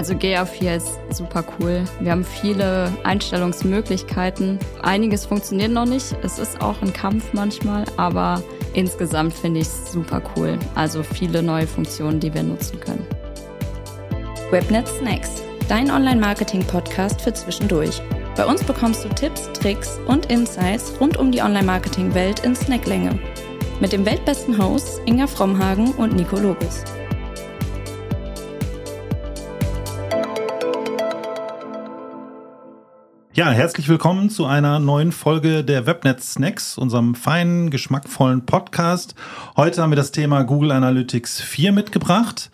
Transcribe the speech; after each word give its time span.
Also 0.00 0.14
GA4 0.14 0.76
ist 0.76 0.98
super 1.10 1.44
cool. 1.58 1.84
Wir 2.00 2.12
haben 2.12 2.24
viele 2.24 2.90
Einstellungsmöglichkeiten. 3.04 4.58
Einiges 4.80 5.26
funktioniert 5.26 5.72
noch 5.72 5.84
nicht. 5.84 6.16
Es 6.22 6.38
ist 6.38 6.62
auch 6.62 6.80
ein 6.80 6.94
Kampf 6.94 7.34
manchmal, 7.34 7.84
aber 7.98 8.42
insgesamt 8.72 9.34
finde 9.34 9.60
ich 9.60 9.66
es 9.66 9.92
super 9.92 10.22
cool. 10.34 10.58
Also 10.74 11.02
viele 11.02 11.42
neue 11.42 11.66
Funktionen, 11.66 12.18
die 12.18 12.32
wir 12.32 12.42
nutzen 12.42 12.80
können. 12.80 13.06
Webnet 14.50 14.88
Snacks, 14.88 15.42
dein 15.68 15.90
Online-Marketing-Podcast 15.90 17.20
für 17.20 17.34
zwischendurch. 17.34 18.00
Bei 18.36 18.46
uns 18.46 18.64
bekommst 18.64 19.04
du 19.04 19.10
Tipps, 19.10 19.52
Tricks 19.52 20.00
und 20.06 20.32
Insights 20.32 20.94
rund 20.98 21.18
um 21.18 21.30
die 21.30 21.42
Online-Marketing-Welt 21.42 22.40
in 22.40 22.56
Snacklänge. 22.56 23.18
Mit 23.80 23.92
dem 23.92 24.06
weltbesten 24.06 24.56
Hosts 24.56 25.02
Inga 25.04 25.26
Frommhagen 25.26 25.92
und 25.92 26.16
Nico 26.16 26.38
Lobis. 26.38 26.84
Ja, 33.40 33.52
herzlich 33.52 33.88
willkommen 33.88 34.28
zu 34.28 34.44
einer 34.44 34.78
neuen 34.80 35.12
Folge 35.12 35.64
der 35.64 35.86
Webnet 35.86 36.22
Snacks, 36.22 36.76
unserem 36.76 37.14
feinen, 37.14 37.70
geschmackvollen 37.70 38.44
Podcast. 38.44 39.14
Heute 39.56 39.80
haben 39.80 39.90
wir 39.90 39.96
das 39.96 40.12
Thema 40.12 40.42
Google 40.42 40.72
Analytics 40.72 41.40
4 41.40 41.72
mitgebracht. 41.72 42.50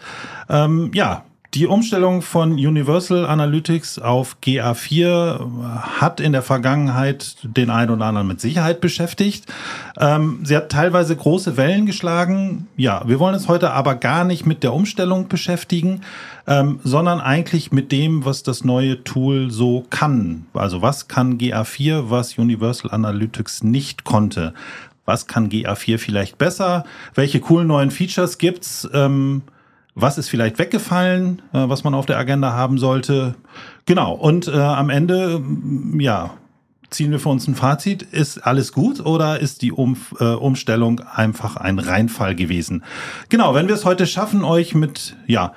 Ähm, 0.48 0.92
ja, 0.94 1.24
die 1.54 1.66
Umstellung 1.66 2.22
von 2.22 2.52
Universal 2.52 3.26
Analytics 3.26 3.98
auf 3.98 4.36
GA4 4.42 5.70
hat 6.00 6.20
in 6.20 6.32
der 6.32 6.42
Vergangenheit 6.42 7.36
den 7.42 7.70
einen 7.70 7.90
oder 7.90 8.06
anderen 8.06 8.26
mit 8.26 8.40
Sicherheit 8.40 8.80
beschäftigt. 8.80 9.46
Ähm, 9.98 10.40
sie 10.44 10.56
hat 10.56 10.70
teilweise 10.70 11.16
große 11.16 11.56
Wellen 11.56 11.86
geschlagen. 11.86 12.66
Ja, 12.76 13.02
wir 13.06 13.18
wollen 13.20 13.34
uns 13.34 13.48
heute 13.48 13.70
aber 13.70 13.94
gar 13.94 14.24
nicht 14.24 14.44
mit 14.44 14.62
der 14.62 14.74
Umstellung 14.74 15.28
beschäftigen, 15.28 16.02
ähm, 16.46 16.80
sondern 16.82 17.20
eigentlich 17.20 17.72
mit 17.72 17.92
dem, 17.92 18.24
was 18.24 18.42
das 18.42 18.64
neue 18.64 19.04
Tool 19.04 19.50
so 19.50 19.86
kann. 19.88 20.46
Also 20.52 20.82
was 20.82 21.08
kann 21.08 21.38
GA4, 21.38 22.10
was 22.10 22.38
Universal 22.38 22.90
Analytics 22.90 23.62
nicht 23.62 24.04
konnte? 24.04 24.52
Was 25.04 25.26
kann 25.28 25.48
GA4 25.48 25.98
vielleicht 25.98 26.36
besser? 26.36 26.84
Welche 27.14 27.40
coolen 27.40 27.68
neuen 27.68 27.92
Features 27.92 28.38
gibt's? 28.38 28.88
Ähm, 28.92 29.42
was 29.96 30.18
ist 30.18 30.28
vielleicht 30.28 30.58
weggefallen, 30.58 31.42
äh, 31.52 31.68
was 31.68 31.82
man 31.82 31.94
auf 31.94 32.06
der 32.06 32.18
Agenda 32.18 32.52
haben 32.52 32.78
sollte. 32.78 33.34
Genau, 33.86 34.12
und 34.12 34.46
äh, 34.46 34.52
am 34.52 34.90
Ende, 34.90 35.40
mm, 35.40 35.98
ja, 35.98 36.34
ziehen 36.90 37.10
wir 37.10 37.18
für 37.18 37.30
uns 37.30 37.48
ein 37.48 37.56
Fazit. 37.56 38.02
Ist 38.02 38.38
alles 38.46 38.72
gut 38.72 39.04
oder 39.04 39.40
ist 39.40 39.62
die 39.62 39.72
um, 39.72 39.96
äh, 40.20 40.24
Umstellung 40.24 41.00
einfach 41.00 41.56
ein 41.56 41.78
Reinfall 41.78 42.36
gewesen? 42.36 42.84
Genau, 43.30 43.54
wenn 43.54 43.68
wir 43.68 43.74
es 43.74 43.86
heute 43.86 44.06
schaffen, 44.06 44.44
euch 44.44 44.74
mit, 44.74 45.16
ja, 45.26 45.54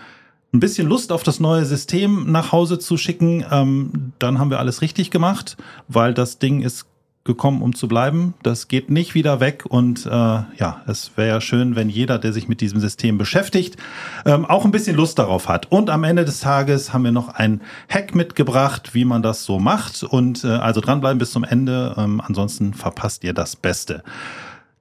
ein 0.54 0.62
bisschen 0.62 0.88
Lust 0.88 1.12
auf 1.12 1.22
das 1.22 1.40
neue 1.40 1.66
System 1.66 2.32
nach 2.32 2.52
Hause 2.52 2.80
zu 2.80 2.98
schicken, 2.98 3.46
ähm, 3.52 4.14
dann 4.20 4.40
haben 4.40 4.50
wir 4.50 4.58
alles 4.60 4.82
richtig 4.82 5.12
gemacht, 5.12 5.58
weil 5.88 6.14
das 6.14 6.40
Ding 6.40 6.62
ist 6.62 6.88
gekommen, 7.26 7.62
um 7.62 7.76
zu 7.76 7.88
bleiben. 7.88 8.34
Das 8.44 8.68
geht 8.68 8.90
nicht 8.90 9.14
wieder 9.14 9.40
weg 9.40 9.66
und 9.68 10.06
äh, 10.06 10.10
ja, 10.10 10.82
es 10.88 11.12
wäre 11.16 11.28
ja 11.28 11.42
schön, 11.42 11.76
wenn 11.76 11.90
jeder, 11.90 12.18
der 12.18 12.34
sich 12.34 12.48
mit 12.48 12.62
diesem 12.62 12.80
System 12.80 13.18
beschäftigt, 13.18 13.78
ähm, 14.26 14.46
auch 14.46 14.66
ein 14.66 14.72
bisschen 14.72 14.96
Lust 14.96 15.20
darauf 15.20 15.48
hat. 15.48 15.72
Und 15.72 15.90
am 15.90 16.04
Ende 16.04 16.26
des 16.26 16.40
Tages 16.40 16.94
haben 16.94 17.04
wir 17.04 17.12
noch 17.12 17.30
ein 17.30 17.62
Hack 17.90 18.16
mitgebracht, 18.16 18.94
wie 18.94 19.06
man 19.06 19.22
das 19.22 19.44
so 19.44 19.60
macht. 19.60 20.04
Und 20.04 20.44
äh, 20.44 20.48
also 20.48 20.82
dranbleiben 20.82 21.20
bis 21.20 21.32
zum 21.32 21.44
Ende, 21.44 21.94
ähm, 21.98 22.22
ansonsten 22.26 22.74
verpasst 22.74 23.24
ihr 23.24 23.34
das 23.34 23.56
Beste. 23.56 24.04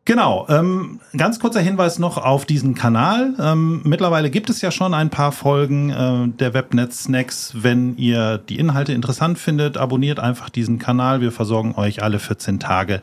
Genau, 0.09 0.47
ähm, 0.49 1.01
ganz 1.15 1.39
kurzer 1.39 1.61
Hinweis 1.61 1.99
noch 1.99 2.17
auf 2.17 2.47
diesen 2.47 2.75
Kanal. 2.75 3.35
Ähm, 3.39 3.83
mittlerweile 3.85 4.31
gibt 4.31 4.49
es 4.49 4.63
ja 4.63 4.71
schon 4.71 4.95
ein 4.95 5.11
paar 5.11 5.33
Folgen 5.33 5.91
äh, 5.91 6.29
der 6.29 6.55
Webnet 6.55 6.95
Snacks. 6.95 7.53
Wenn 7.55 7.95
ihr 7.99 8.39
die 8.39 8.59
Inhalte 8.59 8.95
interessant 8.95 9.39
findet, 9.39 9.77
abonniert 9.77 10.19
einfach 10.19 10.49
diesen 10.49 10.79
Kanal. 10.79 11.21
Wir 11.21 11.31
versorgen 11.31 11.75
euch 11.77 12.03
alle 12.03 12.21
14 12.21 12.59
Tage 12.59 13.03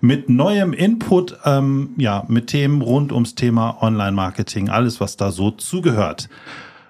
mit 0.00 0.30
neuem 0.30 0.72
Input, 0.72 1.36
ähm, 1.44 1.90
ja, 1.98 2.24
mit 2.26 2.46
Themen 2.46 2.80
rund 2.80 3.12
ums 3.12 3.34
Thema 3.34 3.76
Online-Marketing, 3.82 4.70
alles, 4.70 4.98
was 4.98 5.18
da 5.18 5.32
so 5.32 5.50
zugehört. 5.50 6.30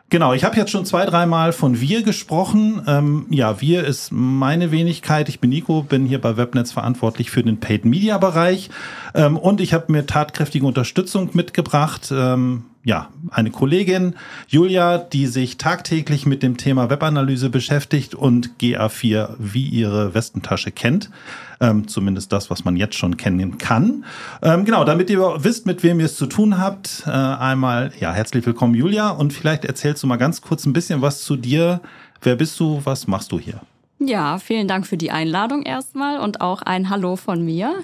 Genau, 0.08 0.32
ich 0.34 0.44
habe 0.44 0.56
jetzt 0.56 0.70
schon 0.70 0.86
zwei, 0.86 1.04
dreimal 1.04 1.52
von 1.52 1.80
wir 1.80 2.04
gesprochen. 2.04 2.80
Ähm, 2.86 3.26
ja, 3.30 3.60
wir 3.60 3.84
ist 3.84 4.12
meine 4.12 4.70
Wenigkeit. 4.70 5.28
Ich 5.28 5.40
bin 5.40 5.50
Nico, 5.50 5.82
bin 5.82 6.06
hier 6.06 6.20
bei 6.20 6.36
Webnetz 6.36 6.70
verantwortlich 6.70 7.30
für 7.32 7.42
den 7.42 7.58
Paid 7.58 7.84
Media 7.84 8.16
Bereich 8.18 8.70
ähm, 9.14 9.36
und 9.36 9.60
ich 9.60 9.74
habe 9.74 9.90
mir 9.90 10.06
tatkräftige 10.06 10.64
Unterstützung 10.64 11.30
mitgebracht. 11.32 12.12
Ähm, 12.12 12.66
ja, 12.86 13.08
eine 13.32 13.50
Kollegin, 13.50 14.14
Julia, 14.46 14.96
die 14.98 15.26
sich 15.26 15.58
tagtäglich 15.58 16.24
mit 16.24 16.44
dem 16.44 16.56
Thema 16.56 16.88
Webanalyse 16.88 17.50
beschäftigt 17.50 18.14
und 18.14 18.60
GA4 18.60 19.30
wie 19.40 19.66
ihre 19.66 20.14
Westentasche 20.14 20.70
kennt. 20.70 21.10
Ähm, 21.58 21.88
zumindest 21.88 22.32
das, 22.32 22.48
was 22.48 22.64
man 22.64 22.76
jetzt 22.76 22.94
schon 22.94 23.16
kennen 23.16 23.58
kann. 23.58 24.04
Ähm, 24.40 24.64
genau, 24.64 24.84
damit 24.84 25.10
ihr 25.10 25.18
wisst, 25.18 25.66
mit 25.66 25.82
wem 25.82 25.98
ihr 25.98 26.06
es 26.06 26.14
zu 26.14 26.26
tun 26.26 26.58
habt, 26.58 27.02
äh, 27.06 27.10
einmal, 27.10 27.90
ja, 27.98 28.12
herzlich 28.12 28.46
willkommen, 28.46 28.76
Julia. 28.76 29.10
Und 29.10 29.32
vielleicht 29.32 29.64
erzählst 29.64 30.04
du 30.04 30.06
mal 30.06 30.14
ganz 30.14 30.40
kurz 30.40 30.64
ein 30.64 30.72
bisschen 30.72 31.02
was 31.02 31.22
zu 31.22 31.34
dir. 31.34 31.80
Wer 32.22 32.36
bist 32.36 32.60
du? 32.60 32.80
Was 32.84 33.08
machst 33.08 33.32
du 33.32 33.40
hier? 33.40 33.60
Ja, 33.98 34.38
vielen 34.38 34.68
Dank 34.68 34.86
für 34.86 34.96
die 34.96 35.10
Einladung 35.10 35.62
erstmal 35.62 36.20
und 36.20 36.40
auch 36.40 36.62
ein 36.62 36.88
Hallo 36.88 37.16
von 37.16 37.44
mir. 37.44 37.74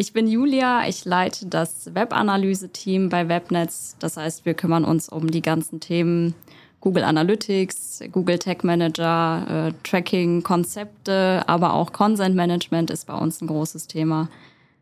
Ich 0.00 0.14
bin 0.14 0.26
Julia, 0.26 0.88
ich 0.88 1.04
leite 1.04 1.44
das 1.44 1.90
Webanalyse-Team 1.92 3.10
bei 3.10 3.28
Webnetz. 3.28 3.96
Das 3.98 4.16
heißt, 4.16 4.46
wir 4.46 4.54
kümmern 4.54 4.86
uns 4.86 5.10
um 5.10 5.30
die 5.30 5.42
ganzen 5.42 5.78
Themen 5.78 6.32
Google 6.80 7.04
Analytics, 7.04 8.04
Google 8.10 8.38
Tag 8.38 8.64
Manager, 8.64 9.68
äh, 9.68 9.72
Tracking, 9.86 10.42
Konzepte, 10.42 11.42
aber 11.46 11.74
auch 11.74 11.92
Consent 11.92 12.34
Management 12.34 12.90
ist 12.90 13.08
bei 13.08 13.14
uns 13.14 13.42
ein 13.42 13.46
großes 13.46 13.88
Thema. 13.88 14.30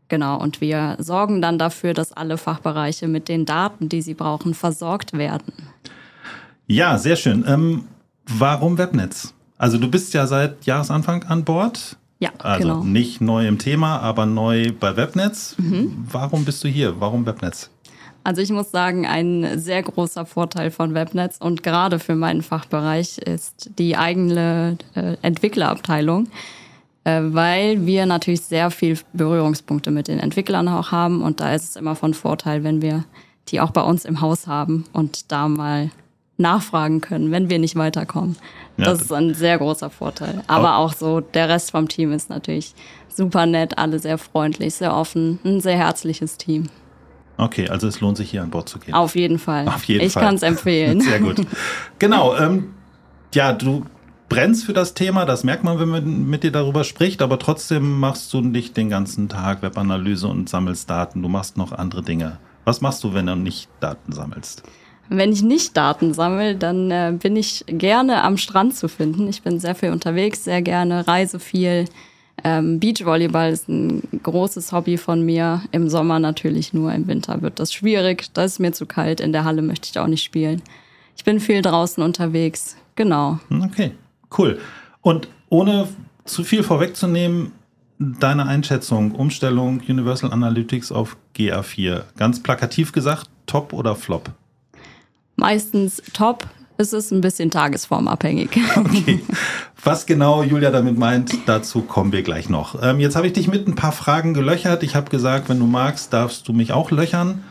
Genau, 0.07 0.39
und 0.39 0.61
wir 0.61 0.95
sorgen 1.01 1.43
dann 1.43 1.59
dafür, 1.59 1.95
dass 1.95 2.13
alle 2.13 2.39
Fachbereiche 2.39 3.09
mit 3.09 3.27
den 3.29 3.45
Daten, 3.45 3.89
die 3.89 4.03
sie 4.03 4.15
brauchen, 4.15 4.55
versorgt 4.55 5.15
werden. 5.15 5.53
Ja, 6.69 6.97
sehr 6.97 7.17
schön. 7.17 7.45
Ähm, 7.45 7.87
warum 8.25 8.79
Webnetz? 8.79 9.35
Also 9.57 9.79
du 9.79 9.91
bist 9.91 10.15
ja 10.15 10.29
seit 10.29 10.65
Jahresanfang 10.65 11.25
an 11.25 11.43
Bord. 11.43 11.97
Ja, 12.21 12.31
also 12.39 12.69
genau. 12.69 12.83
nicht 12.83 13.21
neu 13.21 13.47
im 13.47 13.59
Thema, 13.59 14.01
aber 14.01 14.27
neu 14.27 14.73
bei 14.79 14.97
Webnetz. 14.97 15.55
Mhm. 15.59 16.05
Warum 16.11 16.45
bist 16.45 16.65
du 16.65 16.69
hier? 16.69 17.01
Warum 17.01 17.27
Webnetz? 17.27 17.71
Also 18.25 18.43
ich 18.43 18.51
muss 18.51 18.71
sagen, 18.71 19.07
ein 19.07 19.59
sehr 19.59 19.83
großer 19.83 20.27
Vorteil 20.27 20.71
von 20.71 20.93
Webnetz 20.95 21.39
und 21.39 21.63
gerade 21.63 21.99
für 21.99 22.15
meinen 22.15 22.43
Fachbereich 22.43 23.19
ist 23.19 23.71
die 23.79 23.97
eigene 23.97 24.77
äh, 24.95 25.17
Entwicklerabteilung, 25.23 26.29
äh, 27.05 27.23
weil 27.23 27.87
wir 27.87 28.05
natürlich 28.05 28.43
sehr 28.43 28.71
viel 28.71 28.99
Berührungspunkte 29.13 29.91
mit 29.91 30.09
den 30.09 30.19
Entwicklern 30.19 30.69
auch 30.69 30.91
haben 30.91 31.23
und 31.23 31.41
da 31.41 31.55
ist 31.55 31.71
es 31.71 31.77
immer 31.77 31.95
von 31.95 32.13
Vorteil, 32.13 32.65
wenn 32.65 32.83
wir 32.83 33.05
die 33.49 33.61
auch 33.61 33.71
bei 33.71 33.83
uns 33.83 34.05
im 34.05 34.21
Haus 34.21 34.47
haben 34.47 34.85
und 34.93 35.33
da 35.33 35.49
mal 35.49 35.91
nachfragen 36.39 37.01
können, 37.01 37.31
wenn 37.31 37.51
wir 37.51 37.59
nicht 37.59 37.77
weiterkommen. 37.77 38.37
Ja, 38.77 38.87
das 38.87 39.03
ist 39.03 39.13
ein 39.13 39.35
sehr 39.35 39.59
großer 39.59 39.91
Vorteil. 39.91 40.43
Aber 40.47 40.77
auch 40.77 40.95
so, 40.95 41.21
der 41.21 41.49
Rest 41.49 41.73
vom 41.73 41.89
Team 41.89 42.13
ist 42.13 42.31
natürlich 42.31 42.75
super 43.09 43.47
nett, 43.47 43.77
alle 43.77 43.99
sehr 43.99 44.19
freundlich, 44.19 44.75
sehr 44.75 44.95
offen, 44.95 45.41
ein 45.45 45.61
sehr 45.61 45.77
herzliches 45.77 46.37
Team. 46.37 46.69
Okay, 47.37 47.69
also 47.69 47.87
es 47.87 48.01
lohnt 48.01 48.17
sich 48.17 48.31
hier 48.31 48.43
an 48.43 48.51
Bord 48.51 48.69
zu 48.69 48.79
gehen. 48.79 48.95
Auf 48.95 49.15
jeden 49.15 49.39
Fall. 49.39 49.69
Auf 49.69 49.85
jeden 49.85 50.05
ich 50.05 50.13
Fall. 50.13 50.25
kann 50.25 50.35
es 50.35 50.43
empfehlen. 50.43 51.01
Sehr 51.03 51.21
gut. 51.21 51.47
Genau. 52.01 52.37
Ähm, 52.37 52.75
ja, 53.33 53.53
du 53.53 53.85
brennst 54.29 54.65
für 54.65 54.73
das 54.73 54.95
Thema, 54.95 55.25
das 55.25 55.45
merkt 55.45 55.63
man, 55.63 55.79
wenn 55.79 55.89
man 55.89 56.29
mit 56.29 56.43
dir 56.43 56.51
darüber 56.51 56.83
spricht, 56.83 57.23
aber 57.23 57.39
trotzdem 57.39 58.01
machst 58.01 58.33
du 58.33 58.41
nicht 58.41 58.77
den 58.77 58.91
ganzen 58.91 59.29
Tag 59.29 59.63
Webanalyse 59.63 60.27
und 60.27 60.49
sammelst 60.49 60.91
Daten. 60.91 61.23
Du 61.23 61.29
machst 61.29 61.57
noch 61.57 61.71
andere 61.71 62.03
Dinge. 62.03 62.39
Was 62.65 62.81
machst 62.81 63.05
du, 63.05 63.15
wenn 63.15 63.27
du 63.27 63.37
nicht 63.37 63.69
Daten 63.79 64.13
sammelst? 64.13 64.65
Wenn 65.09 65.33
ich 65.33 65.43
nicht 65.43 65.77
Daten 65.77 66.13
sammle, 66.13 66.55
dann 66.55 66.91
äh, 66.91 67.15
bin 67.19 67.37
ich 67.37 67.65
gerne 67.67 68.23
am 68.23 68.37
Strand 68.37 68.75
zu 68.75 68.89
finden. 68.89 69.29
Ich 69.29 69.43
bin 69.43 69.59
sehr 69.59 69.75
viel 69.75 69.91
unterwegs, 69.91 70.45
sehr 70.45 70.63
gerne, 70.63 71.07
reise 71.09 71.39
viel. 71.39 71.87
Ähm, 72.45 72.79
Beachvolleyball 72.79 73.51
ist 73.51 73.69
ein 73.69 74.03
großes 74.23 74.73
Hobby 74.73 74.97
von 74.97 75.25
mir. 75.25 75.63
Im 75.73 75.89
Sommer 75.89 76.19
natürlich 76.19 76.73
nur, 76.73 76.93
im 76.93 77.07
Winter 77.07 77.43
wird 77.43 77.59
das 77.59 77.73
schwierig. 77.73 78.27
Da 78.35 78.45
ist 78.45 78.61
mir 78.61 78.73
zu 78.73 78.87
kalt. 78.87 79.21
In 79.21 79.33
der 79.33 79.45
Halle 79.45 79.63
möchte 79.63 79.89
ich 79.91 79.99
auch 79.99 80.07
nicht 80.07 80.23
spielen. 80.23 80.63
Ich 81.17 81.25
bin 81.25 81.41
viel 81.41 81.63
draußen 81.63 82.03
unterwegs. 82.03 82.77
Genau. 82.95 83.39
Okay, 83.51 83.93
cool. 84.37 84.59
Und 85.01 85.29
ohne 85.49 85.89
zu 86.25 86.45
viel 86.45 86.63
vorwegzunehmen, 86.63 87.53
deine 87.99 88.47
Einschätzung, 88.47 89.13
Umstellung 89.13 89.81
Universal 89.89 90.33
Analytics 90.33 90.93
auf 90.93 91.17
GA4. 91.37 92.05
Ganz 92.17 92.43
plakativ 92.43 92.93
gesagt, 92.93 93.29
top 93.47 93.73
oder 93.73 93.97
flop? 93.97 94.31
Meistens 95.39 96.03
top. 96.13 96.47
Es 96.77 96.93
ist 96.93 97.11
ein 97.11 97.21
bisschen 97.21 97.51
tagesformabhängig. 97.51 98.51
Okay. 98.77 99.21
Was 99.83 100.07
genau 100.07 100.43
Julia 100.43 100.71
damit 100.71 100.99
meint, 100.99 101.33
dazu 101.47 101.83
kommen 101.83 102.13
wir 102.13 102.23
gleich 102.23 102.49
noch. 102.49 102.81
Ähm, 102.83 103.01
jetzt 103.01 103.17
habe 103.17 103.27
ich 103.27 103.33
dich 103.33 103.49
mit 103.49 103.67
ein 103.67 103.75
paar 103.75 103.93
Fragen 103.93 104.35
gelöchert. 104.35 104.83
Ich 104.83 104.95
habe 104.95 105.11
gesagt, 105.11 105.49
wenn 105.49 105.59
du 105.59 105.67
magst, 105.67 106.13
darfst 106.13 106.47
du 106.47 106.53
mich 106.53 106.73
auch 106.73 106.91
löchern. 106.91 107.43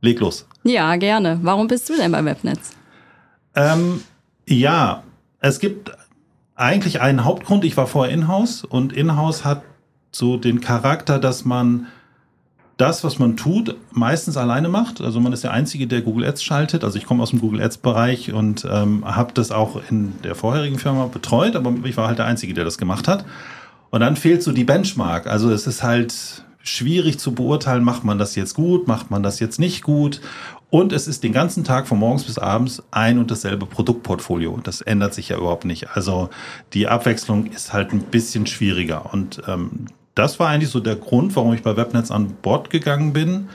Leg 0.00 0.20
los. 0.20 0.46
Ja, 0.64 0.96
gerne. 0.96 1.38
Warum 1.42 1.68
bist 1.68 1.88
du 1.88 1.96
denn 1.96 2.12
bei 2.12 2.24
Webnetz? 2.24 2.72
Ähm, 3.54 4.02
Ja, 4.46 5.02
es 5.40 5.58
gibt 5.58 5.92
eigentlich 6.54 7.00
einen 7.00 7.24
Hauptgrund. 7.24 7.64
Ich 7.64 7.76
war 7.76 7.86
vorher 7.86 8.12
in-house 8.12 8.64
und 8.64 8.92
in-house 8.92 9.44
hat 9.44 9.62
so 10.10 10.36
den 10.36 10.60
Charakter, 10.60 11.18
dass 11.18 11.44
man 11.44 11.86
das, 12.78 13.02
was 13.02 13.18
man 13.18 13.36
tut, 13.36 13.76
meistens 13.90 14.36
alleine 14.36 14.68
macht. 14.68 15.00
Also 15.00 15.20
man 15.20 15.32
ist 15.32 15.44
der 15.44 15.50
Einzige, 15.52 15.88
der 15.88 16.00
Google 16.00 16.24
Ads 16.24 16.44
schaltet. 16.44 16.84
Also 16.84 16.96
ich 16.96 17.06
komme 17.06 17.22
aus 17.22 17.30
dem 17.30 17.40
Google 17.40 17.60
Ads-Bereich 17.60 18.32
und 18.32 18.66
ähm, 18.70 19.04
habe 19.04 19.32
das 19.34 19.50
auch 19.50 19.80
in 19.90 20.14
der 20.22 20.36
vorherigen 20.36 20.78
Firma 20.78 21.06
betreut, 21.06 21.56
aber 21.56 21.74
ich 21.84 21.96
war 21.96 22.06
halt 22.06 22.18
der 22.18 22.26
Einzige, 22.26 22.54
der 22.54 22.64
das 22.64 22.78
gemacht 22.78 23.08
hat. 23.08 23.24
Und 23.90 24.00
dann 24.00 24.14
fehlt 24.16 24.44
so 24.44 24.52
die 24.52 24.64
Benchmark. 24.64 25.26
Also 25.26 25.50
es 25.50 25.66
ist 25.66 25.82
halt 25.82 26.44
schwierig 26.62 27.18
zu 27.18 27.34
beurteilen, 27.34 27.82
macht 27.82 28.04
man 28.04 28.18
das 28.18 28.36
jetzt 28.36 28.54
gut, 28.54 28.86
macht 28.86 29.10
man 29.10 29.24
das 29.24 29.40
jetzt 29.40 29.58
nicht 29.58 29.82
gut. 29.82 30.20
Und 30.70 30.92
es 30.92 31.08
ist 31.08 31.24
den 31.24 31.32
ganzen 31.32 31.64
Tag 31.64 31.88
von 31.88 31.98
morgens 31.98 32.24
bis 32.24 32.38
abends 32.38 32.82
ein 32.92 33.18
und 33.18 33.30
dasselbe 33.30 33.66
Produktportfolio. 33.66 34.60
Das 34.62 34.82
ändert 34.82 35.14
sich 35.14 35.30
ja 35.30 35.38
überhaupt 35.38 35.64
nicht. 35.64 35.96
Also 35.96 36.28
die 36.74 36.86
Abwechslung 36.86 37.46
ist 37.46 37.72
halt 37.72 37.92
ein 37.92 38.02
bisschen 38.02 38.46
schwieriger. 38.46 39.12
Und 39.12 39.42
ähm, 39.48 39.86
das 40.18 40.40
war 40.40 40.48
eigentlich 40.48 40.70
so 40.70 40.80
der 40.80 40.96
Grund, 40.96 41.36
warum 41.36 41.54
ich 41.54 41.62
bei 41.62 41.76
Webnetz 41.76 42.10
an 42.10 42.34
Bord 42.42 42.70
gegangen 42.70 43.12
bin. 43.12 43.48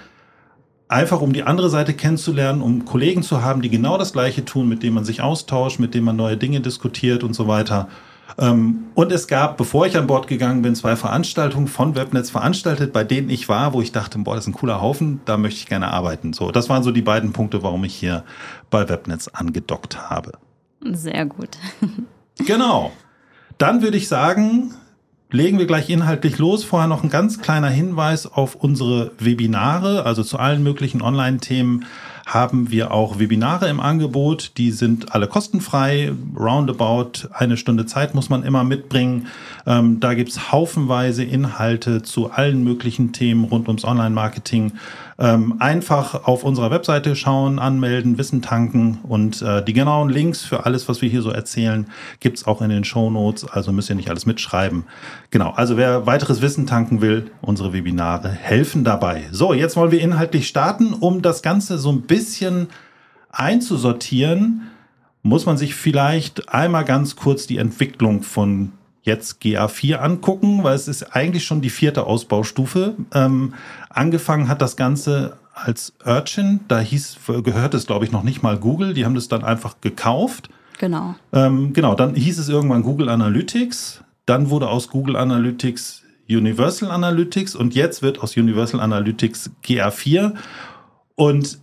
Einfach 0.87 1.21
um 1.21 1.33
die 1.33 1.43
andere 1.43 1.69
Seite 1.69 1.93
kennenzulernen, 1.93 2.61
um 2.61 2.85
Kollegen 2.85 3.23
zu 3.23 3.41
haben, 3.41 3.61
die 3.61 3.69
genau 3.69 3.97
das 3.97 4.13
Gleiche 4.13 4.45
tun, 4.45 4.69
mit 4.69 4.83
denen 4.83 4.95
man 4.95 5.05
sich 5.05 5.21
austauscht, 5.21 5.79
mit 5.79 5.93
denen 5.93 6.05
man 6.05 6.15
neue 6.15 6.37
Dinge 6.37 6.61
diskutiert 6.61 7.23
und 7.23 7.33
so 7.33 7.47
weiter. 7.47 7.89
Ähm, 8.37 8.85
und 8.93 9.11
es 9.11 9.27
gab, 9.27 9.57
bevor 9.57 9.85
ich 9.85 9.97
an 9.97 10.07
Bord 10.07 10.27
gegangen 10.27 10.61
bin, 10.61 10.75
zwei 10.75 10.95
Veranstaltungen 10.95 11.67
von 11.67 11.95
Webnetz 11.95 12.29
veranstaltet, 12.29 12.93
bei 12.93 13.03
denen 13.03 13.29
ich 13.29 13.49
war, 13.49 13.73
wo 13.73 13.81
ich 13.81 13.91
dachte, 13.91 14.17
boah, 14.19 14.35
das 14.35 14.45
ist 14.45 14.49
ein 14.49 14.53
cooler 14.53 14.81
Haufen, 14.81 15.19
da 15.25 15.37
möchte 15.37 15.59
ich 15.59 15.65
gerne 15.67 15.91
arbeiten. 15.91 16.31
So, 16.31 16.51
das 16.51 16.69
waren 16.69 16.83
so 16.83 16.91
die 16.91 17.01
beiden 17.01 17.33
Punkte, 17.33 17.61
warum 17.63 17.83
ich 17.83 17.93
hier 17.93 18.23
bei 18.69 18.87
Webnetz 18.87 19.27
angedockt 19.27 20.09
habe. 20.09 20.33
Sehr 20.81 21.25
gut. 21.25 21.57
genau. 22.45 22.91
Dann 23.57 23.81
würde 23.81 23.97
ich 23.97 24.07
sagen, 24.07 24.73
legen 25.33 25.57
wir 25.57 25.65
gleich 25.65 25.89
inhaltlich 25.89 26.37
los. 26.37 26.63
Vorher 26.63 26.87
noch 26.87 27.03
ein 27.03 27.09
ganz 27.09 27.39
kleiner 27.39 27.69
Hinweis 27.69 28.27
auf 28.27 28.55
unsere 28.55 29.11
Webinare, 29.19 30.05
also 30.05 30.23
zu 30.23 30.37
allen 30.37 30.63
möglichen 30.63 31.01
Online-Themen 31.01 31.85
haben 32.25 32.71
wir 32.71 32.91
auch 32.91 33.19
Webinare 33.19 33.67
im 33.67 33.79
Angebot. 33.79 34.53
Die 34.57 34.71
sind 34.71 35.13
alle 35.13 35.27
kostenfrei. 35.27 36.13
Roundabout 36.39 37.27
eine 37.33 37.57
Stunde 37.57 37.85
Zeit 37.85 38.15
muss 38.15 38.29
man 38.29 38.43
immer 38.43 38.63
mitbringen. 38.63 39.27
Ähm, 39.65 39.99
da 39.99 40.13
gibt's 40.13 40.51
haufenweise 40.51 41.23
Inhalte 41.23 42.01
zu 42.01 42.31
allen 42.31 42.63
möglichen 42.63 43.13
Themen 43.13 43.45
rund 43.45 43.67
ums 43.67 43.85
Online-Marketing. 43.85 44.73
Ähm, 45.19 45.55
einfach 45.59 46.25
auf 46.25 46.43
unserer 46.43 46.71
Webseite 46.71 47.15
schauen, 47.15 47.59
anmelden, 47.59 48.17
Wissen 48.17 48.41
tanken 48.41 48.99
und 49.03 49.41
äh, 49.41 49.63
die 49.63 49.73
genauen 49.73 50.09
Links 50.09 50.43
für 50.43 50.65
alles, 50.65 50.89
was 50.89 51.01
wir 51.01 51.09
hier 51.09 51.21
so 51.21 51.29
erzählen, 51.29 51.85
gibt's 52.19 52.45
auch 52.45 52.61
in 52.61 52.69
den 52.69 52.83
Show 52.83 53.09
Notes. 53.09 53.45
Also 53.45 53.71
müsst 53.71 53.89
ihr 53.89 53.95
nicht 53.95 54.09
alles 54.09 54.25
mitschreiben. 54.25 54.83
Genau, 55.29 55.51
also 55.51 55.77
wer 55.77 56.05
weiteres 56.05 56.41
Wissen 56.41 56.67
tanken 56.67 57.01
will, 57.01 57.31
unsere 57.41 57.73
Webinare 57.73 58.29
helfen 58.29 58.83
dabei. 58.83 59.25
So, 59.31 59.53
jetzt 59.53 59.75
wollen 59.77 59.91
wir 59.91 60.01
inhaltlich 60.01 60.47
starten, 60.47 60.93
um 60.93 61.21
das 61.21 61.41
Ganze 61.41 61.77
so 61.77 61.91
ein 61.91 62.01
bisschen 62.01 62.67
einzusortieren 63.31 64.63
muss 65.23 65.45
man 65.45 65.57
sich 65.57 65.73
vielleicht 65.73 66.49
einmal 66.53 66.83
ganz 66.83 67.15
kurz 67.15 67.47
die 67.47 67.57
Entwicklung 67.57 68.21
von 68.23 68.73
jetzt 69.03 69.41
GA4 69.41 69.95
angucken, 69.95 70.63
weil 70.63 70.75
es 70.75 70.87
ist 70.87 71.15
eigentlich 71.15 71.43
schon 71.45 71.61
die 71.61 71.69
vierte 71.69 72.05
Ausbaustufe. 72.05 72.95
Ähm, 73.13 73.53
angefangen 73.89 74.47
hat 74.47 74.61
das 74.61 74.75
Ganze 74.75 75.37
als 75.53 75.93
Urchin, 76.03 76.61
da 76.67 76.79
hieß, 76.79 77.17
gehört 77.43 77.73
es 77.75 77.85
glaube 77.85 78.05
ich 78.05 78.11
noch 78.11 78.23
nicht 78.23 78.41
mal 78.41 78.57
Google, 78.57 78.93
die 78.93 79.05
haben 79.05 79.13
das 79.13 79.27
dann 79.27 79.43
einfach 79.43 79.75
gekauft. 79.81 80.49
Genau. 80.79 81.15
Ähm, 81.31 81.73
genau, 81.73 81.93
dann 81.93 82.15
hieß 82.15 82.39
es 82.39 82.49
irgendwann 82.49 82.81
Google 82.81 83.09
Analytics, 83.09 84.03
dann 84.25 84.49
wurde 84.49 84.69
aus 84.69 84.89
Google 84.89 85.15
Analytics 85.15 86.03
Universal 86.29 86.89
Analytics 86.89 87.55
und 87.55 87.75
jetzt 87.75 88.01
wird 88.01 88.19
aus 88.19 88.35
Universal 88.35 88.79
Analytics 88.79 89.51
GA4 89.63 90.33
und 91.15 91.59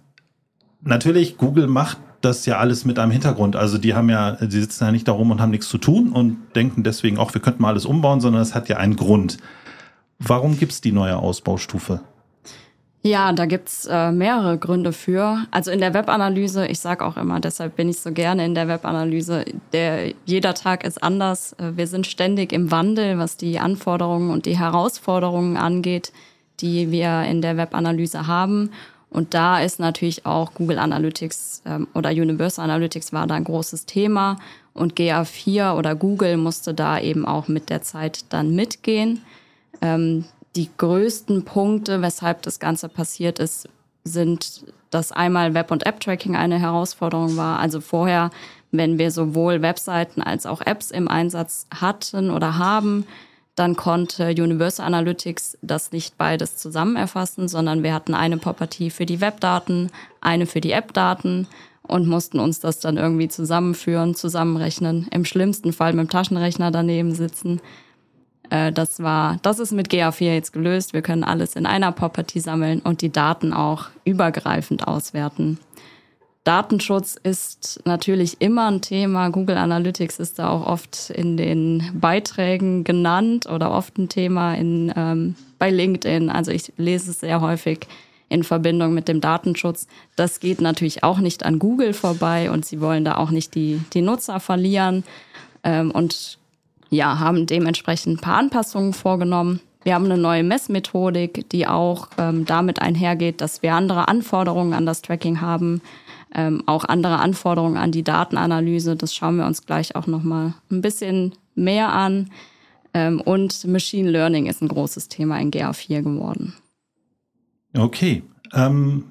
natürlich 0.82 1.36
Google 1.36 1.66
macht 1.66 1.98
das 2.20 2.46
ja 2.46 2.58
alles 2.58 2.84
mit 2.84 2.98
einem 2.98 3.12
Hintergrund. 3.12 3.56
Also 3.56 3.78
die 3.78 3.94
haben 3.94 4.10
ja, 4.10 4.32
die 4.32 4.60
sitzen 4.60 4.84
ja 4.84 4.92
nicht 4.92 5.08
da 5.08 5.12
rum 5.12 5.30
und 5.30 5.40
haben 5.40 5.50
nichts 5.50 5.68
zu 5.68 5.78
tun 5.78 6.12
und 6.12 6.38
denken 6.54 6.82
deswegen 6.82 7.18
auch, 7.18 7.32
wir 7.34 7.40
könnten 7.40 7.62
mal 7.62 7.68
alles 7.68 7.86
umbauen, 7.86 8.20
sondern 8.20 8.42
es 8.42 8.54
hat 8.54 8.68
ja 8.68 8.76
einen 8.76 8.96
Grund. 8.96 9.38
Warum 10.18 10.58
gibt's 10.58 10.80
die 10.80 10.92
neue 10.92 11.16
Ausbaustufe? 11.16 12.00
Ja, 13.02 13.32
da 13.32 13.46
gibt's 13.46 13.86
äh, 13.90 14.12
mehrere 14.12 14.58
Gründe 14.58 14.92
für. 14.92 15.46
Also 15.50 15.70
in 15.70 15.80
der 15.80 15.94
Webanalyse, 15.94 16.66
ich 16.66 16.80
sage 16.80 17.02
auch 17.06 17.16
immer, 17.16 17.40
deshalb 17.40 17.76
bin 17.76 17.88
ich 17.88 17.98
so 17.98 18.12
gerne 18.12 18.44
in 18.44 18.54
der 18.54 18.68
Webanalyse, 18.68 19.46
der, 19.72 20.12
jeder 20.26 20.52
Tag 20.52 20.84
ist 20.84 21.02
anders. 21.02 21.54
Äh, 21.54 21.76
wir 21.76 21.86
sind 21.86 22.06
ständig 22.06 22.52
im 22.52 22.70
Wandel, 22.70 23.16
was 23.16 23.38
die 23.38 23.58
Anforderungen 23.58 24.30
und 24.30 24.44
die 24.44 24.58
Herausforderungen 24.58 25.56
angeht, 25.56 26.12
die 26.60 26.90
wir 26.90 27.22
in 27.22 27.40
der 27.40 27.56
Webanalyse 27.56 28.26
haben. 28.26 28.70
Und 29.10 29.34
da 29.34 29.60
ist 29.60 29.80
natürlich 29.80 30.24
auch 30.24 30.54
Google 30.54 30.78
Analytics 30.78 31.62
ähm, 31.66 31.88
oder 31.94 32.10
Universal 32.10 32.64
Analytics 32.64 33.12
war 33.12 33.26
da 33.26 33.34
ein 33.34 33.44
großes 33.44 33.86
Thema. 33.86 34.38
Und 34.72 34.94
GA4 34.94 35.76
oder 35.76 35.96
Google 35.96 36.36
musste 36.36 36.74
da 36.74 36.98
eben 36.98 37.26
auch 37.26 37.48
mit 37.48 37.70
der 37.70 37.82
Zeit 37.82 38.24
dann 38.28 38.54
mitgehen. 38.54 39.22
Ähm, 39.82 40.24
die 40.56 40.70
größten 40.76 41.44
Punkte, 41.44 42.02
weshalb 42.02 42.42
das 42.42 42.60
Ganze 42.60 42.88
passiert 42.88 43.38
ist, 43.38 43.68
sind, 44.04 44.64
dass 44.90 45.12
einmal 45.12 45.54
Web- 45.54 45.70
und 45.70 45.86
App-Tracking 45.86 46.36
eine 46.36 46.58
Herausforderung 46.58 47.36
war. 47.36 47.58
Also 47.58 47.80
vorher, 47.80 48.30
wenn 48.70 48.98
wir 48.98 49.10
sowohl 49.10 49.62
Webseiten 49.62 50.22
als 50.22 50.46
auch 50.46 50.60
Apps 50.60 50.90
im 50.90 51.08
Einsatz 51.08 51.66
hatten 51.74 52.30
oder 52.30 52.58
haben, 52.58 53.06
dann 53.60 53.76
konnte 53.76 54.30
Universal 54.30 54.86
Analytics 54.86 55.58
das 55.60 55.92
nicht 55.92 56.16
beides 56.16 56.56
zusammen 56.56 56.96
erfassen, 56.96 57.46
sondern 57.46 57.82
wir 57.82 57.92
hatten 57.92 58.14
eine 58.14 58.38
Property 58.38 58.88
für 58.88 59.04
die 59.04 59.20
Webdaten, 59.20 59.90
eine 60.22 60.46
für 60.46 60.62
die 60.62 60.72
App-Daten 60.72 61.46
und 61.82 62.06
mussten 62.06 62.40
uns 62.40 62.60
das 62.60 62.80
dann 62.80 62.96
irgendwie 62.96 63.28
zusammenführen, 63.28 64.14
zusammenrechnen. 64.14 65.08
Im 65.10 65.26
schlimmsten 65.26 65.74
Fall 65.74 65.92
mit 65.92 66.06
dem 66.06 66.10
Taschenrechner 66.10 66.70
daneben 66.70 67.14
sitzen. 67.14 67.60
Äh, 68.48 68.72
das 68.72 69.02
war, 69.02 69.36
das 69.42 69.58
ist 69.58 69.72
mit 69.72 69.88
GA4 69.88 70.32
jetzt 70.32 70.54
gelöst. 70.54 70.94
Wir 70.94 71.02
können 71.02 71.22
alles 71.22 71.54
in 71.54 71.66
einer 71.66 71.92
Property 71.92 72.40
sammeln 72.40 72.80
und 72.80 73.02
die 73.02 73.12
Daten 73.12 73.52
auch 73.52 73.88
übergreifend 74.04 74.88
auswerten. 74.88 75.58
Datenschutz 76.44 77.16
ist 77.22 77.80
natürlich 77.84 78.40
immer 78.40 78.70
ein 78.70 78.80
Thema. 78.80 79.28
Google 79.28 79.58
Analytics 79.58 80.18
ist 80.18 80.38
da 80.38 80.48
auch 80.48 80.66
oft 80.66 81.10
in 81.10 81.36
den 81.36 81.90
Beiträgen 81.94 82.82
genannt 82.82 83.46
oder 83.46 83.70
oft 83.72 83.98
ein 83.98 84.08
Thema 84.08 84.54
in, 84.54 84.92
ähm, 84.96 85.34
bei 85.58 85.70
LinkedIn. 85.70 86.30
Also 86.30 86.50
ich 86.50 86.72
lese 86.78 87.10
es 87.10 87.20
sehr 87.20 87.42
häufig 87.42 87.80
in 88.30 88.42
Verbindung 88.42 88.94
mit 88.94 89.06
dem 89.08 89.20
Datenschutz. 89.20 89.86
Das 90.16 90.40
geht 90.40 90.62
natürlich 90.62 91.04
auch 91.04 91.18
nicht 91.18 91.44
an 91.44 91.58
Google 91.58 91.92
vorbei 91.92 92.50
und 92.50 92.64
sie 92.64 92.80
wollen 92.80 93.04
da 93.04 93.16
auch 93.16 93.30
nicht 93.30 93.54
die, 93.54 93.82
die 93.92 94.00
Nutzer 94.00 94.40
verlieren 94.40 95.04
ähm, 95.62 95.90
und 95.90 96.38
ja, 96.88 97.18
haben 97.18 97.46
dementsprechend 97.46 98.18
ein 98.18 98.20
paar 98.22 98.38
Anpassungen 98.38 98.94
vorgenommen. 98.94 99.60
Wir 99.82 99.94
haben 99.94 100.06
eine 100.06 100.18
neue 100.18 100.42
Messmethodik, 100.42 101.48
die 101.50 101.66
auch 101.66 102.08
ähm, 102.18 102.46
damit 102.46 102.80
einhergeht, 102.80 103.40
dass 103.40 103.62
wir 103.62 103.74
andere 103.74 104.08
Anforderungen 104.08 104.72
an 104.72 104.86
das 104.86 105.02
Tracking 105.02 105.40
haben 105.40 105.82
ähm, 106.34 106.62
auch 106.66 106.84
andere 106.84 107.18
Anforderungen 107.18 107.76
an 107.76 107.92
die 107.92 108.04
Datenanalyse. 108.04 108.96
Das 108.96 109.14
schauen 109.14 109.36
wir 109.36 109.46
uns 109.46 109.66
gleich 109.66 109.96
auch 109.96 110.06
noch 110.06 110.22
mal 110.22 110.54
ein 110.70 110.80
bisschen 110.80 111.34
mehr 111.54 111.92
an. 111.92 112.30
Ähm, 112.94 113.20
und 113.20 113.66
Machine 113.66 114.10
Learning 114.10 114.46
ist 114.46 114.62
ein 114.62 114.68
großes 114.68 115.08
Thema 115.08 115.40
in 115.40 115.50
GA4 115.50 116.02
geworden. 116.02 116.54
Okay. 117.76 118.22
Ähm, 118.52 119.04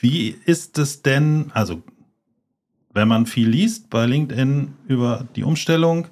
wie 0.00 0.36
ist 0.44 0.78
es 0.78 1.02
denn, 1.02 1.50
also 1.54 1.82
wenn 2.92 3.08
man 3.08 3.26
viel 3.26 3.48
liest 3.48 3.90
bei 3.90 4.06
LinkedIn 4.06 4.74
über 4.86 5.26
die 5.36 5.44
Umstellung, 5.44 6.06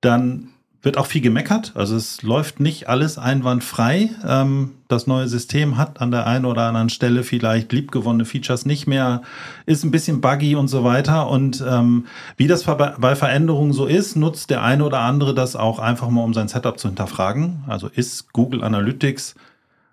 dann 0.00 0.50
wird 0.86 0.98
auch 0.98 1.06
viel 1.06 1.20
gemeckert. 1.20 1.72
Also 1.74 1.96
es 1.96 2.22
läuft 2.22 2.60
nicht 2.60 2.88
alles 2.88 3.18
einwandfrei. 3.18 4.10
Ähm, 4.24 4.70
das 4.86 5.08
neue 5.08 5.26
System 5.26 5.76
hat 5.76 6.00
an 6.00 6.12
der 6.12 6.28
einen 6.28 6.44
oder 6.44 6.62
anderen 6.62 6.90
Stelle 6.90 7.24
vielleicht 7.24 7.72
liebgewonnene 7.72 8.24
Features 8.24 8.66
nicht 8.66 8.86
mehr, 8.86 9.22
ist 9.66 9.84
ein 9.84 9.90
bisschen 9.90 10.20
buggy 10.20 10.54
und 10.54 10.68
so 10.68 10.84
weiter. 10.84 11.28
Und 11.28 11.62
ähm, 11.68 12.06
wie 12.36 12.46
das 12.46 12.62
bei 12.62 13.16
Veränderungen 13.16 13.72
so 13.72 13.86
ist, 13.86 14.14
nutzt 14.14 14.48
der 14.48 14.62
eine 14.62 14.84
oder 14.84 15.00
andere 15.00 15.34
das 15.34 15.56
auch 15.56 15.80
einfach 15.80 16.08
mal, 16.08 16.22
um 16.22 16.32
sein 16.32 16.46
Setup 16.46 16.78
zu 16.78 16.86
hinterfragen. 16.86 17.64
Also 17.66 17.88
ist 17.88 18.32
Google 18.32 18.62
Analytics, 18.62 19.34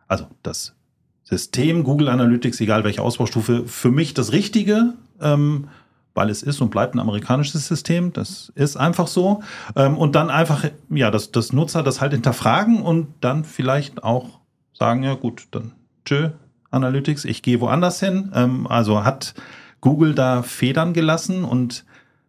also 0.07 0.27
das 0.43 0.75
System 1.23 1.83
Google 1.83 2.07
Analytics, 2.07 2.61
egal 2.61 2.83
welche 2.83 3.01
Ausbaustufe, 3.01 3.63
für 3.65 3.89
mich 3.89 4.13
das 4.13 4.31
Richtige? 4.31 4.93
Ähm, 5.19 5.69
weil 6.13 6.29
es 6.29 6.43
ist 6.43 6.61
und 6.61 6.69
bleibt 6.69 6.95
ein 6.95 6.99
amerikanisches 6.99 7.67
System. 7.67 8.13
Das 8.13 8.51
ist 8.55 8.77
einfach 8.77 9.07
so. 9.07 9.41
Ähm, 9.75 9.97
und 9.97 10.15
dann 10.15 10.29
einfach, 10.29 10.65
ja, 10.89 11.11
das, 11.11 11.31
das 11.31 11.53
Nutzer 11.53 11.83
das 11.83 12.01
halt 12.01 12.13
hinterfragen 12.13 12.81
und 12.81 13.07
dann 13.21 13.45
vielleicht 13.45 14.03
auch 14.03 14.39
sagen, 14.73 15.03
ja 15.03 15.15
gut, 15.15 15.47
dann 15.51 15.73
tschö, 16.05 16.29
Analytics, 16.71 17.25
ich 17.25 17.41
gehe 17.41 17.61
woanders 17.61 17.99
hin. 17.99 18.31
Ähm, 18.33 18.67
also 18.67 19.03
hat 19.03 19.33
Google 19.81 20.13
da 20.13 20.43
Federn 20.43 20.93
gelassen 20.93 21.43
und 21.43 21.85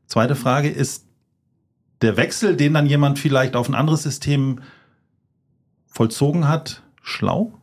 Zweite 0.06 0.36
Frage 0.36 0.68
ist 0.68 1.06
der 2.02 2.16
Wechsel, 2.16 2.56
den 2.56 2.74
dann 2.74 2.86
jemand 2.86 3.18
vielleicht 3.18 3.56
auf 3.56 3.68
ein 3.68 3.74
anderes 3.74 4.02
System 4.02 4.60
vollzogen 5.86 6.46
hat, 6.48 6.82
schlau? 7.02 7.58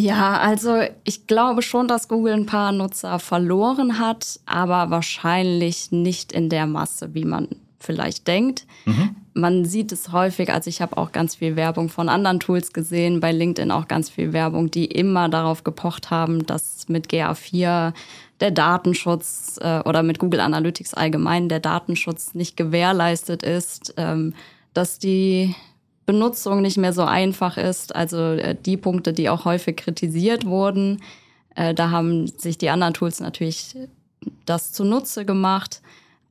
Ja, 0.00 0.38
also 0.38 0.80
ich 1.04 1.26
glaube 1.26 1.60
schon, 1.60 1.86
dass 1.86 2.08
Google 2.08 2.32
ein 2.32 2.46
paar 2.46 2.72
Nutzer 2.72 3.18
verloren 3.18 3.98
hat, 3.98 4.40
aber 4.46 4.90
wahrscheinlich 4.90 5.92
nicht 5.92 6.32
in 6.32 6.48
der 6.48 6.66
Masse, 6.66 7.12
wie 7.12 7.26
man 7.26 7.48
vielleicht 7.78 8.26
denkt. 8.26 8.66
Mhm. 8.86 9.16
Man 9.34 9.64
sieht 9.66 9.92
es 9.92 10.10
häufig, 10.12 10.50
also 10.50 10.68
ich 10.70 10.80
habe 10.80 10.96
auch 10.96 11.12
ganz 11.12 11.36
viel 11.36 11.54
Werbung 11.54 11.90
von 11.90 12.08
anderen 12.08 12.40
Tools 12.40 12.72
gesehen, 12.72 13.20
bei 13.20 13.30
LinkedIn 13.30 13.70
auch 13.70 13.88
ganz 13.88 14.08
viel 14.08 14.32
Werbung, 14.32 14.70
die 14.70 14.86
immer 14.86 15.28
darauf 15.28 15.64
gepocht 15.64 16.10
haben, 16.10 16.46
dass 16.46 16.88
mit 16.88 17.08
GA4 17.08 17.92
der 18.40 18.50
Datenschutz 18.50 19.58
äh, 19.60 19.80
oder 19.80 20.02
mit 20.02 20.18
Google 20.18 20.40
Analytics 20.40 20.94
allgemein 20.94 21.50
der 21.50 21.60
Datenschutz 21.60 22.34
nicht 22.34 22.56
gewährleistet 22.56 23.42
ist, 23.42 23.92
ähm, 23.98 24.32
dass 24.72 24.98
die 24.98 25.54
Benutzung 26.10 26.60
nicht 26.60 26.76
mehr 26.76 26.92
so 26.92 27.04
einfach 27.04 27.56
ist. 27.56 27.94
Also 27.94 28.18
äh, 28.18 28.56
die 28.56 28.76
Punkte, 28.76 29.12
die 29.12 29.28
auch 29.28 29.44
häufig 29.44 29.76
kritisiert 29.76 30.44
wurden, 30.44 31.00
äh, 31.54 31.72
da 31.72 31.90
haben 31.90 32.26
sich 32.26 32.58
die 32.58 32.70
anderen 32.70 32.94
Tools 32.94 33.20
natürlich 33.20 33.76
das 34.44 34.72
zunutze 34.72 35.24
gemacht. 35.24 35.82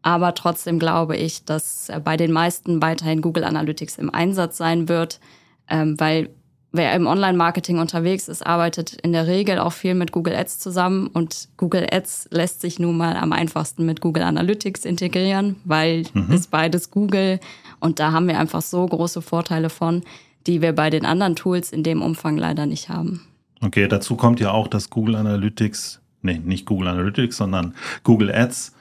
Aber 0.02 0.34
trotzdem 0.34 0.80
glaube 0.80 1.16
ich, 1.16 1.46
dass 1.46 1.88
äh, 1.88 2.02
bei 2.04 2.18
den 2.18 2.34
meisten 2.34 2.82
weiterhin 2.82 3.22
Google 3.22 3.46
Analytics 3.46 3.98
im 3.98 4.14
Einsatz 4.14 4.58
sein 4.58 4.90
wird, 4.90 5.22
ähm, 5.70 5.98
weil 5.98 6.30
wer 6.72 6.94
im 6.94 7.08
Online-Marketing 7.08 7.80
unterwegs 7.80 8.28
ist, 8.28 8.46
arbeitet 8.46 8.94
in 9.02 9.14
der 9.14 9.28
Regel 9.28 9.60
auch 9.60 9.74
viel 9.74 9.96
mit 9.96 10.12
Google 10.12 10.36
Ads 10.36 10.60
zusammen 10.60 11.08
und 11.08 11.50
Google 11.58 11.88
Ads 11.92 12.30
lässt 12.32 12.62
sich 12.62 12.80
nun 12.80 12.98
mal 12.98 13.16
am 13.16 13.34
einfachsten 13.34 13.86
mit 13.86 14.02
Google 14.02 14.24
Analytics 14.24 14.86
integrieren, 14.86 15.56
weil 15.66 16.04
mhm. 16.14 16.32
ist 16.32 16.52
beides 16.52 16.92
Google 16.92 17.40
und 17.80 18.00
da 18.00 18.12
haben 18.12 18.28
wir 18.28 18.40
einfach 18.40 18.62
so 18.62 18.86
große 18.86 19.22
Vorteile 19.22 19.70
von, 19.70 20.04
die 20.48 20.62
wir 20.62 20.74
bei 20.74 20.90
den 20.90 21.06
anderen 21.06 21.36
Tools 21.36 21.72
in 21.72 21.84
dem 21.84 22.02
Umfang 22.02 22.38
leider 22.38 22.66
nicht 22.66 22.90
haben. 22.90 23.26
Okay, 23.62 23.88
dazu 23.88 24.16
kommt 24.16 24.40
ja 24.40 24.52
auch, 24.52 24.68
dass 24.68 24.90
Google 24.90 25.16
Analytics, 25.16 26.02
nee, 26.22 26.40
nicht 26.44 26.66
Google 26.66 26.88
Analytics, 26.88 27.38
sondern 27.38 27.76
Google 28.04 28.34
Ads 28.34 28.74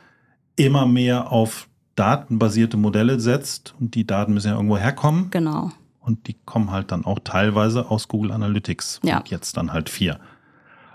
immer 0.56 0.86
mehr 0.86 1.32
auf 1.32 1.68
datenbasierte 1.96 2.76
Modelle 2.76 3.18
setzt 3.18 3.74
und 3.80 3.94
die 3.94 4.06
Daten 4.06 4.34
müssen 4.34 4.48
ja 4.48 4.54
irgendwo 4.54 4.78
herkommen. 4.78 5.30
Genau. 5.30 5.72
Und 6.08 6.26
die 6.26 6.36
kommen 6.46 6.70
halt 6.70 6.90
dann 6.90 7.04
auch 7.04 7.18
teilweise 7.22 7.90
aus 7.90 8.08
Google 8.08 8.32
Analytics. 8.32 9.00
Ja. 9.02 9.18
Und 9.18 9.28
jetzt 9.28 9.58
dann 9.58 9.74
halt 9.74 9.90
vier. 9.90 10.18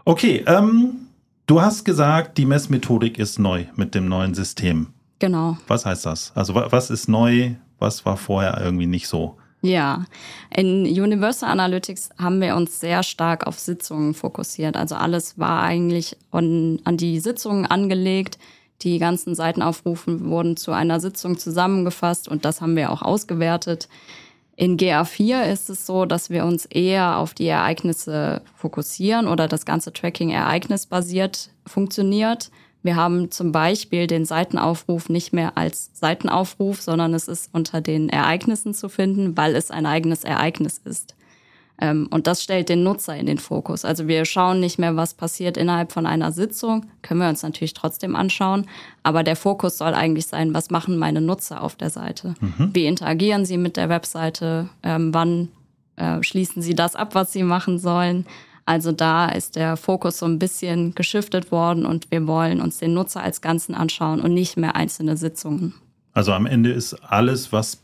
Okay, 0.05 0.43
ähm, 0.47 1.07
du 1.45 1.61
hast 1.61 1.83
gesagt, 1.83 2.39
die 2.39 2.47
Messmethodik 2.47 3.19
ist 3.19 3.37
neu 3.37 3.65
mit 3.75 3.93
dem 3.93 4.09
neuen 4.09 4.33
System. 4.33 4.87
Genau. 5.19 5.55
Was 5.67 5.85
heißt 5.85 6.07
das? 6.07 6.31
Also 6.33 6.55
was 6.55 6.89
ist 6.89 7.07
neu? 7.07 7.51
Was 7.77 8.07
war 8.07 8.17
vorher 8.17 8.59
irgendwie 8.59 8.87
nicht 8.87 9.07
so? 9.07 9.37
Ja, 9.61 10.05
in 10.49 10.85
Universal 10.85 11.51
Analytics 11.51 12.09
haben 12.17 12.41
wir 12.41 12.55
uns 12.55 12.79
sehr 12.79 13.03
stark 13.03 13.45
auf 13.45 13.59
Sitzungen 13.59 14.15
fokussiert. 14.15 14.75
Also 14.75 14.95
alles 14.95 15.37
war 15.37 15.61
eigentlich 15.61 16.17
an, 16.31 16.79
an 16.85 16.97
die 16.97 17.19
Sitzungen 17.19 17.67
angelegt. 17.67 18.39
Die 18.81 18.97
ganzen 18.97 19.35
Seitenaufrufe 19.35 20.25
wurden 20.25 20.57
zu 20.57 20.71
einer 20.71 20.99
Sitzung 20.99 21.37
zusammengefasst 21.37 22.27
und 22.27 22.45
das 22.45 22.61
haben 22.61 22.75
wir 22.75 22.91
auch 22.91 23.03
ausgewertet. 23.03 23.87
In 24.55 24.77
GA4 24.77 25.51
ist 25.51 25.69
es 25.69 25.85
so, 25.85 26.05
dass 26.05 26.29
wir 26.29 26.45
uns 26.45 26.65
eher 26.65 27.17
auf 27.17 27.33
die 27.33 27.47
Ereignisse 27.47 28.41
fokussieren 28.55 29.27
oder 29.27 29.47
das 29.47 29.65
ganze 29.65 29.91
Tracking 29.91 30.29
ereignisbasiert 30.29 31.49
funktioniert. 31.65 32.51
Wir 32.83 32.95
haben 32.95 33.31
zum 33.31 33.51
Beispiel 33.51 34.07
den 34.07 34.25
Seitenaufruf 34.25 35.09
nicht 35.09 35.33
mehr 35.33 35.57
als 35.57 35.89
Seitenaufruf, 35.93 36.81
sondern 36.81 37.13
es 37.13 37.27
ist 37.27 37.49
unter 37.53 37.81
den 37.81 38.09
Ereignissen 38.09 38.73
zu 38.73 38.89
finden, 38.89 39.35
weil 39.37 39.55
es 39.55 39.71
ein 39.71 39.85
eigenes 39.85 40.23
Ereignis 40.23 40.81
ist. 40.83 41.15
Ähm, 41.79 42.07
und 42.11 42.27
das 42.27 42.43
stellt 42.43 42.69
den 42.69 42.83
Nutzer 42.83 43.15
in 43.15 43.25
den 43.25 43.39
Fokus. 43.39 43.83
Also 43.83 44.07
wir 44.07 44.25
schauen 44.25 44.59
nicht 44.59 44.77
mehr, 44.77 44.95
was 44.95 45.13
passiert 45.15 45.57
innerhalb 45.57 45.91
von 45.91 46.05
einer 46.05 46.31
Sitzung, 46.31 46.85
können 47.01 47.19
wir 47.19 47.29
uns 47.29 47.43
natürlich 47.43 47.73
trotzdem 47.73 48.15
anschauen, 48.15 48.67
aber 49.01 49.23
der 49.23 49.35
Fokus 49.35 49.77
soll 49.77 49.93
eigentlich 49.93 50.27
sein, 50.27 50.53
was 50.53 50.69
machen 50.69 50.97
meine 50.97 51.21
Nutzer 51.21 51.61
auf 51.61 51.75
der 51.75 51.89
Seite? 51.89 52.35
Mhm. 52.39 52.69
Wie 52.73 52.85
interagieren 52.85 53.45
sie 53.45 53.57
mit 53.57 53.77
der 53.77 53.89
Webseite? 53.89 54.69
Ähm, 54.83 55.13
wann 55.13 55.49
äh, 55.95 56.21
schließen 56.21 56.61
sie 56.61 56.75
das 56.75 56.95
ab, 56.95 57.15
was 57.15 57.33
sie 57.33 57.43
machen 57.43 57.79
sollen? 57.79 58.25
Also 58.65 58.91
da 58.91 59.27
ist 59.27 59.55
der 59.55 59.75
Fokus 59.75 60.19
so 60.19 60.25
ein 60.25 60.39
bisschen 60.39 60.95
geschiftet 60.95 61.51
worden 61.51 61.85
und 61.85 62.11
wir 62.11 62.25
wollen 62.27 62.61
uns 62.61 62.77
den 62.77 62.93
Nutzer 62.93 63.21
als 63.21 63.41
Ganzen 63.41 63.75
anschauen 63.75 64.21
und 64.21 64.33
nicht 64.33 64.57
mehr 64.57 64.75
einzelne 64.75 65.17
Sitzungen. 65.17 65.73
Also 66.13 66.31
am 66.31 66.45
Ende 66.45 66.71
ist 66.71 66.93
alles, 66.93 67.51
was 67.51 67.81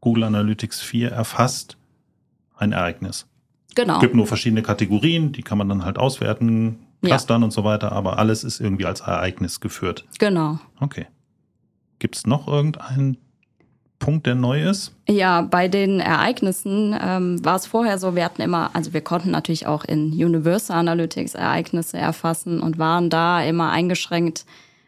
Google 0.00 0.24
Analytics 0.24 0.82
4 0.82 1.10
erfasst, 1.10 1.76
ein 2.64 2.72
Ereignis. 2.72 3.26
Genau. 3.74 3.94
Es 3.94 4.00
gibt 4.00 4.14
nur 4.14 4.26
verschiedene 4.26 4.62
Kategorien, 4.62 5.32
die 5.32 5.42
kann 5.42 5.58
man 5.58 5.68
dann 5.68 5.84
halt 5.84 5.98
auswerten, 5.98 6.78
clustern 7.02 7.42
ja. 7.42 7.44
und 7.44 7.50
so 7.50 7.64
weiter, 7.64 7.92
aber 7.92 8.18
alles 8.18 8.44
ist 8.44 8.60
irgendwie 8.60 8.86
als 8.86 9.00
Ereignis 9.00 9.60
geführt. 9.60 10.04
Genau. 10.18 10.58
Okay. 10.80 11.06
Gibt 11.98 12.16
es 12.16 12.26
noch 12.26 12.48
irgendeinen 12.48 13.18
Punkt, 13.98 14.26
der 14.26 14.34
neu 14.34 14.68
ist? 14.68 14.94
Ja, 15.08 15.42
bei 15.42 15.68
den 15.68 16.00
Ereignissen 16.00 16.96
ähm, 17.00 17.44
war 17.44 17.56
es 17.56 17.66
vorher 17.66 17.98
so, 17.98 18.14
wir 18.14 18.24
hatten 18.24 18.42
immer, 18.42 18.70
also 18.74 18.92
wir 18.92 19.00
konnten 19.00 19.30
natürlich 19.30 19.66
auch 19.66 19.84
in 19.84 20.12
Universal 20.12 20.78
Analytics 20.78 21.34
Ereignisse 21.34 21.98
erfassen 21.98 22.60
und 22.60 22.78
waren 22.78 23.10
da 23.10 23.42
immer 23.42 23.70
eingeschränkt, 23.70 24.44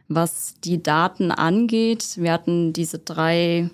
was 0.08 0.54
die 0.62 0.82
Daten 0.82 1.32
angeht. 1.32 2.16
Wir 2.16 2.32
hatten 2.32 2.72
diese 2.72 2.98
drei 2.98 3.70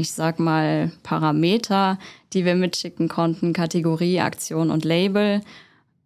ich 0.00 0.12
sag 0.12 0.40
mal, 0.40 0.90
Parameter, 1.02 1.98
die 2.32 2.44
wir 2.44 2.54
mitschicken 2.54 3.08
konnten, 3.08 3.52
Kategorie, 3.52 4.20
Aktion 4.20 4.70
und 4.70 4.84
Label. 4.84 5.42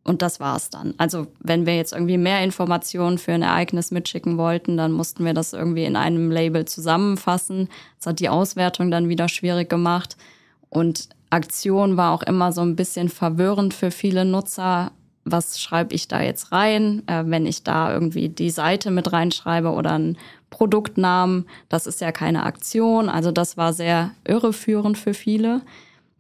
Und 0.03 0.21
das 0.21 0.41
war's 0.41 0.69
dann. 0.69 0.95
Also 0.99 1.29
wenn 1.39 1.65
wir 1.65 1.77
jetzt 1.77 1.93
irgendwie 1.93 2.19
mehr 2.19 2.43
Informationen 2.43 3.19
für 3.19 3.33
ein 3.33 3.43
Ereignis 3.43 3.91
mitschicken 3.91 4.37
wollten, 4.37 4.77
dann 4.77 4.93
mussten 4.93 5.25
wir 5.25 5.33
das 5.33 5.53
irgendwie 5.53 5.85
in 5.85 5.97
einem 5.97 6.31
Label 6.31 6.67
zusammenfassen. 6.67 7.69
Das 7.99 8.09
hat 8.09 8.21
die 8.21 8.29
Auswertung 8.29 8.91
dann 8.91 9.09
wieder 9.09 9.29
schwierig 9.29 9.71
gemacht. 9.71 10.17
Und 10.69 11.09
Aktion 11.31 11.97
war 11.97 12.13
auch 12.13 12.23
immer 12.23 12.53
so 12.53 12.61
ein 12.61 12.77
bisschen 12.77 13.09
verwirrend 13.09 13.73
für 13.73 13.91
viele 13.91 14.25
Nutzer. 14.25 14.91
Was 15.25 15.59
schreibe 15.59 15.95
ich 15.95 16.09
da 16.09 16.21
jetzt 16.21 16.53
rein? 16.53 17.03
Äh, 17.07 17.25
wenn 17.27 17.47
ich 17.47 17.63
da 17.63 17.93
irgendwie 17.93 18.29
die 18.29 18.51
Seite 18.51 18.91
mit 18.91 19.13
reinschreibe 19.13 19.71
oder 19.71 19.93
ein 19.93 20.19
Produktnamen. 20.55 21.47
Das 21.69 21.89
ist 21.89 22.01
ja 22.01 22.13
keine 22.13 22.45
Aktion. 22.45 23.09
Also 23.09 23.33
das 23.33 23.57
war 23.57 23.73
sehr 23.73 24.13
irreführend 24.25 24.97
für 24.97 25.13
viele. 25.13 25.63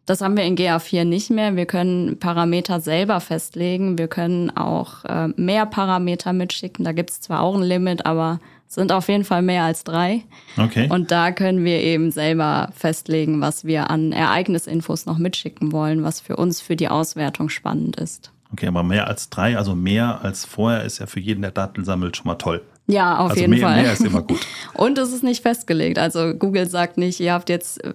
Das 0.07 0.21
haben 0.21 0.37
wir 0.37 0.43
in 0.43 0.57
GA4 0.57 1.05
nicht 1.05 1.31
mehr. 1.31 1.55
Wir 1.55 1.67
können 1.67 2.19
Parameter 2.19 2.81
selber 2.81 3.21
festlegen. 3.21 3.97
Wir 3.97 4.09
können 4.09 4.51
auch 4.51 5.05
äh, 5.05 5.29
mehr 5.37 5.67
Parameter 5.67 6.33
mitschicken. 6.33 6.85
Da 6.85 6.91
gibt 6.91 7.11
es 7.11 7.21
zwar 7.21 7.43
auch 7.43 7.55
ein 7.55 7.63
Limit, 7.63 8.05
aber 8.05 8.41
es 8.69 8.75
sind 8.75 8.91
auf 8.91 9.09
jeden 9.09 9.23
Fall 9.23 9.41
mehr 9.41 9.63
als 9.63 9.85
drei. 9.85 10.25
Okay. 10.59 10.89
Und 10.91 11.13
da 11.13 11.31
können 11.31 11.65
wir 11.65 11.81
eben 11.81 12.11
selber 12.11 12.71
festlegen, 12.75 13.41
was 13.41 13.65
wir 13.65 13.89
an 13.89 14.11
Ereignisinfos 14.11 15.07
noch 15.07 15.19
mitschicken 15.19 15.71
wollen, 15.71 16.03
was 16.03 16.21
für 16.21 16.35
uns 16.37 16.61
für 16.61 16.75
die 16.75 16.89
Auswertung 16.89 17.51
spannend 17.51 17.97
ist. 17.97 18.33
Okay, 18.53 18.67
aber 18.67 18.83
mehr 18.83 19.07
als 19.07 19.31
drei, 19.31 19.57
also 19.57 19.77
mehr 19.77 20.23
als 20.25 20.45
vorher, 20.45 20.83
ist 20.83 20.99
ja 20.99 21.07
für 21.07 21.21
jeden, 21.21 21.43
der 21.43 21.53
Daten 21.53 21.85
sammelt, 21.85 22.17
schon 22.17 22.27
mal 22.27 22.35
toll. 22.35 22.63
Ja, 22.87 23.19
auf 23.19 23.31
also 23.31 23.41
jeden 23.41 23.55
mehr, 23.55 23.61
Fall. 23.61 23.83
Mehr 23.83 23.93
ist 23.93 24.05
immer 24.05 24.23
gut. 24.23 24.41
Und 24.75 24.99
es 24.99 25.13
ist 25.13 25.25
nicht 25.25 25.43
festgelegt. 25.43 25.99
Also 25.99 26.35
Google 26.35 26.69
sagt 26.69 26.99
nicht, 26.99 27.19
ihr 27.21 27.33
habt 27.33 27.49
jetzt 27.49 27.83
äh, 27.83 27.95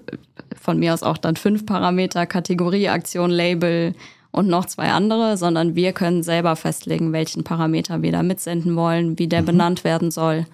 von 0.60 0.80
mir 0.80 0.94
aus 0.94 1.04
auch 1.04 1.18
dann 1.18 1.36
fünf 1.36 1.66
Parameter, 1.66 2.26
Kategorie, 2.26 2.90
Aktion, 2.90 3.30
Label 3.30 3.94
und 4.32 4.48
noch 4.48 4.66
zwei 4.66 4.92
andere, 4.92 5.38
sondern 5.38 5.76
wir 5.76 5.94
können 5.94 6.24
selber 6.24 6.56
festlegen, 6.56 7.14
welchen 7.14 7.44
Parameter 7.44 8.02
wir 8.02 8.12
da 8.12 8.24
mitsenden 8.24 8.76
wollen, 8.76 9.20
wie 9.20 9.28
der 9.28 9.42
mhm. 9.42 9.48
benannt 9.48 9.84
werden 9.84 10.12
soll. 10.12 10.46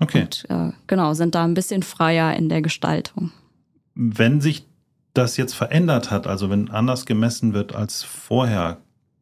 Okay. 0.00 0.22
Und 0.22 0.46
äh, 0.48 0.72
genau, 0.86 1.14
sind 1.14 1.34
da 1.34 1.44
ein 1.44 1.54
bisschen 1.54 1.82
freier 1.82 2.34
in 2.36 2.48
der 2.48 2.62
Gestaltung. 2.62 3.32
Wenn 3.94 4.40
sich 4.40 4.66
das 5.12 5.36
jetzt 5.36 5.54
verändert 5.54 6.10
hat, 6.10 6.26
also 6.26 6.50
wenn 6.50 6.70
anders 6.70 7.06
gemessen 7.06 7.54
wird 7.54 7.74
als 7.74 8.02
vorher, 8.02 8.78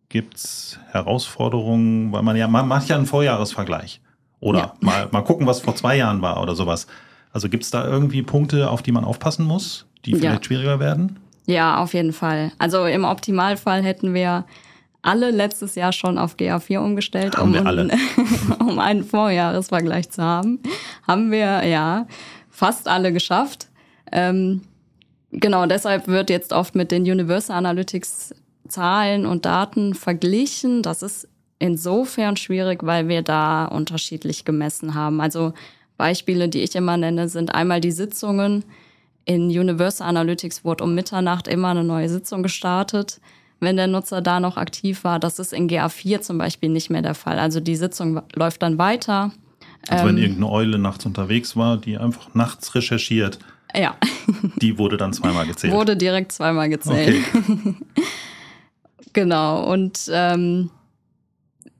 gibt 0.08 0.36
es 0.36 0.78
Herausforderungen, 0.90 2.12
weil 2.12 2.22
man 2.22 2.36
ja, 2.36 2.48
man 2.48 2.68
macht 2.68 2.88
ja 2.88 2.96
einen 2.96 3.06
Vorjahresvergleich. 3.06 4.01
Oder 4.42 4.58
ja. 4.58 4.72
mal, 4.80 5.08
mal 5.12 5.22
gucken, 5.22 5.46
was 5.46 5.60
vor 5.60 5.76
zwei 5.76 5.96
Jahren 5.96 6.20
war 6.20 6.42
oder 6.42 6.56
sowas. 6.56 6.88
Also 7.32 7.48
gibt 7.48 7.62
es 7.62 7.70
da 7.70 7.86
irgendwie 7.86 8.22
Punkte, 8.22 8.68
auf 8.68 8.82
die 8.82 8.90
man 8.90 9.04
aufpassen 9.04 9.46
muss, 9.46 9.86
die 10.04 10.14
vielleicht 10.14 10.42
ja. 10.42 10.44
schwieriger 10.44 10.80
werden? 10.80 11.20
Ja, 11.46 11.78
auf 11.78 11.94
jeden 11.94 12.12
Fall. 12.12 12.50
Also 12.58 12.84
im 12.84 13.04
Optimalfall 13.04 13.84
hätten 13.84 14.14
wir 14.14 14.44
alle 15.00 15.30
letztes 15.30 15.76
Jahr 15.76 15.92
schon 15.92 16.18
auf 16.18 16.34
GA4 16.34 16.78
umgestellt, 16.78 17.38
um, 17.38 17.54
um 18.58 18.78
einen 18.80 19.04
Vorjahresvergleich 19.04 20.10
zu 20.10 20.22
haben. 20.22 20.60
Haben 21.06 21.30
wir 21.30 21.64
ja 21.64 22.08
fast 22.50 22.88
alle 22.88 23.12
geschafft. 23.12 23.68
Ähm, 24.10 24.62
genau, 25.30 25.66
deshalb 25.66 26.08
wird 26.08 26.30
jetzt 26.30 26.52
oft 26.52 26.74
mit 26.74 26.90
den 26.90 27.02
Universal 27.02 27.56
Analytics 27.56 28.34
Zahlen 28.68 29.24
und 29.24 29.44
Daten 29.44 29.94
verglichen. 29.94 30.82
Das 30.82 31.02
ist 31.02 31.28
insofern 31.62 32.36
schwierig, 32.36 32.82
weil 32.82 33.06
wir 33.06 33.22
da 33.22 33.66
unterschiedlich 33.66 34.44
gemessen 34.44 34.94
haben. 34.94 35.20
Also 35.20 35.54
Beispiele, 35.96 36.48
die 36.48 36.60
ich 36.60 36.74
immer 36.74 36.96
nenne, 36.96 37.28
sind 37.28 37.54
einmal 37.54 37.80
die 37.80 37.92
Sitzungen. 37.92 38.64
In 39.24 39.44
Universal 39.46 40.08
Analytics 40.08 40.64
wurde 40.64 40.82
um 40.82 40.96
Mitternacht 40.96 41.46
immer 41.46 41.68
eine 41.68 41.84
neue 41.84 42.08
Sitzung 42.08 42.42
gestartet, 42.42 43.20
wenn 43.60 43.76
der 43.76 43.86
Nutzer 43.86 44.20
da 44.20 44.40
noch 44.40 44.56
aktiv 44.56 45.04
war. 45.04 45.20
Das 45.20 45.38
ist 45.38 45.52
in 45.52 45.68
GA4 45.68 46.20
zum 46.20 46.36
Beispiel 46.36 46.68
nicht 46.68 46.90
mehr 46.90 47.02
der 47.02 47.14
Fall. 47.14 47.38
Also 47.38 47.60
die 47.60 47.76
Sitzung 47.76 48.20
läuft 48.34 48.62
dann 48.62 48.78
weiter. 48.78 49.30
Also 49.88 50.06
wenn 50.06 50.16
ähm, 50.16 50.22
irgendeine 50.22 50.50
Eule 50.50 50.78
nachts 50.78 51.06
unterwegs 51.06 51.56
war, 51.56 51.76
die 51.76 51.96
einfach 51.96 52.34
nachts 52.34 52.74
recherchiert. 52.74 53.38
Ja. 53.74 53.96
Die 54.56 54.76
wurde 54.78 54.96
dann 54.98 55.14
zweimal 55.14 55.46
gezählt. 55.46 55.72
Wurde 55.72 55.96
direkt 55.96 56.32
zweimal 56.32 56.68
gezählt. 56.68 57.24
Okay. 57.32 57.74
genau. 59.14 59.64
Und 59.72 60.10
ähm, 60.12 60.70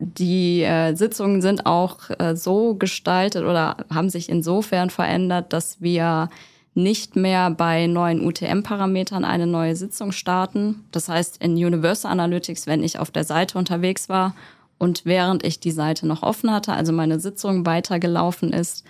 die 0.04 0.62
äh, 0.62 0.94
Sitzungen 0.94 1.40
sind 1.42 1.66
auch 1.66 2.10
äh, 2.18 2.34
so 2.34 2.74
gestaltet 2.74 3.44
oder 3.44 3.76
haben 3.88 4.10
sich 4.10 4.28
insofern 4.28 4.90
verändert, 4.90 5.52
dass 5.52 5.80
wir 5.80 6.28
nicht 6.74 7.16
mehr 7.16 7.50
bei 7.50 7.86
neuen 7.86 8.26
UTM-Parametern 8.26 9.24
eine 9.24 9.46
neue 9.46 9.76
Sitzung 9.76 10.10
starten. 10.10 10.84
Das 10.90 11.08
heißt, 11.08 11.42
in 11.42 11.52
Universal 11.52 12.10
Analytics, 12.10 12.66
wenn 12.66 12.82
ich 12.82 12.98
auf 12.98 13.10
der 13.10 13.24
Seite 13.24 13.58
unterwegs 13.58 14.08
war 14.08 14.34
und 14.78 15.04
während 15.04 15.44
ich 15.44 15.60
die 15.60 15.70
Seite 15.70 16.06
noch 16.06 16.22
offen 16.22 16.50
hatte, 16.50 16.72
also 16.72 16.92
meine 16.92 17.20
Sitzung 17.20 17.64
weitergelaufen 17.64 18.52
ist, 18.52 18.84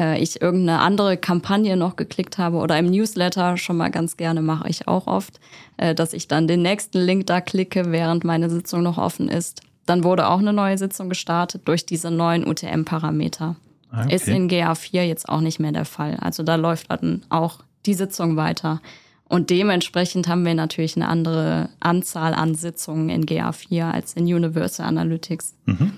äh, 0.00 0.18
ich 0.20 0.42
irgendeine 0.42 0.80
andere 0.80 1.16
Kampagne 1.16 1.76
noch 1.76 1.94
geklickt 1.94 2.38
habe 2.38 2.56
oder 2.56 2.76
im 2.78 2.90
Newsletter 2.90 3.56
schon 3.56 3.76
mal 3.76 3.90
ganz 3.90 4.16
gerne 4.16 4.42
mache 4.42 4.68
ich 4.68 4.88
auch 4.88 5.06
oft, 5.06 5.38
äh, 5.76 5.94
dass 5.94 6.12
ich 6.12 6.26
dann 6.26 6.48
den 6.48 6.62
nächsten 6.62 6.98
Link 6.98 7.26
da 7.26 7.40
klicke, 7.40 7.92
während 7.92 8.24
meine 8.24 8.50
Sitzung 8.50 8.82
noch 8.82 8.98
offen 8.98 9.28
ist 9.28 9.62
dann 9.90 10.04
wurde 10.04 10.28
auch 10.28 10.38
eine 10.38 10.52
neue 10.52 10.78
Sitzung 10.78 11.08
gestartet 11.08 11.62
durch 11.66 11.84
diese 11.84 12.10
neuen 12.10 12.46
UTM-Parameter. 12.46 13.56
Ah, 13.90 14.04
okay. 14.04 14.14
Ist 14.14 14.28
in 14.28 14.48
GA4 14.48 15.02
jetzt 15.02 15.28
auch 15.28 15.40
nicht 15.40 15.58
mehr 15.58 15.72
der 15.72 15.84
Fall. 15.84 16.16
Also 16.20 16.42
da 16.42 16.54
läuft 16.54 16.90
dann 16.90 17.22
auch 17.28 17.58
die 17.86 17.94
Sitzung 17.94 18.36
weiter. 18.36 18.80
Und 19.28 19.50
dementsprechend 19.50 20.28
haben 20.28 20.44
wir 20.44 20.54
natürlich 20.54 20.96
eine 20.96 21.08
andere 21.08 21.68
Anzahl 21.80 22.34
an 22.34 22.54
Sitzungen 22.54 23.10
in 23.10 23.26
GA4 23.26 23.90
als 23.90 24.14
in 24.14 24.24
Universal 24.24 24.86
Analytics. 24.86 25.54
Mhm. 25.66 25.92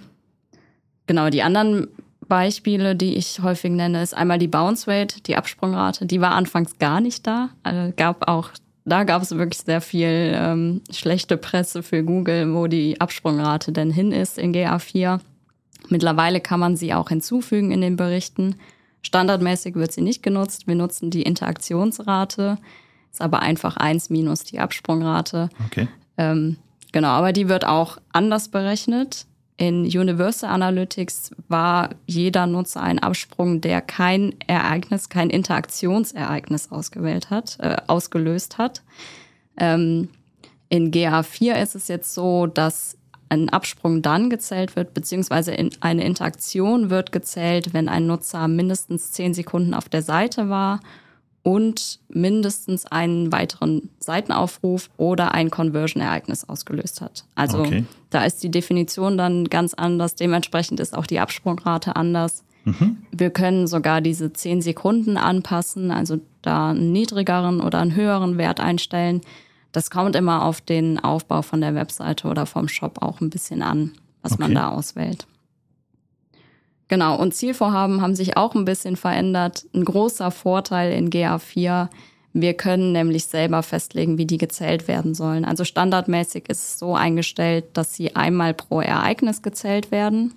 Genau, 1.07 1.31
die 1.31 1.43
anderen 1.43 1.89
Beispiele, 2.29 2.97
die 2.97 3.15
ich 3.17 3.43
häufig 3.43 3.73
nenne, 3.73 4.03
ist 4.03 4.15
einmal 4.15 4.39
die 4.39 4.49
Bounce 4.49 4.91
Rate, 4.91 5.21
die 5.23 5.37
Absprungrate. 5.37 6.07
Die 6.07 6.21
war 6.21 6.33
anfangs 6.33 6.79
gar 6.79 7.01
nicht 7.01 7.27
da. 7.27 7.51
Also 7.63 7.93
gab 7.95 8.29
auch 8.29 8.51
da 8.85 9.05
gab 9.05 9.23
es 9.23 9.31
wirklich 9.31 9.63
sehr 9.63 9.81
viel 9.81 10.33
ähm, 10.35 10.81
schlechte 10.91 11.37
Presse 11.37 11.83
für 11.83 12.03
Google, 12.03 12.55
wo 12.55 12.67
die 12.67 13.01
Absprungrate 13.01 13.73
denn 13.73 13.91
hin 13.91 14.13
ist 14.13 14.39
in 14.39 14.53
GA4. 14.53 15.21
Mittlerweile 15.89 16.41
kann 16.41 16.61
man 16.61 16.77
sie 16.77 16.95
auch 16.95 17.09
hinzufügen 17.09 17.71
in 17.71 17.81
den 17.81 17.97
Berichten. 17.97 18.57
Standardmäßig 19.03 19.75
wird 19.75 19.93
sie 19.93 20.01
nicht 20.01 20.23
genutzt. 20.23 20.67
Wir 20.67 20.75
nutzen 20.75 21.11
die 21.11 21.23
Interaktionsrate, 21.23 22.59
ist 23.11 23.21
aber 23.21 23.41
einfach 23.41 23.77
eins 23.77 24.11
minus 24.11 24.45
die 24.45 24.59
Absprungrate. 24.59 25.49
Okay. 25.67 25.89
Ähm, 26.17 26.57
genau, 26.93 27.09
aber 27.09 27.33
die 27.33 27.49
wird 27.49 27.65
auch 27.65 27.99
anders 28.13 28.49
berechnet. 28.49 29.27
In 29.63 29.85
Universal 29.85 30.51
Analytics 30.51 31.31
war 31.47 31.91
jeder 32.05 32.49
Nutzer 32.49 32.83
ein 32.83 32.99
Absprung, 32.99 33.61
der 33.61 33.81
kein 33.81 34.35
Ereignis, 34.49 35.09
kein 35.09 35.31
Interaktionsereignis 35.31 36.73
ausgewählt 36.73 37.31
hat, 37.31 37.59
äh, 37.61 37.77
ausgelöst 37.87 38.59
hat. 38.59 38.83
Ähm, 39.57 40.09
in 40.69 40.91
GA4 40.91 41.63
ist 41.63 41.77
es 41.77 41.87
jetzt 41.87 42.13
so, 42.13 42.49
dass 42.49 42.99
ein 43.29 43.51
Absprung 43.51 44.03
dann 44.03 44.31
gezählt 44.31 44.75
wird, 44.75 44.95
beziehungsweise 44.95 45.53
in 45.53 45.71
eine 45.79 46.03
Interaktion 46.03 46.91
wird 46.91 47.13
gezählt, 47.13 47.73
wenn 47.73 47.89
ein 47.89 48.09
Nutzer 48.09 48.49
mindestens 48.49 49.13
zehn 49.13 49.33
Sekunden 49.33 49.75
auf 49.75 49.89
der 49.89 50.03
Seite 50.03 50.49
war 50.49 50.81
und 51.45 52.01
mindestens 52.09 52.87
einen 52.87 53.31
weiteren 53.31 53.91
Seitenaufruf 54.01 54.91
oder 54.97 55.35
ein 55.35 55.51
Conversion-Ereignis 55.51 56.49
ausgelöst 56.49 57.01
hat. 57.01 57.27
Also 57.37 57.61
okay. 57.61 57.85
Da 58.13 58.25
ist 58.25 58.43
die 58.43 58.51
Definition 58.51 59.17
dann 59.17 59.49
ganz 59.49 59.75
anders. 59.75 60.15
Dementsprechend 60.15 60.81
ist 60.81 60.97
auch 60.97 61.07
die 61.07 61.19
Absprungrate 61.19 61.97
anders. 61.97 62.45
Mhm. 62.65 62.99
Wir 63.11 63.31
können 63.31 63.67
sogar 63.67 64.01
diese 64.01 64.33
10 64.33 64.63
Sekunden 64.63 65.17
anpassen, 65.17 65.91
also 65.91 66.21
da 66.43 66.71
einen 66.71 66.93
niedrigeren 66.93 67.61
oder 67.61 67.81
einen 67.81 67.95
höheren 67.95 68.39
Wert 68.39 68.61
einstellen. 68.61 69.21
Das 69.73 69.91
kommt 69.91 70.15
immer 70.15 70.45
auf 70.45 70.61
den 70.61 71.03
Aufbau 71.03 71.43
von 71.43 71.61
der 71.61 71.75
Webseite 71.75 72.29
oder 72.29 72.47
vom 72.47 72.69
Shop 72.69 73.01
auch 73.01 73.21
ein 73.21 73.31
bisschen 73.31 73.63
an, 73.63 73.93
was 74.21 74.33
okay. 74.33 74.43
man 74.43 74.55
da 74.55 74.71
auswählt. 74.71 75.27
Genau, 76.89 77.19
und 77.19 77.35
Zielvorhaben 77.35 78.03
haben 78.03 78.15
sich 78.15 78.37
auch 78.37 78.55
ein 78.55 78.67
bisschen 78.67 78.97
verändert. 78.97 79.65
Ein 79.75 79.87
großer 79.87 80.31
Vorteil 80.31 80.93
in 80.93 81.09
GA4, 81.09 81.89
wir 82.35 82.55
können 82.55 82.93
nämlich 82.93 83.27
selber 83.27 83.63
festlegen, 83.63 84.17
wie 84.17 84.27
die 84.27 84.39
gezählt 84.39 84.89
werden 84.89 85.15
sollen. 85.15 85.45
Also 85.45 85.65
standardmäßig 85.65 86.49
ist 86.49 86.63
es 86.63 86.79
so 86.79 86.95
eingestellt, 86.95 87.67
dass 87.75 87.95
sie 87.95 88.17
einmal 88.17 88.55
pro 88.55 88.81
Ereignis 88.81 89.43
gezählt 89.43 89.91
werden. 89.91 90.35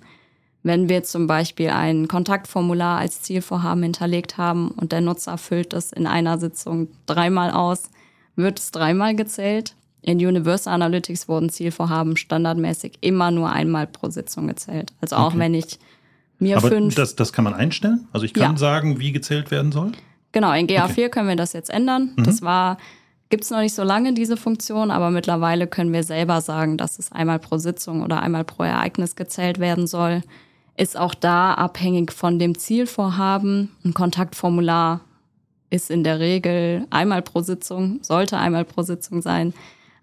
Wenn 0.62 0.88
wir 0.88 1.04
zum 1.04 1.26
Beispiel 1.26 1.70
ein 1.70 2.08
Kontaktformular 2.08 2.98
als 2.98 3.22
Zielvorhaben 3.22 3.82
hinterlegt 3.84 4.36
haben 4.36 4.68
und 4.72 4.92
der 4.92 5.00
Nutzer 5.00 5.38
füllt 5.38 5.72
es 5.72 5.92
in 5.92 6.06
einer 6.06 6.38
Sitzung 6.38 6.88
dreimal 7.06 7.50
aus, 7.50 7.88
wird 8.34 8.58
es 8.58 8.72
dreimal 8.72 9.14
gezählt. 9.14 9.74
In 10.02 10.18
Universal 10.18 10.74
Analytics 10.74 11.28
wurden 11.28 11.48
Zielvorhaben 11.48 12.16
standardmäßig 12.16 12.98
immer 13.00 13.30
nur 13.30 13.50
einmal 13.50 13.86
pro 13.86 14.10
Sitzung 14.10 14.48
gezählt. 14.48 14.92
Also 15.00 15.16
auch 15.16 15.28
okay. 15.28 15.38
wenn 15.38 15.54
ich 15.54 15.78
mir 16.38 16.58
Aber 16.58 16.68
fünf. 16.68 16.94
Das, 16.94 17.16
das 17.16 17.32
kann 17.32 17.44
man 17.44 17.54
einstellen? 17.54 18.06
Also 18.12 18.26
ich 18.26 18.34
kann 18.34 18.52
ja. 18.52 18.58
sagen, 18.58 19.00
wie 19.00 19.12
gezählt 19.12 19.50
werden 19.50 19.72
soll? 19.72 19.92
Genau, 20.36 20.52
in 20.52 20.66
GA4 20.66 20.90
okay. 20.90 21.08
können 21.08 21.28
wir 21.30 21.36
das 21.36 21.54
jetzt 21.54 21.70
ändern. 21.70 22.12
Mhm. 22.14 22.24
Das 22.24 22.42
war, 22.42 22.76
gibt 23.30 23.44
es 23.44 23.50
noch 23.50 23.60
nicht 23.60 23.74
so 23.74 23.82
lange, 23.82 24.12
diese 24.12 24.36
Funktion, 24.36 24.90
aber 24.90 25.10
mittlerweile 25.10 25.66
können 25.66 25.94
wir 25.94 26.02
selber 26.02 26.42
sagen, 26.42 26.76
dass 26.76 26.98
es 26.98 27.10
einmal 27.10 27.38
pro 27.38 27.56
Sitzung 27.56 28.02
oder 28.02 28.20
einmal 28.20 28.44
pro 28.44 28.62
Ereignis 28.62 29.16
gezählt 29.16 29.60
werden 29.60 29.86
soll. 29.86 30.20
Ist 30.76 30.98
auch 30.98 31.14
da 31.14 31.54
abhängig 31.54 32.12
von 32.12 32.38
dem 32.38 32.58
Zielvorhaben. 32.58 33.70
Ein 33.82 33.94
Kontaktformular 33.94 35.00
ist 35.70 35.90
in 35.90 36.04
der 36.04 36.20
Regel 36.20 36.86
einmal 36.90 37.22
pro 37.22 37.40
Sitzung, 37.40 38.00
sollte 38.02 38.36
einmal 38.36 38.66
pro 38.66 38.82
Sitzung 38.82 39.22
sein. 39.22 39.54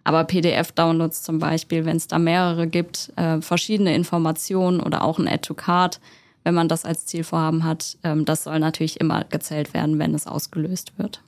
Aber 0.03 0.23
PDF-Downloads 0.23 1.21
zum 1.21 1.37
Beispiel, 1.37 1.85
wenn 1.85 1.97
es 1.97 2.07
da 2.07 2.17
mehrere 2.17 2.65
gibt, 2.65 3.13
äh, 3.17 3.39
verschiedene 3.39 3.93
Informationen 3.93 4.79
oder 4.79 5.03
auch 5.03 5.19
ein 5.19 5.27
Add-to-Card, 5.27 5.99
wenn 6.43 6.53
man 6.53 6.67
das 6.67 6.85
als 6.85 7.05
Zielvorhaben 7.05 7.63
hat. 7.63 7.97
Ähm, 8.03 8.25
das 8.25 8.43
soll 8.43 8.59
natürlich 8.59 8.99
immer 8.99 9.23
gezählt 9.23 9.73
werden, 9.73 9.99
wenn 9.99 10.13
es 10.13 10.27
ausgelöst 10.27 10.93
wird. 10.97 11.21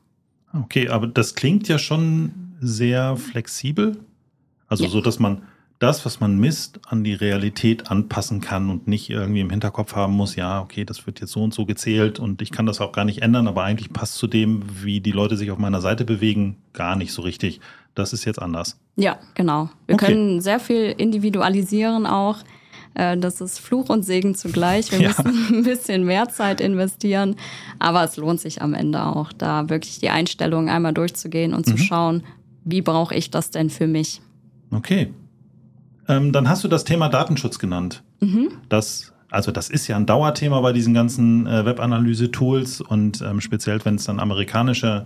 Okay, 0.54 0.90
aber 0.90 1.08
das 1.08 1.36
klingt 1.36 1.68
ja 1.68 1.78
schon 1.78 2.32
sehr 2.60 3.18
flexibel. 3.18 3.98
Also 4.68 4.86
ja. 4.86 4.90
so, 4.90 5.02
dass 5.02 5.20
man 5.20 5.42
das, 5.80 6.06
was 6.06 6.20
man 6.20 6.38
misst, 6.38 6.80
an 6.88 7.04
die 7.04 7.14
Realität 7.14 7.92
anpassen 7.92 8.40
kann 8.40 8.70
und 8.70 8.88
nicht 8.88 9.10
irgendwie 9.10 9.42
im 9.42 9.50
Hinterkopf 9.50 9.96
haben 9.96 10.14
muss, 10.14 10.36
ja, 10.36 10.62
okay, 10.62 10.86
das 10.86 11.06
wird 11.06 11.20
jetzt 11.20 11.32
so 11.32 11.44
und 11.44 11.54
so 11.54 11.66
gezählt 11.66 12.18
und 12.18 12.42
ich 12.42 12.52
kann 12.52 12.66
das 12.66 12.80
auch 12.80 12.94
gar 12.94 13.04
nicht 13.04 13.22
ändern, 13.22 13.48
aber 13.48 13.64
eigentlich 13.64 13.92
passt 13.92 14.16
zu 14.16 14.28
dem, 14.28 14.64
wie 14.84 15.02
die 15.02 15.12
Leute 15.12 15.36
sich 15.36 15.52
auf 15.52 15.58
meiner 15.58 15.82
Seite 15.82 16.06
bewegen, 16.06 16.58
gar 16.72 16.96
nicht 16.96 17.12
so 17.12 17.22
richtig. 17.22 17.60
Das 17.94 18.14
ist 18.14 18.26
jetzt 18.26 18.42
anders. 18.42 18.80
Ja, 18.96 19.20
genau. 19.36 19.70
Wir 19.88 19.96
okay. 19.96 20.08
können 20.08 20.42
sehr 20.42 20.60
viel 20.60 20.94
individualisieren 20.98 22.06
auch. 22.06 22.38
Äh, 22.96 23.18
das 23.18 23.42
ist 23.42 23.60
Fluch 23.60 23.90
und 23.90 24.04
Segen 24.04 24.36
zugleich. 24.36 24.92
Wir 24.92 25.02
ja. 25.02 25.10
müssen 25.10 25.48
ein 25.58 25.64
bisschen 25.64 26.04
mehr 26.04 26.30
Zeit 26.30 26.60
investieren, 26.62 27.36
aber 27.78 28.04
es 28.04 28.18
lohnt 28.18 28.40
sich 28.40 28.62
am 28.62 28.74
Ende 28.74 29.04
auch, 29.04 29.32
da 29.34 29.70
wirklich 29.70 30.00
die 30.00 30.10
Einstellungen 30.10 30.70
einmal 30.70 30.94
durchzugehen 30.94 31.54
und 31.54 31.68
mhm. 31.68 31.72
zu 31.72 31.78
schauen, 31.78 32.24
wie 32.64 32.82
brauche 32.82 33.14
ich 33.14 33.30
das 33.30 33.52
denn 33.52 33.70
für 33.70 33.88
mich. 33.88 34.22
Okay. 34.72 35.14
Ähm, 36.08 36.32
dann 36.32 36.50
hast 36.50 36.64
du 36.64 36.68
das 36.68 36.84
Thema 36.84 37.10
Datenschutz 37.10 37.60
genannt. 37.60 38.04
Mhm. 38.22 38.50
Das, 38.70 39.14
also 39.30 39.52
das 39.52 39.70
ist 39.70 39.88
ja 39.88 39.96
ein 39.96 40.06
Dauerthema 40.06 40.60
bei 40.62 40.74
diesen 40.74 40.94
ganzen 40.94 41.48
äh, 41.48 41.66
Webanalyse-Tools 41.66 42.82
und 42.82 43.22
ähm, 43.22 43.42
speziell, 43.42 43.84
wenn 43.84 43.96
es 43.96 44.06
dann 44.06 44.20
amerikanische 44.20 45.06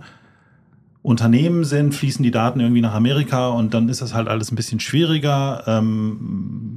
Unternehmen 1.02 1.64
sind, 1.64 1.94
fließen 1.94 2.22
die 2.22 2.30
Daten 2.30 2.60
irgendwie 2.60 2.82
nach 2.82 2.94
Amerika 2.94 3.48
und 3.48 3.72
dann 3.72 3.88
ist 3.88 4.02
das 4.02 4.12
halt 4.12 4.28
alles 4.28 4.52
ein 4.52 4.56
bisschen 4.56 4.80
schwieriger. 4.80 5.64
Ähm, 5.66 6.69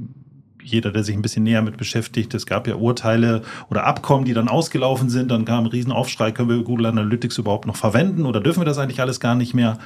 jeder, 0.64 0.90
der 0.90 1.04
sich 1.04 1.14
ein 1.14 1.22
bisschen 1.22 1.44
näher 1.44 1.62
mit 1.62 1.76
beschäftigt, 1.76 2.34
es 2.34 2.46
gab 2.46 2.66
ja 2.66 2.74
Urteile 2.74 3.42
oder 3.70 3.84
Abkommen, 3.84 4.24
die 4.24 4.34
dann 4.34 4.48
ausgelaufen 4.48 5.10
sind, 5.10 5.30
dann 5.30 5.44
kam 5.44 5.64
ein 5.64 5.70
Riesenaufschrei, 5.70 6.32
können 6.32 6.48
wir 6.48 6.62
Google 6.62 6.86
Analytics 6.86 7.38
überhaupt 7.38 7.66
noch 7.66 7.76
verwenden 7.76 8.26
oder 8.26 8.40
dürfen 8.40 8.60
wir 8.60 8.64
das 8.64 8.78
eigentlich 8.78 9.00
alles 9.00 9.20
gar 9.20 9.34
nicht 9.34 9.54
mehr? 9.54 9.78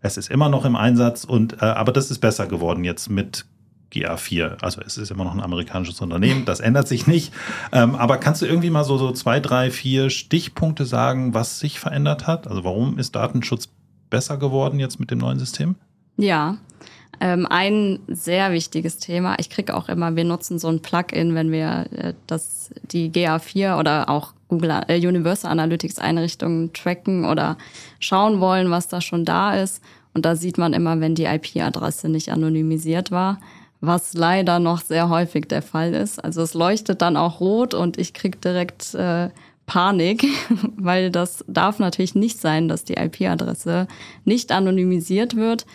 Es 0.00 0.16
ist 0.16 0.30
immer 0.30 0.48
noch 0.48 0.64
im 0.64 0.76
Einsatz 0.76 1.24
und 1.24 1.62
äh, 1.62 1.66
aber 1.66 1.92
das 1.92 2.10
ist 2.10 2.18
besser 2.18 2.46
geworden 2.46 2.84
jetzt 2.84 3.08
mit 3.08 3.46
GA4. 3.94 4.62
Also 4.62 4.80
es 4.84 4.98
ist 4.98 5.10
immer 5.10 5.24
noch 5.24 5.34
ein 5.34 5.40
amerikanisches 5.40 6.00
Unternehmen, 6.00 6.44
das 6.44 6.60
ändert 6.60 6.88
sich 6.88 7.06
nicht. 7.06 7.32
Ähm, 7.72 7.94
aber 7.94 8.18
kannst 8.18 8.42
du 8.42 8.46
irgendwie 8.46 8.70
mal 8.70 8.84
so, 8.84 8.98
so 8.98 9.12
zwei, 9.12 9.40
drei, 9.40 9.70
vier 9.70 10.10
Stichpunkte 10.10 10.84
sagen, 10.84 11.32
was 11.34 11.60
sich 11.60 11.80
verändert 11.80 12.26
hat? 12.26 12.48
Also 12.48 12.64
warum 12.64 12.98
ist 12.98 13.14
Datenschutz 13.14 13.68
besser 14.10 14.36
geworden 14.36 14.78
jetzt 14.80 15.00
mit 15.00 15.10
dem 15.10 15.18
neuen 15.18 15.38
System? 15.38 15.76
Ja, 16.16 16.58
ähm, 17.20 17.46
ein 17.48 18.00
sehr 18.08 18.52
wichtiges 18.52 18.98
Thema. 18.98 19.36
Ich 19.38 19.50
kriege 19.50 19.76
auch 19.76 19.88
immer, 19.88 20.16
wir 20.16 20.24
nutzen 20.24 20.58
so 20.58 20.68
ein 20.68 20.80
Plugin, 20.80 21.34
wenn 21.34 21.50
wir 21.52 21.86
äh, 21.92 22.14
das, 22.26 22.70
die 22.82 23.10
GA4 23.10 23.78
oder 23.78 24.08
auch 24.08 24.32
Google 24.48 24.82
äh, 24.88 25.06
Universal 25.06 25.50
Analytics 25.50 25.98
Einrichtungen 25.98 26.72
tracken 26.72 27.24
oder 27.24 27.56
schauen 28.00 28.40
wollen, 28.40 28.70
was 28.70 28.88
da 28.88 29.00
schon 29.00 29.24
da 29.24 29.54
ist. 29.54 29.82
Und 30.14 30.24
da 30.24 30.36
sieht 30.36 30.58
man 30.58 30.72
immer, 30.72 31.00
wenn 31.00 31.14
die 31.14 31.24
IP-Adresse 31.24 32.08
nicht 32.08 32.30
anonymisiert 32.30 33.10
war, 33.10 33.40
was 33.80 34.14
leider 34.14 34.60
noch 34.60 34.80
sehr 34.80 35.08
häufig 35.08 35.46
der 35.46 35.62
Fall 35.62 35.92
ist. 35.92 36.22
Also 36.22 36.42
es 36.42 36.54
leuchtet 36.54 37.02
dann 37.02 37.16
auch 37.16 37.40
rot 37.40 37.74
und 37.74 37.98
ich 37.98 38.14
krieg 38.14 38.40
direkt 38.40 38.94
äh, 38.94 39.30
Panik, 39.66 40.24
weil 40.76 41.10
das 41.10 41.44
darf 41.48 41.78
natürlich 41.78 42.14
nicht 42.14 42.40
sein, 42.40 42.68
dass 42.68 42.84
die 42.84 42.94
IP-Adresse 42.94 43.88
nicht 44.24 44.52
anonymisiert 44.52 45.36
wird, 45.36 45.66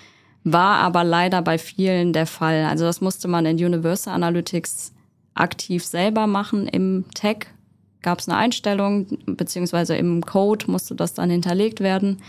war 0.44 0.78
aber 0.78 1.04
leider 1.04 1.42
bei 1.42 1.58
vielen 1.58 2.14
der 2.14 2.26
Fall. 2.26 2.66
Also 2.66 2.86
das 2.86 3.02
musste 3.02 3.28
man 3.28 3.46
in 3.46 3.58
Universal 3.58 4.14
Analytics 4.14 4.94
aktiv 5.34 5.84
selber 5.86 6.28
machen. 6.28 6.68
Im 6.68 7.06
Tag 7.14 7.48
gab 8.02 8.20
es 8.20 8.30
eine 8.30 8.38
Einstellung, 8.38 9.08
beziehungsweise 9.26 9.96
im 9.96 10.26
Code 10.26 10.70
musste 10.70 10.96
das 10.96 11.14
dann 11.14 11.30
hinterlegt 11.30 11.82
werden. 11.82 12.22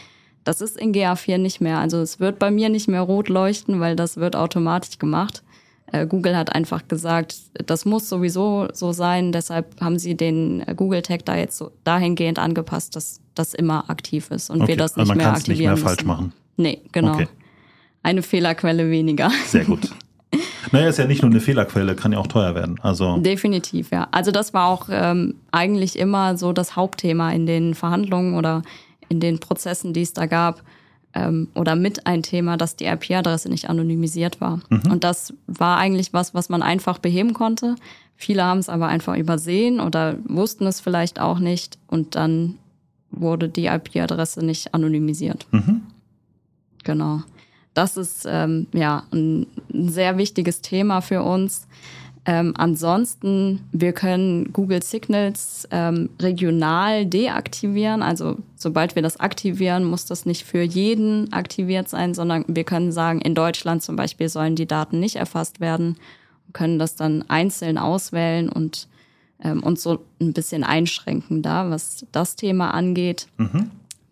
Das 0.45 0.61
ist 0.61 0.77
in 0.79 0.93
GA4 0.93 1.39
nicht 1.39 1.61
mehr. 1.61 1.79
Also 1.79 1.99
es 2.01 2.19
wird 2.19 2.39
bei 2.39 2.51
mir 2.51 2.69
nicht 2.69 2.89
mehr 2.89 3.03
rot 3.03 3.29
leuchten, 3.29 3.79
weil 3.81 3.95
das 3.95 4.17
wird 4.17 4.37
automatisch 4.37 4.99
gemacht. 4.99 5.43
Äh, 5.93 6.07
Google 6.07 6.37
hat 6.37 6.55
einfach 6.55 6.89
gesagt, 6.89 7.37
das 7.67 7.85
muss 7.85 8.09
sowieso 8.09 8.69
so 8.73 8.93
sein. 8.93 9.33
Deshalb 9.33 9.81
haben 9.81 9.99
sie 9.99 10.17
den 10.17 10.67
äh, 10.67 10.75
Google 10.75 11.03
Tag 11.03 11.25
da 11.27 11.37
jetzt 11.37 11.59
so 11.59 11.73
dahingehend 11.85 12.39
angepasst, 12.39 12.97
dass 12.97 13.21
das 13.35 13.55
immer 13.55 13.91
aktiv 13.91 14.31
ist 14.31 14.51
und 14.51 14.63
Okay, 14.63 14.69
wir 14.69 14.77
das 14.77 14.93
also 14.93 15.01
nicht 15.01 15.09
man 15.09 15.19
mehr 15.19 15.33
aktivieren 15.33 15.75
nicht 15.75 15.83
mehr 15.83 15.89
falsch 15.89 16.05
müssen. 16.05 16.09
machen. 16.09 16.33
Nee, 16.57 16.81
genau. 16.93 17.15
Okay. 17.15 17.29
Eine 18.03 18.23
Fehlerquelle 18.23 18.91
weniger. 18.91 19.31
Sehr 19.47 19.65
gut. 19.65 19.91
naja, 20.73 20.89
ist 20.89 20.99
ja 20.99 21.07
nicht 21.07 21.23
nur 21.23 21.31
eine 21.31 21.41
Fehlerquelle, 21.41 21.95
kann 21.95 22.13
ja 22.13 22.19
auch 22.19 22.27
teuer 22.27 22.55
werden. 22.55 22.79
Also 22.83 23.19
Definitiv, 23.19 23.91
ja. 23.91 24.09
Also 24.11 24.31
das 24.31 24.55
war 24.55 24.69
auch 24.69 24.89
ähm, 24.91 25.35
eigentlich 25.51 25.99
immer 25.99 26.37
so 26.37 26.53
das 26.53 26.77
Hauptthema 26.77 27.33
in 27.33 27.47
den 27.47 27.75
Verhandlungen 27.75 28.35
oder 28.35 28.63
in 29.09 29.21
den 29.21 29.41
Prozessen, 29.41 29.93
die 29.93 30.03
es 30.03 30.13
da 30.13 30.27
gab. 30.27 30.63
Ähm, 31.13 31.49
oder 31.55 31.75
mit 31.75 32.07
ein 32.07 32.23
Thema, 32.23 32.57
dass 32.57 32.77
die 32.77 32.85
IP-Adresse 32.85 33.49
nicht 33.49 33.69
anonymisiert 33.69 34.41
war. 34.41 34.61
Und 34.89 35.03
das 35.03 35.35
war 35.49 35.77
eigentlich 35.77 36.13
was, 36.13 36.35
was 36.35 36.49
man 36.49 36.63
einfach 36.63 36.99
beheben 36.99 37.35
konnte. 37.35 37.75
Viele 38.15 38.45
haben 38.45 38.61
es 38.61 38.69
aber 38.69 38.87
einfach 38.87 39.17
übersehen 39.17 39.81
oder 39.81 40.17
wussten 40.25 40.67
es 40.67 40.81
vielleicht 40.81 41.19
auch 41.19 41.41
nicht. 41.41 41.79
Und 41.89 42.15
dann 42.15 42.59
wurde 43.11 43.49
die 43.49 43.67
IP-Adresse 43.67 44.45
nicht 44.45 44.73
anonymisiert. 44.73 45.47
Genau. 46.85 47.23
Das 47.75 47.97
ist 47.97 48.27
ähm, 48.29 48.67
ja 48.73 49.05
ein, 49.13 49.47
ein 49.73 49.89
sehr 49.89 50.19
wichtiges 50.19 50.61
Thema 50.61 51.01
für 51.01 51.23
uns. 51.23 51.67
Ähm, 52.27 52.53
ansonsten, 52.57 53.67
wir 53.73 53.93
können 53.93 54.53
Google 54.53 54.83
Signals 54.83 55.67
ähm, 55.71 56.11
regional 56.21 57.07
deaktivieren. 57.07 58.03
Also 58.03 58.37
sobald 58.57 58.95
wir 58.95 59.03
das 59.03 59.19
aktivieren, 59.19 59.85
muss 59.85 60.05
das 60.05 60.27
nicht 60.27 60.45
für 60.45 60.63
jeden 60.63 61.33
aktiviert 61.33 61.89
sein, 61.89 62.13
sondern 62.13 62.45
wir 62.47 62.65
können 62.65 62.93
sagen, 62.93 63.21
in 63.21 63.35
Deutschland 63.35 63.83
zum 63.83 63.97
Beispiel 63.97 64.29
sollen 64.29 64.55
die 64.55 64.67
Daten 64.67 65.01
nicht 65.01 65.17
erfasst 65.17 65.61
werden. 65.61 65.97
Wir 66.47 66.53
können 66.53 66.79
das 66.79 66.95
dann 66.95 67.25
einzeln 67.29 67.79
auswählen 67.79 68.51
und 68.51 68.87
ähm, 69.43 69.63
uns 69.63 69.83
so 69.83 70.05
ein 70.21 70.35
bisschen 70.35 70.63
einschränken 70.63 71.41
da, 71.41 71.71
was 71.71 72.05
das 72.13 72.37
Thema 72.37 72.75
angeht. 72.75 73.29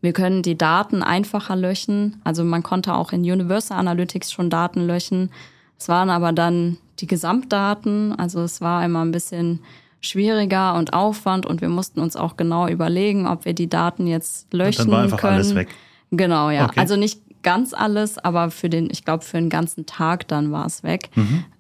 Wir 0.00 0.12
können 0.12 0.42
die 0.42 0.56
Daten 0.56 1.02
einfacher 1.02 1.56
löschen. 1.56 2.20
Also 2.24 2.44
man 2.44 2.62
konnte 2.62 2.94
auch 2.94 3.12
in 3.12 3.20
Universal 3.20 3.78
Analytics 3.78 4.30
schon 4.32 4.48
Daten 4.50 4.86
löschen. 4.86 5.30
Es 5.78 5.88
waren 5.88 6.10
aber 6.10 6.32
dann 6.32 6.76
die 7.00 7.06
Gesamtdaten. 7.06 8.18
Also 8.18 8.40
es 8.42 8.60
war 8.60 8.84
immer 8.84 9.04
ein 9.04 9.10
bisschen 9.12 9.60
schwieriger 10.00 10.74
und 10.74 10.92
Aufwand 10.92 11.46
und 11.46 11.60
wir 11.60 11.68
mussten 11.68 12.00
uns 12.00 12.14
auch 12.16 12.36
genau 12.36 12.68
überlegen, 12.68 13.26
ob 13.26 13.44
wir 13.44 13.52
die 13.54 13.68
Daten 13.68 14.06
jetzt 14.06 14.52
löschen 14.54 14.82
dann 14.84 14.90
war 14.92 15.02
einfach 15.02 15.18
können. 15.18 15.34
alles 15.34 15.54
weg. 15.54 15.68
Genau, 16.12 16.50
ja. 16.50 16.66
Okay. 16.66 16.80
Also 16.80 16.96
nicht 16.96 17.20
ganz 17.42 17.74
alles, 17.74 18.18
aber 18.18 18.50
für 18.50 18.68
den, 18.68 18.88
ich 18.90 19.04
glaube, 19.04 19.24
für 19.24 19.36
den 19.38 19.48
ganzen 19.50 19.86
Tag 19.86 20.28
dann 20.28 20.52
war 20.52 20.66
es 20.66 20.82
weg. 20.82 21.10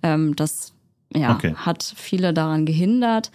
Ähm, 0.02 0.36
das 0.36 0.72
ja, 1.14 1.30
Mhm. 1.30 1.36
Okay. 1.36 1.50
Mhm. 1.50 1.66
hat 1.66 1.94
viele 1.96 2.32
daran 2.34 2.66
gehindert. 2.66 3.30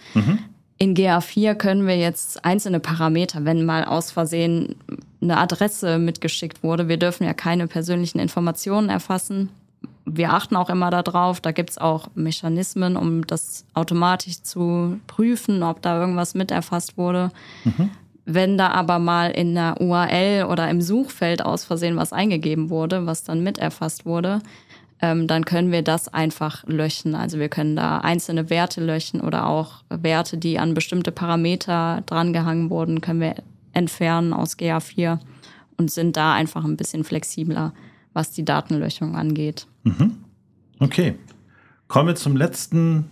In 0.78 0.94
GA4 0.94 1.54
können 1.54 1.86
wir 1.86 1.96
jetzt 1.96 2.44
einzelne 2.44 2.80
Parameter, 2.80 3.44
wenn 3.44 3.64
mal 3.64 3.84
aus 3.84 4.10
Versehen 4.10 4.76
eine 5.22 5.38
Adresse 5.38 5.98
mitgeschickt 5.98 6.62
wurde, 6.62 6.88
wir 6.88 6.98
dürfen 6.98 7.24
ja 7.24 7.32
keine 7.32 7.66
persönlichen 7.66 8.18
Informationen 8.18 8.88
erfassen. 8.90 9.48
Wir 10.04 10.32
achten 10.32 10.56
auch 10.56 10.68
immer 10.68 10.90
darauf, 10.90 11.40
da 11.40 11.52
gibt's 11.52 11.78
auch 11.78 12.08
Mechanismen, 12.14 12.96
um 12.96 13.26
das 13.26 13.64
automatisch 13.72 14.42
zu 14.42 15.00
prüfen, 15.06 15.62
ob 15.62 15.80
da 15.80 15.98
irgendwas 15.98 16.34
mit 16.34 16.50
erfasst 16.50 16.98
wurde. 16.98 17.30
Wenn 18.26 18.58
da 18.58 18.68
aber 18.68 18.98
mal 18.98 19.30
in 19.30 19.54
der 19.54 19.80
URL 19.80 20.46
oder 20.46 20.68
im 20.70 20.80
Suchfeld 20.80 21.44
aus 21.44 21.64
Versehen 21.64 21.96
was 21.96 22.12
eingegeben 22.12 22.70
wurde, 22.70 23.06
was 23.06 23.22
dann 23.22 23.42
mit 23.42 23.58
erfasst 23.58 24.06
wurde, 24.06 24.40
ähm, 25.00 25.26
dann 25.26 25.44
können 25.44 25.72
wir 25.72 25.82
das 25.82 26.12
einfach 26.12 26.64
löschen. 26.66 27.14
Also 27.14 27.38
wir 27.38 27.48
können 27.48 27.76
da 27.76 27.98
einzelne 27.98 28.50
Werte 28.50 28.84
löschen 28.84 29.20
oder 29.20 29.46
auch 29.46 29.82
Werte, 29.90 30.38
die 30.38 30.58
an 30.58 30.74
bestimmte 30.74 31.12
Parameter 31.12 32.02
drangehangen 32.06 32.70
wurden, 32.70 33.00
können 33.00 33.20
wir 33.20 33.34
entfernen 33.72 34.32
aus 34.32 34.56
GA4 34.56 35.18
und 35.76 35.90
sind 35.90 36.16
da 36.16 36.34
einfach 36.34 36.64
ein 36.64 36.76
bisschen 36.76 37.04
flexibler, 37.04 37.72
was 38.12 38.30
die 38.30 38.44
Datenlöschung 38.44 39.16
angeht. 39.16 39.66
Okay. 40.78 41.14
Kommen 41.88 42.08
wir 42.08 42.14
zum 42.14 42.36
letzten 42.36 43.10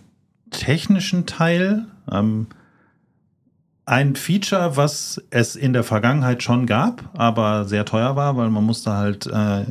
technischen 0.49 1.25
Teil. 1.25 1.85
Ähm, 2.11 2.47
ein 3.85 4.15
Feature, 4.15 4.77
was 4.77 5.21
es 5.29 5.55
in 5.55 5.73
der 5.73 5.83
Vergangenheit 5.83 6.41
schon 6.41 6.65
gab, 6.65 7.09
aber 7.13 7.65
sehr 7.65 7.85
teuer 7.85 8.15
war, 8.15 8.37
weil 8.37 8.49
man 8.49 8.63
musste 8.63 8.91
halt 8.91 9.27
äh, 9.27 9.65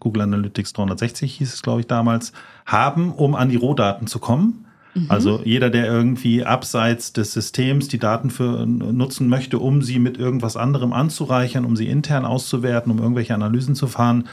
Google 0.00 0.22
Analytics 0.22 0.72
360 0.72 1.34
hieß 1.34 1.54
es, 1.54 1.62
glaube 1.62 1.80
ich, 1.80 1.86
damals, 1.86 2.32
haben, 2.66 3.12
um 3.12 3.34
an 3.34 3.48
die 3.48 3.56
Rohdaten 3.56 4.06
zu 4.06 4.18
kommen. 4.18 4.64
Also 5.08 5.40
jeder, 5.44 5.70
der 5.70 5.86
irgendwie 5.86 6.44
abseits 6.44 7.12
des 7.12 7.32
Systems 7.32 7.88
die 7.88 7.98
Daten 7.98 8.30
für 8.30 8.64
nutzen 8.64 9.28
möchte, 9.28 9.58
um 9.58 9.82
sie 9.82 9.98
mit 9.98 10.18
irgendwas 10.18 10.56
anderem 10.56 10.92
anzureichern, 10.92 11.64
um 11.64 11.74
sie 11.74 11.88
intern 11.88 12.24
auszuwerten, 12.24 12.92
um 12.92 12.98
irgendwelche 12.98 13.34
Analysen 13.34 13.74
zu 13.74 13.88
fahren, 13.88 14.28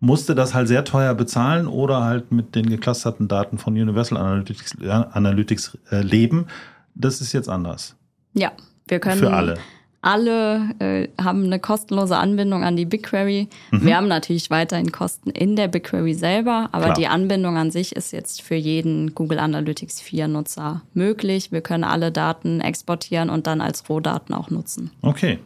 musste 0.00 0.34
das 0.34 0.52
halt 0.52 0.68
sehr 0.68 0.84
teuer 0.84 1.14
bezahlen 1.14 1.66
oder 1.66 2.04
halt 2.04 2.32
mit 2.32 2.54
den 2.54 2.68
geclusterten 2.68 3.28
Daten 3.28 3.56
von 3.56 3.72
Universal 3.74 4.18
Analytics, 4.18 4.76
äh, 4.82 4.90
Analytics 4.90 5.78
äh, 5.90 6.02
leben. 6.02 6.46
Das 6.94 7.22
ist 7.22 7.32
jetzt 7.32 7.48
anders. 7.48 7.96
Ja, 8.34 8.52
wir 8.86 8.98
können 9.00 9.18
Für 9.18 9.32
alle. 9.32 9.58
Alle 10.02 10.68
äh, 10.80 11.08
haben 11.18 11.44
eine 11.44 11.58
kostenlose 11.58 12.18
Anbindung 12.18 12.62
an 12.62 12.76
die 12.76 12.84
BigQuery. 12.84 13.48
Wir 13.70 13.96
haben 13.96 14.06
natürlich 14.06 14.50
weiterhin 14.50 14.92
Kosten 14.92 15.30
in 15.30 15.56
der 15.56 15.66
BigQuery 15.68 16.12
selber, 16.12 16.68
aber 16.72 16.84
Klar. 16.84 16.96
die 16.96 17.06
Anbindung 17.06 17.56
an 17.56 17.70
sich 17.70 17.96
ist 17.96 18.12
jetzt 18.12 18.42
für 18.42 18.54
jeden 18.54 19.14
Google 19.14 19.38
Analytics 19.38 20.02
4 20.02 20.28
Nutzer 20.28 20.82
möglich. 20.92 21.52
Wir 21.52 21.62
können 21.62 21.84
alle 21.84 22.12
Daten 22.12 22.60
exportieren 22.60 23.30
und 23.30 23.46
dann 23.46 23.62
als 23.62 23.88
Rohdaten 23.88 24.34
auch 24.34 24.50
nutzen. 24.50 24.90
Okay. 25.00 25.38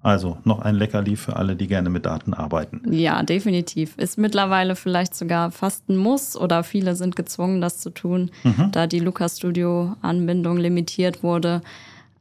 Also 0.00 0.38
noch 0.44 0.60
ein 0.60 0.76
Leckerli 0.76 1.16
für 1.16 1.34
alle, 1.34 1.56
die 1.56 1.66
gerne 1.66 1.90
mit 1.90 2.06
Daten 2.06 2.32
arbeiten. 2.32 2.82
Ja, 2.88 3.24
definitiv. 3.24 3.98
Ist 3.98 4.16
mittlerweile 4.16 4.76
vielleicht 4.76 5.16
sogar 5.16 5.50
fast 5.50 5.88
ein 5.88 5.96
Muss 5.96 6.36
oder 6.36 6.62
viele 6.62 6.94
sind 6.94 7.16
gezwungen, 7.16 7.60
das 7.60 7.78
zu 7.78 7.90
tun, 7.90 8.30
da 8.70 8.86
die 8.86 9.00
Lucas 9.00 9.38
Studio 9.38 9.96
Anbindung 10.00 10.56
limitiert 10.56 11.24
wurde. 11.24 11.62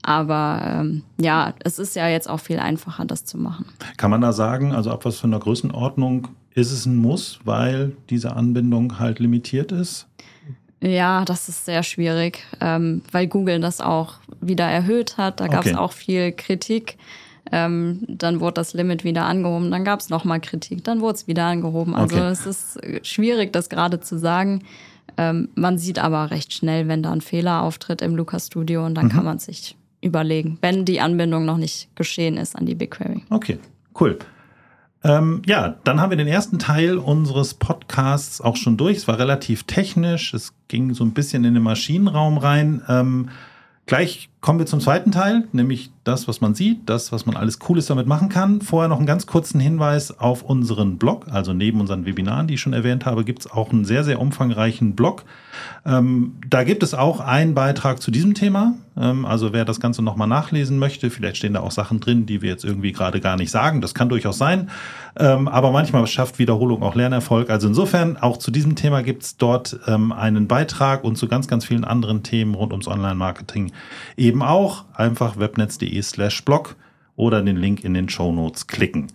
Aber 0.03 0.61
ähm, 0.63 1.03
ja, 1.19 1.53
es 1.63 1.79
ist 1.79 1.95
ja 1.95 2.07
jetzt 2.07 2.29
auch 2.29 2.39
viel 2.39 2.59
einfacher, 2.59 3.05
das 3.05 3.25
zu 3.25 3.37
machen. 3.37 3.65
Kann 3.97 4.11
man 4.11 4.21
da 4.21 4.31
sagen, 4.31 4.73
also 4.73 4.91
ab 4.91 5.03
was 5.05 5.19
für 5.19 5.27
einer 5.27 5.39
Größenordnung 5.39 6.29
ist 6.53 6.71
es 6.71 6.85
ein 6.85 6.95
Muss, 6.95 7.39
weil 7.43 7.91
diese 8.09 8.35
Anbindung 8.35 8.99
halt 8.99 9.19
limitiert 9.19 9.71
ist? 9.71 10.07
Ja, 10.81 11.25
das 11.25 11.49
ist 11.49 11.65
sehr 11.65 11.83
schwierig, 11.83 12.43
ähm, 12.61 13.01
weil 13.11 13.27
Google 13.27 13.59
das 13.59 13.81
auch 13.81 14.15
wieder 14.41 14.65
erhöht 14.65 15.17
hat. 15.17 15.39
Da 15.39 15.47
gab 15.47 15.65
es 15.65 15.71
Okay. 15.71 15.79
auch 15.79 15.91
viel 15.91 16.31
Kritik. 16.31 16.97
Ähm, 17.51 18.03
dann 18.07 18.39
wurde 18.41 18.55
das 18.55 18.73
Limit 18.73 19.03
wieder 19.05 19.25
angehoben, 19.25 19.71
dann 19.71 19.85
gab 19.85 20.01
es 20.01 20.09
nochmal 20.09 20.41
Kritik, 20.41 20.83
dann 20.83 20.99
wurde 20.99 21.15
es 21.15 21.27
wieder 21.27 21.45
angehoben. 21.45 21.95
Also 21.95 22.17
Okay. 22.17 22.27
es 22.29 22.45
ist 22.45 22.83
äh, 22.83 22.99
schwierig, 23.03 23.53
das 23.53 23.69
gerade 23.69 24.01
zu 24.01 24.17
sagen. 24.19 24.63
Ähm, 25.15 25.47
man 25.55 25.77
sieht 25.77 25.97
aber 25.97 26.29
recht 26.29 26.53
schnell, 26.53 26.87
wenn 26.89 27.01
da 27.03 27.11
ein 27.11 27.21
Fehler 27.21 27.63
auftritt 27.63 28.01
im 28.01 28.15
Lucas 28.17 28.47
Studio 28.47 28.85
und 28.85 28.95
dann 28.95 29.05
Mhm. 29.05 29.11
kann 29.11 29.25
man 29.25 29.39
sich 29.39 29.77
überlegen, 30.07 30.57
wenn 30.61 30.85
die 30.85 30.99
Anbindung 30.99 31.45
noch 31.45 31.57
nicht 31.57 31.95
geschehen 31.95 32.37
ist 32.37 32.55
an 32.55 32.65
die 32.65 32.75
BigQuery. 32.75 33.23
Okay, 33.29 33.59
cool. 33.99 34.17
Ähm, 35.03 35.41
ja, 35.45 35.75
dann 35.83 36.01
haben 36.01 36.09
wir 36.09 36.17
den 36.17 36.27
ersten 36.27 36.59
Teil 36.59 36.97
unseres 36.97 37.53
Podcasts 37.53 38.41
auch 38.41 38.55
schon 38.55 38.77
durch. 38.77 38.97
Es 38.97 39.07
war 39.07 39.19
relativ 39.19 39.63
technisch. 39.63 40.33
Es 40.33 40.53
ging 40.67 40.93
so 40.93 41.03
ein 41.03 41.11
bisschen 41.11 41.43
in 41.43 41.53
den 41.53 41.63
Maschinenraum 41.63 42.37
rein. 42.37 42.81
Ähm, 42.89 43.29
gleich 43.85 44.29
kommen 44.47 44.59
wir 44.59 44.65
zum 44.65 44.79
zweiten 44.79 45.11
Teil, 45.11 45.43
nämlich 45.51 45.91
das, 46.05 46.29
was 46.29 46.39
man 46.39 46.55
sieht, 46.55 46.87
das, 46.87 47.11
was 47.11 47.25
man 47.25 47.35
alles 47.35 47.59
Cooles 47.59 47.87
damit 47.87 48.07
machen 48.07 48.29
kann. 48.29 48.61
Vorher 48.61 48.87
noch 48.87 48.95
einen 48.95 49.05
ganz 49.05 49.25
kurzen 49.25 49.59
Hinweis 49.59 50.17
auf 50.21 50.41
unseren 50.41 50.97
Blog. 50.97 51.25
Also 51.29 51.51
neben 51.51 51.81
unseren 51.81 52.05
Webinaren, 52.05 52.47
die 52.47 52.53
ich 52.53 52.61
schon 52.61 52.71
erwähnt 52.71 53.05
habe, 53.05 53.25
gibt 53.25 53.39
es 53.41 53.51
auch 53.51 53.73
einen 53.73 53.83
sehr, 53.83 54.05
sehr 54.05 54.21
umfangreichen 54.21 54.95
Blog. 54.95 55.25
Ähm, 55.85 56.35
da 56.49 56.63
gibt 56.63 56.81
es 56.81 56.93
auch 56.93 57.19
einen 57.19 57.55
Beitrag 57.55 58.01
zu 58.01 58.09
diesem 58.09 58.35
Thema. 58.35 58.75
Ähm, 58.97 59.25
also 59.25 59.53
wer 59.53 59.65
das 59.65 59.79
Ganze 59.79 60.01
nochmal 60.01 60.27
nachlesen 60.27 60.79
möchte, 60.79 61.09
vielleicht 61.09 61.37
stehen 61.37 61.53
da 61.53 61.59
auch 61.59 61.71
Sachen 61.71 61.99
drin, 61.99 62.25
die 62.25 62.41
wir 62.41 62.49
jetzt 62.49 62.63
irgendwie 62.63 62.91
gerade 62.91 63.19
gar 63.19 63.35
nicht 63.35 63.51
sagen. 63.51 63.81
Das 63.81 63.93
kann 63.93 64.09
durchaus 64.09 64.37
sein. 64.37 64.69
Ähm, 65.19 65.47
aber 65.47 65.71
manchmal 65.71 66.05
schafft 66.07 66.39
Wiederholung 66.39 66.83
auch 66.83 66.95
Lernerfolg. 66.95 67.49
Also 67.49 67.67
insofern, 67.67 68.17
auch 68.17 68.37
zu 68.37 68.51
diesem 68.51 68.75
Thema 68.75 69.01
gibt 69.03 69.23
es 69.23 69.37
dort 69.37 69.79
ähm, 69.87 70.11
einen 70.11 70.47
Beitrag 70.47 71.03
und 71.03 71.17
zu 71.17 71.27
ganz, 71.27 71.47
ganz 71.47 71.65
vielen 71.65 71.83
anderen 71.83 72.23
Themen 72.23 72.55
rund 72.55 72.71
ums 72.71 72.87
Online-Marketing 72.87 73.71
eben 74.15 74.36
auch. 74.41 74.85
Einfach 74.93 75.37
webnetz.de 75.37 76.01
slash 76.01 76.43
blog 76.43 76.75
oder 77.15 77.41
den 77.41 77.57
Link 77.57 77.83
in 77.83 77.93
den 77.93 78.09
Show 78.09 78.31
Notes 78.31 78.67
klicken. 78.67 79.07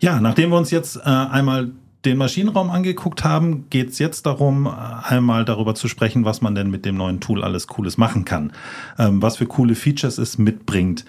Ja, 0.00 0.20
nachdem 0.20 0.50
wir 0.50 0.56
uns 0.56 0.70
jetzt 0.70 0.96
äh, 0.96 1.00
einmal 1.08 1.72
den 2.04 2.16
Maschinenraum 2.16 2.70
angeguckt 2.70 3.24
haben, 3.24 3.68
geht 3.68 3.90
es 3.90 3.98
jetzt 3.98 4.24
darum, 4.24 4.66
äh, 4.66 4.70
einmal 4.70 5.44
darüber 5.44 5.74
zu 5.74 5.88
sprechen, 5.88 6.24
was 6.24 6.40
man 6.40 6.54
denn 6.54 6.70
mit 6.70 6.84
dem 6.86 6.96
neuen 6.96 7.20
Tool 7.20 7.44
alles 7.44 7.66
Cooles 7.66 7.98
machen 7.98 8.24
kann, 8.24 8.52
ähm, 8.98 9.20
was 9.20 9.36
für 9.36 9.46
coole 9.46 9.74
Features 9.74 10.18
es 10.18 10.38
mitbringt. 10.38 11.04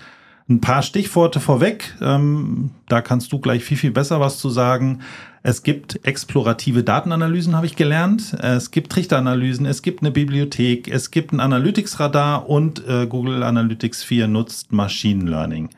Ein 0.50 0.60
paar 0.60 0.82
Stichworte 0.82 1.40
vorweg, 1.40 1.96
ähm, 2.02 2.72
da 2.88 3.02
kannst 3.02 3.32
du 3.32 3.40
gleich 3.40 3.64
viel, 3.64 3.78
viel 3.78 3.92
besser 3.92 4.20
was 4.20 4.38
zu 4.38 4.50
sagen. 4.50 5.02
Es 5.44 5.64
gibt 5.64 6.06
explorative 6.06 6.84
Datenanalysen, 6.84 7.56
habe 7.56 7.66
ich 7.66 7.76
gelernt. 7.76 8.34
Es 8.42 8.70
gibt 8.70 8.92
Trichteranalysen, 8.92 9.66
es 9.66 9.82
gibt 9.82 10.02
eine 10.02 10.12
Bibliothek, 10.12 10.88
es 10.88 11.10
gibt 11.10 11.32
ein 11.32 11.40
Analytics-Radar 11.40 12.48
und 12.48 12.86
äh, 12.88 13.08
Google 13.08 13.44
Analytics 13.44 14.04
4 14.04 14.28
nutzt 14.28 14.72
Machine 14.72 15.30
Learning. 15.30 15.70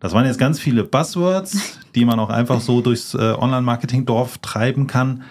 Das 0.00 0.14
waren 0.14 0.24
jetzt 0.24 0.38
ganz 0.38 0.58
viele 0.58 0.84
Buzzwords, 0.84 1.78
die 1.94 2.04
man 2.04 2.18
auch 2.18 2.30
einfach 2.30 2.60
so 2.60 2.80
durchs 2.80 3.14
äh, 3.14 3.18
Online-Marketing-Dorf 3.18 4.38
treiben 4.38 4.86
kann. 4.86 5.22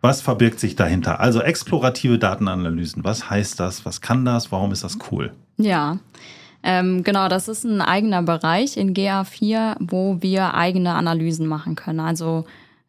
Was 0.00 0.20
verbirgt 0.20 0.60
sich 0.60 0.76
dahinter? 0.76 1.20
Also 1.20 1.40
explorative 1.40 2.18
Datenanalysen. 2.18 3.04
Was 3.04 3.30
heißt 3.30 3.58
das? 3.58 3.84
Was 3.84 4.00
kann 4.00 4.24
das? 4.24 4.52
Warum 4.52 4.70
ist 4.72 4.84
das 4.84 4.98
cool? 5.10 5.32
Ja, 5.56 5.98
ähm, 6.62 7.04
genau, 7.04 7.28
das 7.28 7.48
ist 7.48 7.64
ein 7.64 7.80
eigener 7.80 8.22
Bereich 8.22 8.76
in 8.76 8.94
GA4, 8.94 9.76
wo 9.80 10.18
wir 10.20 10.54
eigene 10.54 10.94
Analysen 10.94 11.46
machen 11.46 11.76
können. 11.76 12.00
Also 12.00 12.44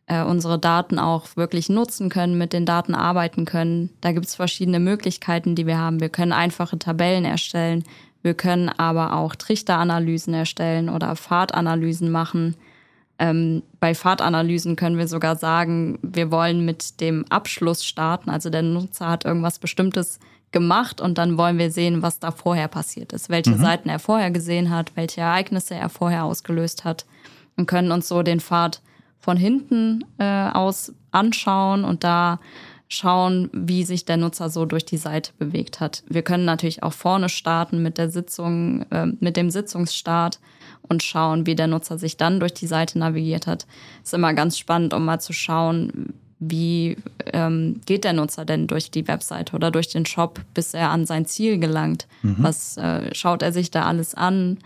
äh, 0.07 0.23
unsere 0.23 0.57
Daten 0.57 0.97
auch 0.97 1.27
wirklich 1.35 1.69
nutzen 1.69 2.09
können, 2.09 2.37
mit 2.37 2.51
den 2.51 2.65
Daten 2.65 2.95
arbeiten 2.95 3.45
können. 3.45 3.91
Da 4.01 4.11
gibt 4.11 4.25
es 4.25 4.35
verschiedene 4.35 4.79
Möglichkeiten, 4.79 5.55
die 5.55 5.67
wir 5.67 5.77
haben. 5.77 5.99
Wir 5.99 6.09
können 6.09 6.33
einfache 6.33 6.79
Tabellen 6.79 7.25
erstellen. 7.25 7.83
Wir 8.21 8.33
können 8.33 8.69
aber 8.69 9.13
auch 9.13 9.35
Trichteranalysen 9.35 10.33
erstellen 10.33 10.89
oder 10.89 11.15
Fahrtanalysen 11.15 12.11
machen. 12.11 12.55
Ähm, 13.19 13.63
bei 13.79 13.93
Fahrtanalysen 13.93 14.75
können 14.75 14.97
wir 14.97 15.07
sogar 15.07 15.35
sagen, 15.35 15.99
wir 16.01 16.31
wollen 16.31 16.65
mit 16.65 17.01
dem 17.01 17.25
Abschluss 17.29 17.85
starten. 17.85 18.29
Also 18.29 18.49
der 18.49 18.63
Nutzer 18.63 19.09
hat 19.09 19.25
irgendwas 19.25 19.59
Bestimmtes 19.59 20.19
gemacht 20.51 21.01
und 21.01 21.17
dann 21.17 21.37
wollen 21.37 21.57
wir 21.57 21.71
sehen, 21.71 22.01
was 22.01 22.19
da 22.19 22.31
vorher 22.31 22.67
passiert 22.67 23.13
ist, 23.13 23.29
welche 23.29 23.51
mhm. 23.51 23.59
Seiten 23.59 23.89
er 23.89 23.99
vorher 23.99 24.31
gesehen 24.31 24.69
hat, 24.69 24.95
welche 24.95 25.21
Ereignisse 25.21 25.75
er 25.75 25.89
vorher 25.89 26.23
ausgelöst 26.23 26.85
hat 26.85 27.05
und 27.55 27.67
können 27.67 27.91
uns 27.91 28.07
so 28.07 28.23
den 28.23 28.39
Pfad 28.39 28.81
von 29.19 29.37
hinten 29.37 30.05
äh, 30.17 30.49
aus 30.49 30.93
anschauen 31.11 31.83
und 31.83 32.03
da 32.03 32.39
schauen, 32.87 33.49
wie 33.53 33.83
sich 33.83 34.05
der 34.05 34.17
Nutzer 34.17 34.49
so 34.49 34.65
durch 34.65 34.83
die 34.83 34.97
Seite 34.97 35.31
bewegt 35.37 35.79
hat. 35.79 36.03
Wir 36.09 36.23
können 36.23 36.45
natürlich 36.45 36.81
auch 36.81 36.93
vorne 36.93 37.29
starten 37.29 37.83
mit 37.83 37.99
der 37.99 38.09
Sitzung, 38.09 38.83
äh, 38.91 39.05
mit 39.19 39.37
dem 39.37 39.51
Sitzungsstart 39.51 40.39
und 40.81 41.03
schauen, 41.03 41.45
wie 41.45 41.55
der 41.55 41.67
Nutzer 41.67 41.99
sich 41.99 42.17
dann 42.17 42.39
durch 42.39 42.53
die 42.55 42.65
Seite 42.65 42.97
navigiert 42.97 43.45
hat. 43.45 43.67
Ist 44.03 44.15
immer 44.15 44.33
ganz 44.33 44.57
spannend, 44.57 44.95
um 44.95 45.05
mal 45.05 45.19
zu 45.19 45.33
schauen, 45.33 46.13
wie 46.39 46.97
ähm, 47.33 47.81
geht 47.85 48.05
der 48.05 48.13
Nutzer 48.13 48.45
denn 48.45 48.67
durch 48.67 48.91
die 48.91 49.07
Webseite 49.07 49.55
oder 49.55 49.71
durch 49.71 49.89
den 49.89 50.05
Shop, 50.05 50.39
bis 50.53 50.73
er 50.73 50.89
an 50.89 51.05
sein 51.05 51.25
Ziel 51.25 51.59
gelangt? 51.59 52.07
Mhm. 52.21 52.37
Was 52.39 52.77
äh, 52.77 53.13
schaut 53.13 53.41
er 53.41 53.51
sich 53.51 53.71
da 53.71 53.83
alles 53.83 54.15
an? 54.15 54.57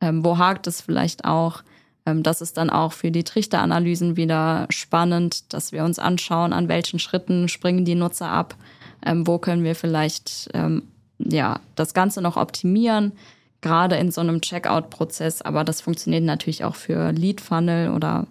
Ähm, 0.00 0.24
wo 0.24 0.38
hakt 0.38 0.66
es 0.66 0.80
vielleicht 0.80 1.24
auch? 1.24 1.62
Ähm, 2.06 2.22
das 2.22 2.40
ist 2.40 2.56
dann 2.56 2.70
auch 2.70 2.92
für 2.92 3.10
die 3.10 3.24
Trichteranalysen 3.24 4.16
wieder 4.16 4.66
spannend, 4.70 5.52
dass 5.52 5.72
wir 5.72 5.84
uns 5.84 5.98
anschauen, 5.98 6.52
an 6.52 6.68
welchen 6.68 6.98
Schritten 6.98 7.48
springen 7.48 7.84
die 7.84 7.94
Nutzer 7.94 8.30
ab, 8.30 8.56
ähm, 9.04 9.26
wo 9.26 9.38
können 9.38 9.64
wir 9.64 9.74
vielleicht 9.74 10.48
ähm, 10.54 10.84
ja 11.18 11.60
das 11.74 11.92
Ganze 11.92 12.22
noch 12.22 12.38
optimieren, 12.38 13.12
gerade 13.60 13.96
in 13.96 14.10
so 14.10 14.22
einem 14.22 14.40
Checkout-Prozess. 14.40 15.42
Aber 15.42 15.62
das 15.64 15.82
funktioniert 15.82 16.24
natürlich 16.24 16.64
auch 16.64 16.74
für 16.74 17.12
Lead 17.12 17.42
Funnel 17.42 17.90
oder 17.90 18.26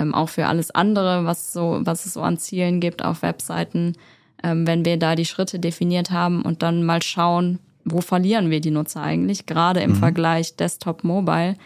ähm, 0.00 0.14
auch 0.14 0.30
für 0.30 0.46
alles 0.46 0.70
andere, 0.70 1.24
was 1.24 1.52
so, 1.52 1.80
was 1.82 2.06
es 2.06 2.14
so 2.14 2.22
an 2.22 2.38
Zielen 2.38 2.80
gibt 2.80 3.04
auf 3.04 3.22
Webseiten, 3.22 3.94
ähm, 4.42 4.66
wenn 4.66 4.84
wir 4.84 4.96
da 4.96 5.14
die 5.14 5.26
Schritte 5.26 5.58
definiert 5.58 6.10
haben 6.10 6.42
und 6.42 6.62
dann 6.62 6.84
mal 6.84 7.02
schauen, 7.02 7.58
wo 7.84 8.00
verlieren 8.00 8.50
wir 8.50 8.60
die 8.60 8.70
Nutzer 8.70 9.02
eigentlich, 9.02 9.46
gerade 9.46 9.80
im 9.80 9.92
mhm. 9.92 9.96
Vergleich 9.96 10.56
Desktop-Mobile. 10.56 11.56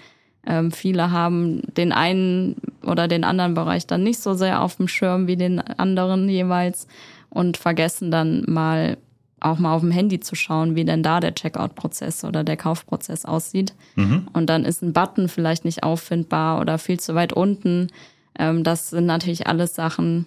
Ähm, 0.47 0.73
viele 0.73 1.11
haben 1.11 1.62
den 1.77 1.92
einen 1.92 2.57
oder 2.83 3.09
den 3.09 3.25
anderen 3.25 3.55
Bereich 3.55 3.87
dann 3.87 4.03
nicht 4.03 4.20
so 4.20 4.35
sehr 4.35 4.62
auf 4.62 4.77
dem 4.77 4.88
Schirm 4.88 5.27
wie 5.27 5.37
den 5.37 5.61
anderen 5.61 6.29
jeweils 6.29 6.87
und 7.31 7.57
vergessen 7.57 8.11
dann 8.11 8.44
mal 8.47 8.99
auch 9.40 9.59
mal 9.59 9.75
auf 9.75 9.83
dem 9.83 9.90
Handy 9.90 10.20
zu 10.20 10.35
schauen, 10.35 10.75
wie 10.75 10.85
denn 10.85 11.03
da 11.03 11.20
der 11.20 11.35
Checkout-Prozess 11.35 12.25
oder 12.25 12.44
der 12.44 12.57
Kaufprozess 12.57 13.27
aussieht. 13.27 13.75
Mhm. 13.94 14.29
Und 14.33 14.47
dann 14.47 14.64
ist 14.64 14.83
ein 14.83 14.94
Button 14.94 15.29
vielleicht 15.29 15.66
nicht 15.66 15.83
auffindbar 15.83 16.61
oder 16.61 16.79
viel 16.79 16.99
zu 16.99 17.14
weit 17.14 17.33
unten. 17.35 17.88
Ähm, 18.38 18.64
das 18.64 18.90
sind 18.90 19.07
natürlich 19.07 19.47
alles 19.47 19.75
Sachen. 19.75 20.27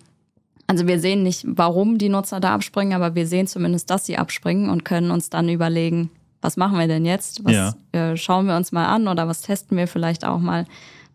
Also 0.67 0.87
wir 0.87 0.99
sehen 0.99 1.23
nicht, 1.23 1.45
warum 1.47 1.97
die 1.97 2.09
Nutzer 2.09 2.39
da 2.39 2.53
abspringen, 2.53 2.93
aber 2.93 3.15
wir 3.15 3.27
sehen 3.27 3.47
zumindest, 3.47 3.89
dass 3.89 4.05
sie 4.05 4.17
abspringen 4.17 4.69
und 4.69 4.83
können 4.85 5.11
uns 5.11 5.29
dann 5.29 5.49
überlegen, 5.49 6.09
was 6.41 6.57
machen 6.57 6.77
wir 6.77 6.87
denn 6.87 7.05
jetzt? 7.05 7.43
Was 7.45 7.53
ja. 7.53 7.73
äh, 7.91 8.17
schauen 8.17 8.47
wir 8.47 8.55
uns 8.55 8.71
mal 8.71 8.85
an 8.85 9.07
oder 9.07 9.27
was 9.27 9.41
testen 9.41 9.77
wir 9.77 9.87
vielleicht 9.87 10.25
auch 10.25 10.39
mal? 10.39 10.65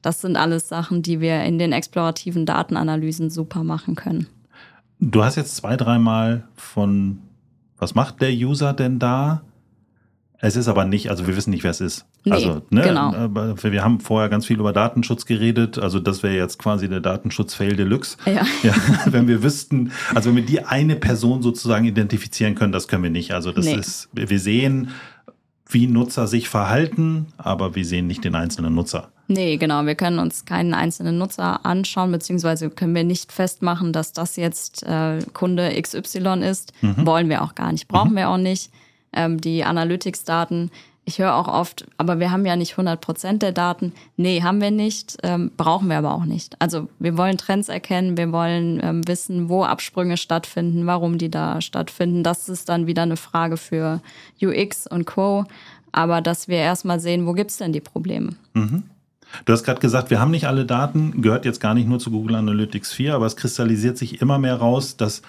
Das 0.01 0.21
sind 0.21 0.37
alles 0.37 0.69
Sachen, 0.69 1.03
die 1.03 1.21
wir 1.21 1.45
in 1.45 1.59
den 1.59 1.73
explorativen 1.73 2.45
Datenanalysen 2.45 3.31
super 3.31 3.63
machen 3.63 3.95
können. 3.95 4.27
Du 4.99 5.23
hast 5.23 5.37
jetzt 5.37 5.57
zwei, 5.57 5.77
dreimal 5.77 6.45
von, 6.57 7.19
was 7.79 7.95
macht 7.95 8.21
der 8.21 8.33
User 8.33 8.73
denn 8.73 8.99
da? 8.99 9.43
Es 10.45 10.57
ist 10.57 10.67
aber 10.67 10.85
nicht, 10.85 11.09
also 11.09 11.29
wir 11.29 11.37
wissen 11.37 11.51
nicht, 11.51 11.63
wer 11.63 11.71
es 11.71 11.81
ist. 11.81 12.05
Nee, 12.25 12.33
also, 12.33 12.63
ne, 12.71 12.83
genau. 12.83 13.13
wir 13.13 13.85
haben 13.85 14.01
vorher 14.01 14.29
ganz 14.29 14.45
viel 14.45 14.59
über 14.59 14.73
Datenschutz 14.73 15.25
geredet. 15.25 15.79
Also 15.79 16.01
das 16.01 16.25
wäre 16.25 16.35
jetzt 16.35 16.59
quasi 16.59 16.89
der 16.89 16.99
Datenschutz-Fail 16.99 17.77
Deluxe. 17.77 18.17
Ja. 18.27 18.45
ja. 18.65 18.75
Wenn 19.07 19.29
wir 19.29 19.45
wüssten, 19.45 19.93
also 20.13 20.31
wenn 20.31 20.37
wir 20.37 20.45
die 20.45 20.65
eine 20.65 20.97
Person 20.97 21.43
sozusagen 21.43 21.85
identifizieren 21.85 22.57
können, 22.57 22.73
das 22.73 22.89
können 22.89 23.05
wir 23.05 23.11
nicht. 23.11 23.33
Also 23.33 23.53
das 23.53 23.67
nee. 23.67 23.77
ist, 23.77 24.09
wir 24.15 24.41
sehen, 24.41 24.89
wie 25.71 25.87
Nutzer 25.87 26.27
sich 26.27 26.49
verhalten, 26.49 27.27
aber 27.39 27.77
wir 27.77 27.85
sehen 27.85 28.09
nicht 28.09 28.25
den 28.25 28.35
einzelnen 28.35 28.75
Nutzer. 28.75 29.13
Nee, 29.29 29.59
genau. 29.59 29.87
Wir 29.87 29.95
können 29.95 30.19
uns 30.19 30.45
keinen 30.45 30.75
einzelnen 30.75 31.19
Nutzer 31.19 31.65
anschauen, 31.65 32.11
beziehungsweise 32.11 32.69
können 32.69 32.97
wir 32.97 33.05
nicht 33.05 33.31
festmachen, 33.31 33.93
dass 33.93 34.13
das 34.13 34.35
jetzt 34.35 34.83
äh, 34.83 35.21
Kunde 35.35 35.81
XY 35.81 36.43
ist. 36.43 36.73
Mhm. 36.83 37.07
Wollen 37.07 37.29
wir 37.29 37.43
auch 37.43 37.55
gar 37.55 37.71
nicht, 37.71 37.87
brauchen 37.87 38.11
mhm. 38.11 38.17
wir 38.17 38.29
auch 38.29 38.39
nicht 38.39 38.73
ähm, 39.13 39.41
die 39.41 39.65
Analytics-Daten. 39.65 40.71
Ich 41.05 41.19
höre 41.19 41.35
auch 41.35 41.49
oft, 41.49 41.85
aber 41.97 42.21
wir 42.21 42.31
haben 42.31 42.47
ja 42.47 42.55
nicht 42.55 42.73
100 42.73 43.01
Prozent 43.01 43.43
der 43.43 43.51
Daten. 43.51 43.93
Nee, 44.17 44.43
haben 44.43 44.61
wir 44.61 44.71
nicht, 44.71 45.19
ähm, 45.25 45.51
brauchen 45.57 45.89
wir 45.89 45.99
aber 45.99 46.15
auch 46.15 46.25
nicht. 46.25 46.55
Also 46.61 46.89
wir 47.01 47.17
wollen 47.17 47.39
Trends 47.39 47.69
erkennen, 47.69 48.17
wir 48.17 48.31
wollen 48.31 48.81
ähm, 48.83 49.07
wissen, 49.09 49.49
wo 49.49 49.65
Absprünge 49.65 50.17
stattfinden, 50.17 50.87
warum 50.87 51.19
die 51.19 51.31
da 51.31 51.61
stattfinden. 51.61 52.23
Das 52.23 52.49
ist 52.49 52.69
dann 52.69 52.87
wieder 52.87 53.03
eine 53.03 53.17
Frage 53.17 53.57
für 53.57 54.01
UX 54.41 54.87
und 54.87 55.05
Co. 55.05 55.45
Aber 55.91 56.21
dass 56.21 56.47
wir 56.47 56.59
erstmal 56.59 57.01
sehen, 57.01 57.27
wo 57.27 57.33
gibt's 57.33 57.59
denn 57.59 57.73
die 57.73 57.81
Probleme? 57.81 58.35
Mhm. 58.55 58.85
Du 59.45 59.53
hast 59.53 59.65
gerade 59.65 59.81
gesagt, 59.81 60.11
wir 60.11 60.21
haben 60.21 60.31
nicht 60.31 60.47
alle 60.47 60.65
Daten, 60.65 61.23
gehört 61.23 61.45
jetzt 61.45 61.61
gar 61.61 61.75
nicht 61.75 61.89
nur 61.89 61.99
zu 61.99 62.11
Google 62.11 62.37
Analytics 62.37 62.93
4, 62.93 63.15
aber 63.15 63.27
es 63.27 63.37
kristallisiert 63.37 63.99
sich 63.99 64.21
immer 64.21 64.39
mehr 64.39 64.57
raus, 64.57 64.97
dass 64.97 65.23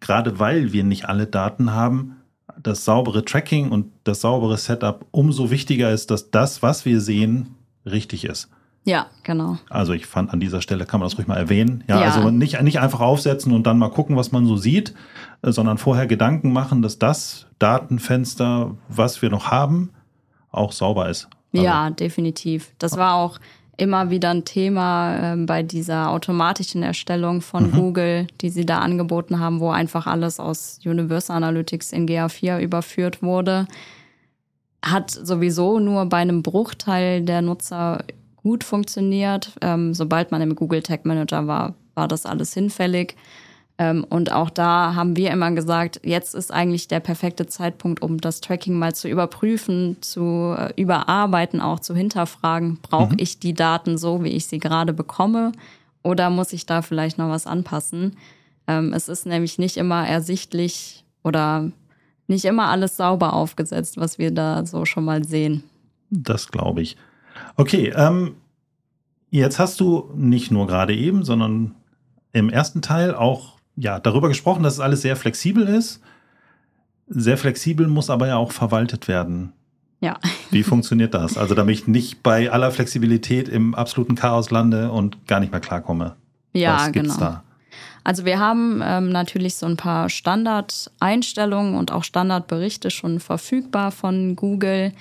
gerade 0.00 0.38
weil 0.38 0.72
wir 0.72 0.84
nicht 0.84 1.08
alle 1.08 1.26
Daten 1.26 1.72
haben, 1.72 2.16
das 2.60 2.84
saubere 2.84 3.24
Tracking 3.24 3.70
und 3.70 3.92
das 4.04 4.20
saubere 4.20 4.56
Setup 4.56 5.04
umso 5.10 5.50
wichtiger 5.50 5.90
ist, 5.92 6.10
dass 6.10 6.30
das, 6.30 6.62
was 6.62 6.84
wir 6.84 7.00
sehen, 7.00 7.54
richtig 7.84 8.24
ist. 8.24 8.48
Ja, 8.84 9.06
genau. 9.24 9.58
Also 9.68 9.94
ich 9.94 10.06
fand 10.06 10.32
an 10.32 10.38
dieser 10.38 10.62
Stelle 10.62 10.86
kann 10.86 11.00
man 11.00 11.08
das 11.08 11.18
ruhig 11.18 11.26
mal 11.26 11.36
erwähnen. 11.36 11.82
Ja, 11.88 12.00
ja, 12.00 12.06
also 12.06 12.30
nicht, 12.30 12.62
nicht 12.62 12.78
einfach 12.78 13.00
aufsetzen 13.00 13.52
und 13.52 13.66
dann 13.66 13.78
mal 13.78 13.90
gucken, 13.90 14.16
was 14.16 14.30
man 14.30 14.46
so 14.46 14.56
sieht, 14.56 14.94
äh, 15.42 15.50
sondern 15.50 15.76
vorher 15.76 16.06
Gedanken 16.06 16.52
machen, 16.52 16.82
dass 16.82 17.00
das 17.00 17.46
Datenfenster, 17.58 18.76
was 18.88 19.22
wir 19.22 19.30
noch 19.30 19.50
haben, 19.50 19.90
auch 20.52 20.70
sauber 20.70 21.08
ist. 21.08 21.28
Also 21.52 21.66
ja, 21.66 21.90
definitiv. 21.90 22.72
Das 22.78 22.96
war 22.96 23.14
auch 23.14 23.40
immer 23.76 24.10
wieder 24.10 24.30
ein 24.30 24.44
Thema 24.44 25.34
äh, 25.34 25.36
bei 25.36 25.62
dieser 25.62 26.10
automatischen 26.10 26.82
Erstellung 26.82 27.40
von 27.40 27.70
mhm. 27.70 27.72
Google, 27.72 28.26
die 28.40 28.50
sie 28.50 28.64
da 28.64 28.78
angeboten 28.78 29.38
haben, 29.38 29.60
wo 29.60 29.70
einfach 29.70 30.06
alles 30.06 30.40
aus 30.40 30.80
Universal 30.84 31.36
Analytics 31.36 31.92
in 31.92 32.06
GA4 32.06 32.60
überführt 32.60 33.22
wurde. 33.22 33.66
hat 34.84 35.10
sowieso 35.10 35.80
nur 35.80 36.06
bei 36.06 36.18
einem 36.18 36.42
Bruchteil 36.42 37.22
der 37.22 37.42
Nutzer 37.42 38.04
gut 38.36 38.62
funktioniert. 38.62 39.52
Ähm, 39.60 39.92
sobald 39.94 40.30
man 40.30 40.40
im 40.40 40.54
Google 40.54 40.82
Tag 40.82 41.04
Manager 41.04 41.46
war, 41.46 41.74
war 41.94 42.06
das 42.06 42.24
alles 42.26 42.54
hinfällig. 42.54 43.16
Ähm, 43.78 44.04
und 44.08 44.32
auch 44.32 44.48
da 44.48 44.94
haben 44.94 45.16
wir 45.16 45.30
immer 45.30 45.50
gesagt, 45.52 46.00
jetzt 46.02 46.34
ist 46.34 46.52
eigentlich 46.52 46.88
der 46.88 47.00
perfekte 47.00 47.46
Zeitpunkt, 47.46 48.00
um 48.00 48.18
das 48.18 48.40
Tracking 48.40 48.78
mal 48.78 48.94
zu 48.94 49.08
überprüfen, 49.08 49.98
zu 50.00 50.54
äh, 50.56 50.72
überarbeiten, 50.80 51.60
auch 51.60 51.80
zu 51.80 51.94
hinterfragen. 51.94 52.78
Brauche 52.80 53.12
mhm. 53.12 53.18
ich 53.18 53.38
die 53.38 53.54
Daten 53.54 53.98
so, 53.98 54.24
wie 54.24 54.30
ich 54.30 54.46
sie 54.46 54.58
gerade 54.58 54.94
bekomme? 54.94 55.52
Oder 56.02 56.30
muss 56.30 56.52
ich 56.52 56.64
da 56.64 56.80
vielleicht 56.82 57.18
noch 57.18 57.28
was 57.28 57.46
anpassen? 57.46 58.16
Ähm, 58.66 58.92
es 58.94 59.08
ist 59.08 59.26
nämlich 59.26 59.58
nicht 59.58 59.76
immer 59.76 60.06
ersichtlich 60.06 61.04
oder 61.22 61.70
nicht 62.28 62.44
immer 62.44 62.68
alles 62.68 62.96
sauber 62.96 63.34
aufgesetzt, 63.34 63.98
was 63.98 64.18
wir 64.18 64.30
da 64.30 64.64
so 64.64 64.84
schon 64.84 65.04
mal 65.04 65.24
sehen. 65.24 65.64
Das 66.10 66.48
glaube 66.48 66.80
ich. 66.80 66.96
Okay, 67.56 67.92
ähm, 67.94 68.36
jetzt 69.30 69.58
hast 69.58 69.80
du 69.80 70.10
nicht 70.14 70.50
nur 70.50 70.66
gerade 70.66 70.94
eben, 70.94 71.24
sondern 71.24 71.74
im 72.32 72.48
ersten 72.48 72.82
Teil 72.82 73.14
auch 73.14 73.55
ja, 73.76 74.00
darüber 74.00 74.28
gesprochen, 74.28 74.62
dass 74.62 74.74
es 74.74 74.80
alles 74.80 75.02
sehr 75.02 75.16
flexibel 75.16 75.68
ist. 75.68 76.00
Sehr 77.08 77.38
flexibel 77.38 77.86
muss 77.86 78.10
aber 78.10 78.26
ja 78.26 78.36
auch 78.36 78.52
verwaltet 78.52 79.06
werden. 79.06 79.52
Ja. 80.00 80.18
Wie 80.50 80.62
funktioniert 80.62 81.14
das? 81.14 81.38
Also, 81.38 81.54
damit 81.54 81.78
ich 81.78 81.86
nicht 81.86 82.22
bei 82.22 82.50
aller 82.50 82.70
Flexibilität 82.70 83.48
im 83.48 83.74
absoluten 83.74 84.14
Chaos 84.14 84.50
lande 84.50 84.90
und 84.90 85.26
gar 85.26 85.40
nicht 85.40 85.52
mehr 85.52 85.60
klarkomme. 85.60 86.16
Ja, 86.52 86.76
Was 86.76 86.92
gibt's 86.92 87.14
genau. 87.14 87.30
Da? 87.30 87.42
Also 88.06 88.24
wir 88.24 88.38
haben 88.38 88.82
ähm, 88.84 89.08
natürlich 89.10 89.56
so 89.56 89.66
ein 89.66 89.76
paar 89.76 90.08
Standardeinstellungen 90.08 91.74
und 91.74 91.90
auch 91.90 92.04
Standardberichte 92.04 92.92
schon 92.92 93.18
verfügbar 93.18 93.90
von 93.90 94.36
Google. 94.36 94.92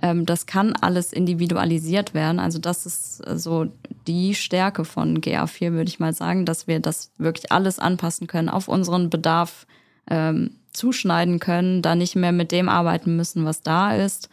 Ähm, 0.00 0.26
das 0.26 0.46
kann 0.46 0.74
alles 0.80 1.12
individualisiert 1.12 2.14
werden. 2.14 2.38
Also 2.38 2.58
das 2.58 2.86
ist 2.86 3.26
äh, 3.26 3.38
so 3.38 3.66
die 4.06 4.34
Stärke 4.34 4.84
von 4.84 5.20
GA4, 5.20 5.72
würde 5.72 5.88
ich 5.88 6.00
mal 6.00 6.12
sagen, 6.12 6.46
dass 6.46 6.66
wir 6.66 6.80
das 6.80 7.10
wirklich 7.18 7.52
alles 7.52 7.78
anpassen 7.78 8.26
können, 8.26 8.48
auf 8.48 8.68
unseren 8.68 9.10
Bedarf 9.10 9.66
ähm, 10.10 10.52
zuschneiden 10.72 11.38
können, 11.38 11.82
da 11.82 11.94
nicht 11.94 12.16
mehr 12.16 12.32
mit 12.32 12.52
dem 12.52 12.68
arbeiten 12.68 13.16
müssen, 13.16 13.44
was 13.44 13.60
da 13.60 13.94
ist. 13.94 14.28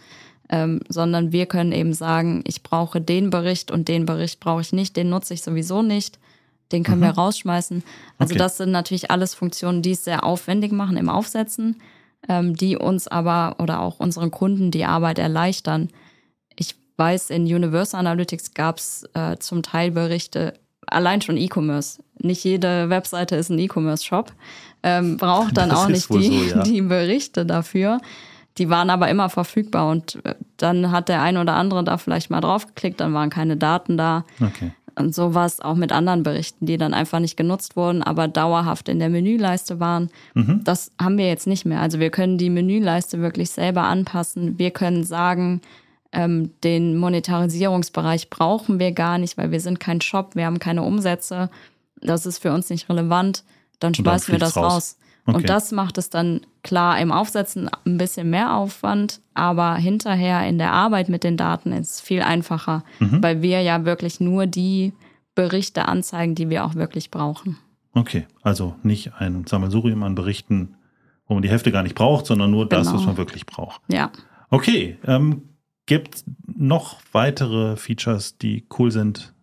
Ähm, 0.51 0.79
sondern 0.89 1.31
wir 1.31 1.45
können 1.45 1.71
eben 1.71 1.93
sagen, 1.93 2.43
ich 2.47 2.63
brauche 2.63 2.99
den 2.99 3.29
Bericht 3.29 3.69
und 3.69 3.87
den 3.87 4.07
Bericht 4.07 4.39
brauche 4.39 4.61
ich 4.61 4.73
nicht, 4.73 4.97
den 4.97 5.09
nutze 5.09 5.35
ich 5.35 5.43
sowieso 5.43 5.83
nicht 5.83 6.17
den 6.71 6.83
können 6.83 6.99
mhm. 6.99 7.05
wir 7.05 7.11
rausschmeißen. 7.11 7.83
Also 8.17 8.33
okay. 8.33 8.39
das 8.39 8.57
sind 8.57 8.71
natürlich 8.71 9.11
alles 9.11 9.33
Funktionen, 9.33 9.81
die 9.81 9.91
es 9.91 10.03
sehr 10.03 10.23
aufwendig 10.23 10.71
machen 10.71 10.97
im 10.97 11.09
Aufsetzen, 11.09 11.81
ähm, 12.27 12.55
die 12.55 12.77
uns 12.77 13.07
aber 13.07 13.55
oder 13.59 13.79
auch 13.79 13.99
unseren 13.99 14.31
Kunden 14.31 14.71
die 14.71 14.85
Arbeit 14.85 15.19
erleichtern. 15.19 15.89
Ich 16.55 16.75
weiß, 16.97 17.29
in 17.29 17.43
Universal 17.43 17.99
Analytics 17.99 18.53
gab 18.53 18.77
es 18.79 19.07
äh, 19.13 19.37
zum 19.37 19.63
Teil 19.63 19.91
Berichte, 19.91 20.53
allein 20.87 21.21
schon 21.21 21.37
E-Commerce. 21.37 22.03
Nicht 22.21 22.43
jede 22.43 22.89
Webseite 22.89 23.35
ist 23.35 23.49
ein 23.49 23.59
E-Commerce-Shop, 23.59 24.33
ähm, 24.83 25.17
braucht 25.17 25.57
dann 25.57 25.69
das 25.69 25.79
auch 25.79 25.87
nicht 25.87 26.09
die, 26.13 26.49
so, 26.49 26.55
ja. 26.57 26.63
die 26.63 26.81
Berichte 26.81 27.45
dafür. 27.45 27.99
Die 28.57 28.69
waren 28.69 28.89
aber 28.89 29.07
immer 29.07 29.29
verfügbar 29.29 29.89
und 29.89 30.23
äh, 30.25 30.35
dann 30.57 30.91
hat 30.91 31.07
der 31.07 31.21
ein 31.21 31.37
oder 31.37 31.53
andere 31.53 31.83
da 31.83 31.97
vielleicht 31.97 32.29
mal 32.29 32.41
draufgeklickt, 32.41 32.99
dann 32.99 33.13
waren 33.13 33.29
keine 33.29 33.55
Daten 33.55 33.97
da. 33.97 34.25
Okay. 34.41 34.71
Und 34.99 35.15
so 35.15 35.33
war 35.33 35.45
es 35.45 35.61
auch 35.61 35.75
mit 35.75 35.93
anderen 35.93 36.23
Berichten, 36.23 36.65
die 36.65 36.77
dann 36.77 36.93
einfach 36.93 37.19
nicht 37.19 37.37
genutzt 37.37 37.77
wurden, 37.77 38.03
aber 38.03 38.27
dauerhaft 38.27 38.89
in 38.89 38.99
der 38.99 39.09
Menüleiste 39.09 39.79
waren. 39.79 40.09
Mhm. 40.33 40.61
Das 40.65 40.91
haben 41.01 41.17
wir 41.17 41.27
jetzt 41.27 41.47
nicht 41.47 41.65
mehr. 41.65 41.79
Also 41.79 41.99
wir 41.99 42.09
können 42.09 42.37
die 42.37 42.49
Menüleiste 42.49 43.21
wirklich 43.21 43.49
selber 43.49 43.83
anpassen. 43.83 44.59
Wir 44.59 44.71
können 44.71 45.05
sagen, 45.05 45.61
ähm, 46.11 46.51
den 46.65 46.97
Monetarisierungsbereich 46.97 48.29
brauchen 48.29 48.77
wir 48.79 48.91
gar 48.91 49.17
nicht, 49.17 49.37
weil 49.37 49.51
wir 49.51 49.61
sind 49.61 49.79
kein 49.79 50.01
Shop, 50.01 50.35
wir 50.35 50.45
haben 50.45 50.59
keine 50.59 50.83
Umsätze. 50.83 51.49
Das 52.01 52.25
ist 52.25 52.39
für 52.39 52.51
uns 52.51 52.69
nicht 52.69 52.89
relevant. 52.89 53.43
Dann 53.79 53.93
schmeißen 53.93 54.33
wir 54.33 54.39
das 54.39 54.57
raus. 54.57 54.73
raus. 54.73 54.97
Okay. 55.25 55.37
Und 55.37 55.49
das 55.49 55.71
macht 55.71 55.97
es 55.97 56.09
dann 56.09 56.41
klar 56.63 56.99
im 56.99 57.11
Aufsetzen 57.11 57.69
ein 57.85 57.97
bisschen 57.97 58.29
mehr 58.29 58.55
Aufwand, 58.55 59.21
aber 59.33 59.75
hinterher 59.75 60.47
in 60.47 60.57
der 60.57 60.73
Arbeit 60.73 61.09
mit 61.09 61.23
den 61.23 61.37
Daten 61.37 61.71
ist 61.71 61.91
es 61.91 62.01
viel 62.01 62.21
einfacher, 62.21 62.83
mhm. 62.99 63.21
weil 63.21 63.41
wir 63.41 63.61
ja 63.61 63.85
wirklich 63.85 64.19
nur 64.19 64.47
die 64.47 64.93
Berichte 65.35 65.87
anzeigen, 65.87 66.35
die 66.35 66.49
wir 66.49 66.65
auch 66.65 66.75
wirklich 66.75 67.11
brauchen. 67.11 67.57
Okay, 67.93 68.25
also 68.41 68.75
nicht 68.83 69.13
ein 69.19 69.45
Sammelsurium 69.47 70.03
an 70.03 70.15
Berichten, 70.15 70.75
wo 71.27 71.35
man 71.35 71.43
die 71.43 71.49
Hälfte 71.49 71.71
gar 71.71 71.83
nicht 71.83 71.95
braucht, 71.95 72.25
sondern 72.25 72.51
nur 72.51 72.67
genau. 72.67 72.81
das, 72.81 72.93
was 72.93 73.05
man 73.05 73.17
wirklich 73.17 73.45
braucht. 73.45 73.81
Ja. 73.87 74.11
Okay, 74.49 74.97
ähm, 75.05 75.43
gibt 75.85 76.23
noch 76.45 76.97
weitere 77.11 77.75
Features, 77.75 78.37
die 78.37 78.65
cool 78.77 78.91
sind, 78.91 79.33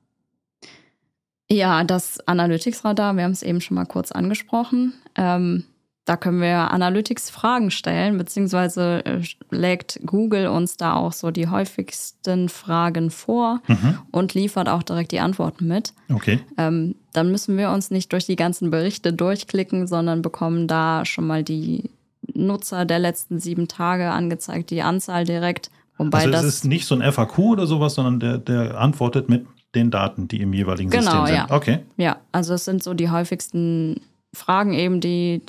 ja, 1.50 1.84
das 1.84 2.20
Analytics-Radar, 2.26 3.16
wir 3.16 3.24
haben 3.24 3.32
es 3.32 3.42
eben 3.42 3.60
schon 3.60 3.76
mal 3.76 3.86
kurz 3.86 4.12
angesprochen. 4.12 4.94
Ähm, 5.14 5.64
da 6.06 6.16
können 6.16 6.40
wir 6.40 6.70
Analytics-Fragen 6.70 7.72
stellen, 7.72 8.16
beziehungsweise 8.16 9.04
äh, 9.04 9.22
legt 9.50 10.00
Google 10.06 10.46
uns 10.46 10.76
da 10.76 10.94
auch 10.94 11.12
so 11.12 11.32
die 11.32 11.48
häufigsten 11.48 12.48
Fragen 12.48 13.10
vor 13.10 13.60
mhm. 13.66 13.98
und 14.12 14.32
liefert 14.32 14.68
auch 14.68 14.84
direkt 14.84 15.10
die 15.10 15.18
Antworten 15.18 15.66
mit. 15.66 15.92
Okay. 16.12 16.38
Ähm, 16.58 16.94
dann 17.12 17.32
müssen 17.32 17.58
wir 17.58 17.70
uns 17.70 17.90
nicht 17.90 18.12
durch 18.12 18.24
die 18.24 18.36
ganzen 18.36 18.70
Berichte 18.70 19.12
durchklicken, 19.12 19.88
sondern 19.88 20.22
bekommen 20.22 20.68
da 20.68 21.04
schon 21.04 21.26
mal 21.26 21.42
die 21.42 21.90
Nutzer 22.34 22.84
der 22.84 23.00
letzten 23.00 23.40
sieben 23.40 23.66
Tage 23.66 24.10
angezeigt, 24.10 24.70
die 24.70 24.82
Anzahl 24.82 25.24
direkt. 25.24 25.70
Wobei 25.98 26.24
also 26.26 26.38
es 26.38 26.44
ist 26.44 26.64
nicht 26.66 26.86
so 26.86 26.94
ein 26.94 27.12
FAQ 27.12 27.38
oder 27.38 27.66
sowas, 27.66 27.94
sondern 27.94 28.20
der, 28.20 28.38
der 28.38 28.78
antwortet 28.78 29.28
mit 29.28 29.46
den 29.76 29.90
Daten, 29.90 30.26
die 30.26 30.40
im 30.40 30.52
jeweiligen 30.52 30.90
genau, 30.90 31.02
System 31.02 31.26
sind. 31.26 31.36
Ja. 31.36 31.50
Okay. 31.50 31.78
Ja, 31.96 32.16
also 32.32 32.54
es 32.54 32.64
sind 32.64 32.82
so 32.82 32.94
die 32.94 33.10
häufigsten 33.10 34.00
Fragen 34.32 34.72
eben, 34.72 35.00
die 35.00 35.42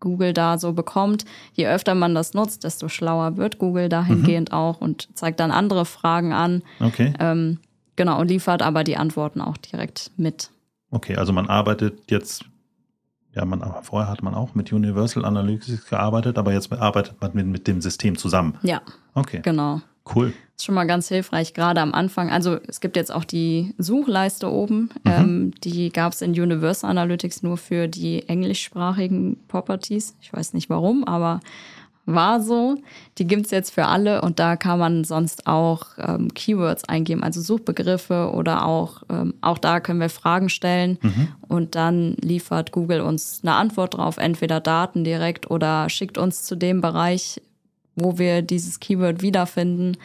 Google 0.00 0.32
da 0.32 0.58
so 0.58 0.72
bekommt. 0.72 1.24
Je 1.54 1.66
öfter 1.66 1.94
man 1.94 2.14
das 2.14 2.34
nutzt, 2.34 2.62
desto 2.64 2.88
schlauer 2.88 3.36
wird 3.36 3.58
Google 3.58 3.88
dahingehend 3.88 4.50
mhm. 4.50 4.56
auch 4.56 4.80
und 4.80 5.08
zeigt 5.14 5.40
dann 5.40 5.50
andere 5.50 5.84
Fragen 5.84 6.32
an. 6.32 6.62
Okay. 6.80 7.12
Ähm, 7.18 7.58
genau, 7.96 8.20
und 8.20 8.28
liefert 8.28 8.62
aber 8.62 8.84
die 8.84 8.96
Antworten 8.96 9.40
auch 9.40 9.56
direkt 9.56 10.12
mit. 10.16 10.50
Okay, 10.90 11.16
also 11.16 11.32
man 11.32 11.48
arbeitet 11.48 12.10
jetzt, 12.10 12.44
ja, 13.34 13.44
man, 13.44 13.64
vorher 13.82 14.10
hat 14.10 14.22
man 14.22 14.34
auch 14.34 14.54
mit 14.54 14.72
Universal 14.72 15.24
Analytics 15.24 15.88
gearbeitet, 15.88 16.38
aber 16.38 16.52
jetzt 16.52 16.72
arbeitet 16.72 17.20
man 17.20 17.32
mit, 17.34 17.46
mit 17.46 17.66
dem 17.66 17.80
System 17.80 18.16
zusammen. 18.16 18.58
Ja. 18.62 18.82
Okay. 19.14 19.40
Genau. 19.42 19.80
Cool. 20.12 20.26
Das 20.26 20.62
ist 20.62 20.64
schon 20.66 20.74
mal 20.74 20.86
ganz 20.86 21.08
hilfreich, 21.08 21.54
gerade 21.54 21.80
am 21.80 21.94
Anfang. 21.94 22.30
Also 22.30 22.58
es 22.68 22.80
gibt 22.80 22.96
jetzt 22.96 23.12
auch 23.12 23.24
die 23.24 23.74
Suchleiste 23.78 24.50
oben. 24.50 24.90
Mhm. 25.04 25.12
Ähm, 25.12 25.50
die 25.64 25.90
gab 25.90 26.12
es 26.12 26.22
in 26.22 26.30
Universal 26.30 26.90
Analytics 26.90 27.42
nur 27.42 27.56
für 27.56 27.88
die 27.88 28.28
englischsprachigen 28.28 29.38
Properties. 29.48 30.16
Ich 30.20 30.32
weiß 30.32 30.52
nicht 30.52 30.70
warum, 30.70 31.04
aber 31.04 31.40
war 32.06 32.40
so. 32.40 32.76
Die 33.18 33.26
gibt 33.26 33.46
es 33.46 33.50
jetzt 33.50 33.70
für 33.70 33.86
alle 33.86 34.22
und 34.22 34.38
da 34.38 34.56
kann 34.56 34.78
man 34.78 35.04
sonst 35.04 35.46
auch 35.46 35.86
ähm, 35.98 36.32
Keywords 36.34 36.84
eingeben, 36.84 37.22
also 37.22 37.40
Suchbegriffe 37.40 38.30
oder 38.32 38.66
auch, 38.66 39.02
ähm, 39.10 39.34
auch 39.40 39.58
da 39.58 39.80
können 39.80 40.00
wir 40.00 40.10
Fragen 40.10 40.48
stellen 40.48 40.98
mhm. 41.00 41.28
und 41.48 41.74
dann 41.74 42.14
liefert 42.20 42.72
Google 42.72 43.00
uns 43.00 43.40
eine 43.42 43.54
Antwort 43.54 43.96
drauf, 43.96 44.18
entweder 44.18 44.60
Daten 44.60 45.04
direkt 45.04 45.50
oder 45.50 45.88
schickt 45.88 46.18
uns 46.18 46.42
zu 46.42 46.56
dem 46.56 46.80
Bereich, 46.80 47.40
wo 47.96 48.18
wir 48.18 48.42
dieses 48.42 48.80
Keyword 48.80 49.22
wiederfinden, 49.22 49.96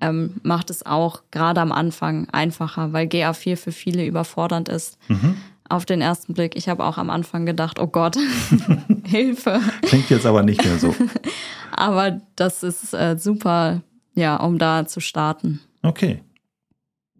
ähm, 0.00 0.34
macht 0.42 0.70
es 0.70 0.84
auch 0.84 1.22
gerade 1.30 1.60
am 1.60 1.72
Anfang 1.72 2.28
einfacher, 2.30 2.92
weil 2.92 3.06
GA4 3.06 3.56
für 3.56 3.72
viele 3.72 4.04
überfordernd 4.04 4.68
ist. 4.68 4.98
Mhm. 5.08 5.36
Auf 5.68 5.84
den 5.84 6.00
ersten 6.00 6.34
Blick. 6.34 6.54
Ich 6.54 6.68
habe 6.68 6.84
auch 6.84 6.96
am 6.96 7.10
Anfang 7.10 7.44
gedacht, 7.44 7.80
oh 7.80 7.88
Gott, 7.88 8.16
Hilfe. 9.04 9.60
Klingt 9.82 10.10
jetzt 10.10 10.26
aber 10.26 10.42
nicht 10.42 10.64
mehr 10.64 10.78
so. 10.78 10.94
aber 11.72 12.20
das 12.36 12.62
ist 12.62 12.94
äh, 12.94 13.16
super, 13.18 13.82
ja, 14.14 14.36
um 14.36 14.58
da 14.58 14.86
zu 14.86 15.00
starten. 15.00 15.60
Okay. 15.82 16.22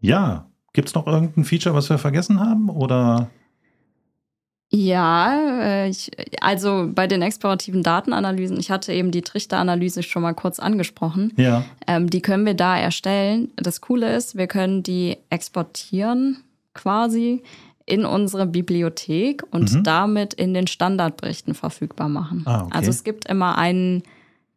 Ja, 0.00 0.46
gibt 0.72 0.88
es 0.88 0.94
noch 0.94 1.06
irgendein 1.06 1.44
Feature, 1.44 1.74
was 1.74 1.90
wir 1.90 1.98
vergessen 1.98 2.38
haben? 2.38 2.68
Oder 2.68 3.30
ja, 4.70 5.61
äh, 5.61 5.88
ich, 5.88 6.11
also 6.40 6.88
bei 6.93 7.07
den 7.07 7.22
explorativen 7.22 7.82
Datenanalysen, 7.82 8.59
ich 8.59 8.70
hatte 8.70 8.93
eben 8.93 9.12
die 9.12 9.22
Trichteranalyse 9.22 10.03
schon 10.03 10.22
mal 10.22 10.34
kurz 10.34 10.59
angesprochen. 10.59 11.32
Ja. 11.36 11.64
Ähm, 11.86 12.11
die 12.11 12.20
können 12.20 12.45
wir 12.45 12.55
da 12.55 12.76
erstellen. 12.76 13.51
Das 13.57 13.80
Coole 13.80 14.14
ist, 14.14 14.36
wir 14.36 14.49
können 14.49 14.82
die 14.82 15.18
exportieren 15.30 16.38
quasi 16.74 17.43
in 17.86 18.05
unsere 18.05 18.47
Bibliothek 18.47 19.45
und 19.53 19.72
mhm. 19.72 19.84
damit 19.84 20.34
in 20.34 20.53
den 20.53 20.66
Standardberichten 20.66 21.55
verfügbar 21.55 22.09
machen. 22.09 22.43
Ah, 22.45 22.64
okay. 22.64 22.72
Also 22.72 22.90
es 22.90 23.05
gibt 23.05 23.28
immer 23.28 23.57
einen 23.57 24.03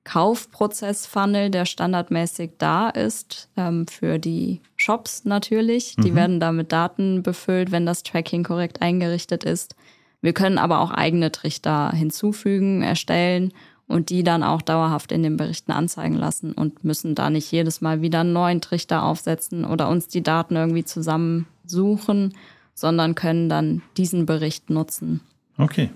Kaufprozess-Funnel, 0.06 1.52
der 1.52 1.66
standardmäßig 1.66 2.54
da 2.58 2.90
ist, 2.90 3.48
ähm, 3.56 3.86
für 3.86 4.18
die 4.18 4.62
Shops 4.76 5.26
natürlich. 5.26 5.96
Die 5.98 6.12
mhm. 6.12 6.16
werden 6.16 6.40
da 6.40 6.52
mit 6.52 6.72
Daten 6.72 7.22
befüllt, 7.22 7.72
wenn 7.72 7.86
das 7.86 8.02
Tracking 8.02 8.44
korrekt 8.44 8.82
eingerichtet 8.82 9.44
ist. 9.44 9.76
Wir 10.22 10.34
können 10.34 10.58
aber 10.58 10.80
auch 10.82 10.92
eigene 10.92 11.32
Trichter 11.32 11.92
hinzufügen, 11.92 12.82
erstellen 12.82 13.54
und 13.88 14.10
die 14.10 14.24
dann 14.24 14.44
auch 14.44 14.62
dauerhaft 14.62 15.12
in 15.12 15.24
den 15.24 15.38
Berichten 15.38 15.72
anzeigen 15.72 16.16
lassen 16.16 16.54
und 16.54 16.84
müssen 16.84 17.16
da 17.16 17.30
nicht 17.30 17.52
jedes 17.52 17.82
Mal 17.82 18.02
wieder 18.02 18.20
einen 18.20 18.34
neuen 18.34 18.62
Trichter 18.62 19.04
aufsetzen 19.04 19.66
oder 19.66 19.90
uns 19.90 20.08
die 20.08 20.22
Daten 20.22 20.56
irgendwie 20.56 20.84
zusammensuchen, 20.84 22.36
sondern 22.76 23.16
können 23.16 23.50
dann 23.50 23.82
diesen 23.98 24.26
Bericht 24.26 24.70
nutzen. 24.70 25.22
Okay. 25.58 25.90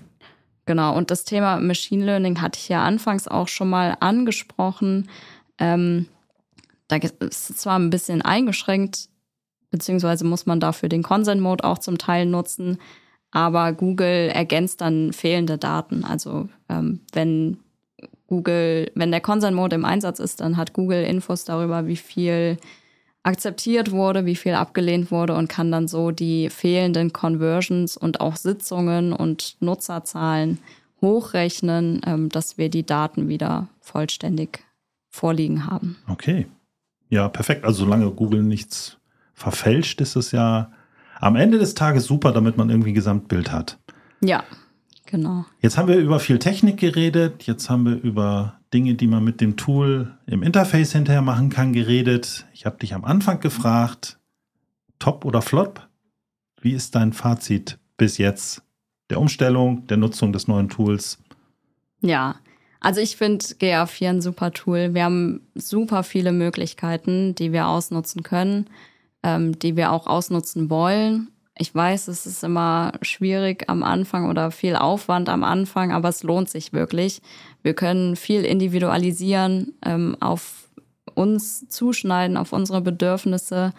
Genau, 0.66 0.96
und 0.96 1.10
das 1.10 1.24
Thema 1.24 1.58
Machine 1.58 2.04
Learning 2.04 2.40
hatte 2.40 2.58
ich 2.58 2.68
ja 2.68 2.82
anfangs 2.82 3.28
auch 3.28 3.48
schon 3.48 3.68
mal 3.68 3.96
angesprochen. 4.00 5.08
Ähm, 5.58 6.06
da 6.88 6.96
ist 6.96 7.22
es 7.50 7.56
zwar 7.58 7.78
ein 7.78 7.90
bisschen 7.90 8.22
eingeschränkt, 8.22 9.08
beziehungsweise 9.70 10.24
muss 10.24 10.46
man 10.46 10.60
dafür 10.60 10.88
den 10.88 11.02
Consent 11.02 11.40
Mode 11.40 11.64
auch 11.64 11.78
zum 11.78 11.98
Teil 11.98 12.26
nutzen, 12.26 12.78
aber 13.34 13.72
Google 13.72 14.30
ergänzt 14.32 14.80
dann 14.80 15.12
fehlende 15.12 15.58
Daten. 15.58 16.04
Also 16.04 16.48
ähm, 16.68 17.00
wenn 17.12 17.58
Google, 18.28 18.92
wenn 18.94 19.10
der 19.10 19.20
Consent 19.20 19.56
Mode 19.56 19.74
im 19.74 19.84
Einsatz 19.84 20.20
ist, 20.20 20.40
dann 20.40 20.56
hat 20.56 20.72
Google 20.72 21.04
Infos 21.04 21.44
darüber, 21.44 21.88
wie 21.88 21.96
viel 21.96 22.58
akzeptiert 23.24 23.90
wurde, 23.90 24.24
wie 24.24 24.36
viel 24.36 24.54
abgelehnt 24.54 25.10
wurde 25.10 25.34
und 25.34 25.48
kann 25.48 25.72
dann 25.72 25.88
so 25.88 26.12
die 26.12 26.48
fehlenden 26.48 27.12
Conversions 27.12 27.96
und 27.96 28.20
auch 28.20 28.36
Sitzungen 28.36 29.12
und 29.12 29.56
Nutzerzahlen 29.60 30.58
hochrechnen, 31.02 32.02
ähm, 32.06 32.28
dass 32.28 32.56
wir 32.56 32.68
die 32.68 32.86
Daten 32.86 33.28
wieder 33.28 33.66
vollständig 33.80 34.60
vorliegen 35.10 35.66
haben. 35.66 35.96
Okay. 36.08 36.46
Ja, 37.08 37.28
perfekt. 37.28 37.64
Also 37.64 37.84
solange 37.84 38.10
Google 38.12 38.44
nichts 38.44 38.96
verfälscht, 39.32 40.00
ist 40.00 40.14
es 40.14 40.30
ja 40.30 40.70
am 41.24 41.36
Ende 41.36 41.58
des 41.58 41.74
Tages 41.74 42.04
super, 42.04 42.32
damit 42.32 42.58
man 42.58 42.68
irgendwie 42.68 42.90
ein 42.90 42.94
Gesamtbild 42.94 43.50
hat. 43.50 43.78
Ja, 44.20 44.44
genau. 45.06 45.46
Jetzt 45.60 45.78
haben 45.78 45.88
wir 45.88 45.96
über 45.96 46.20
viel 46.20 46.38
Technik 46.38 46.76
geredet, 46.76 47.44
jetzt 47.44 47.70
haben 47.70 47.86
wir 47.86 47.94
über 47.94 48.60
Dinge, 48.74 48.94
die 48.94 49.06
man 49.06 49.24
mit 49.24 49.40
dem 49.40 49.56
Tool 49.56 50.18
im 50.26 50.42
Interface 50.42 50.92
hinterher 50.92 51.22
machen 51.22 51.48
kann, 51.48 51.72
geredet. 51.72 52.44
Ich 52.52 52.66
habe 52.66 52.76
dich 52.76 52.92
am 52.92 53.06
Anfang 53.06 53.40
gefragt, 53.40 54.18
top 54.98 55.24
oder 55.24 55.40
flop? 55.40 55.88
Wie 56.60 56.72
ist 56.72 56.94
dein 56.94 57.14
Fazit 57.14 57.78
bis 57.96 58.18
jetzt 58.18 58.62
der 59.08 59.18
Umstellung, 59.18 59.86
der 59.86 59.96
Nutzung 59.96 60.30
des 60.30 60.46
neuen 60.46 60.68
Tools? 60.68 61.18
Ja, 62.02 62.34
also 62.80 63.00
ich 63.00 63.16
finde 63.16 63.42
GA4 63.46 64.08
ein 64.10 64.20
super 64.20 64.52
Tool. 64.52 64.92
Wir 64.92 65.04
haben 65.04 65.40
super 65.54 66.02
viele 66.02 66.32
Möglichkeiten, 66.32 67.34
die 67.34 67.50
wir 67.50 67.66
ausnutzen 67.66 68.22
können, 68.22 68.66
ähm, 69.24 69.58
die 69.58 69.76
wir 69.76 69.90
auch 69.90 70.06
ausnutzen 70.06 70.70
wollen. 70.70 71.30
Ich 71.56 71.74
weiß, 71.74 72.08
es 72.08 72.26
ist 72.26 72.44
immer 72.44 72.92
schwierig 73.00 73.64
am 73.68 73.82
Anfang 73.82 74.28
oder 74.28 74.50
viel 74.50 74.76
Aufwand 74.76 75.28
am 75.28 75.42
Anfang, 75.42 75.92
aber 75.92 76.10
es 76.10 76.22
lohnt 76.22 76.50
sich 76.50 76.72
wirklich. 76.72 77.22
Wir 77.62 77.74
können 77.74 78.16
viel 78.16 78.44
individualisieren, 78.44 79.72
ähm, 79.84 80.16
auf 80.20 80.68
uns 81.14 81.68
zuschneiden, 81.68 82.36
auf 82.36 82.52
unsere 82.52 82.80
Bedürfnisse. 82.80 83.72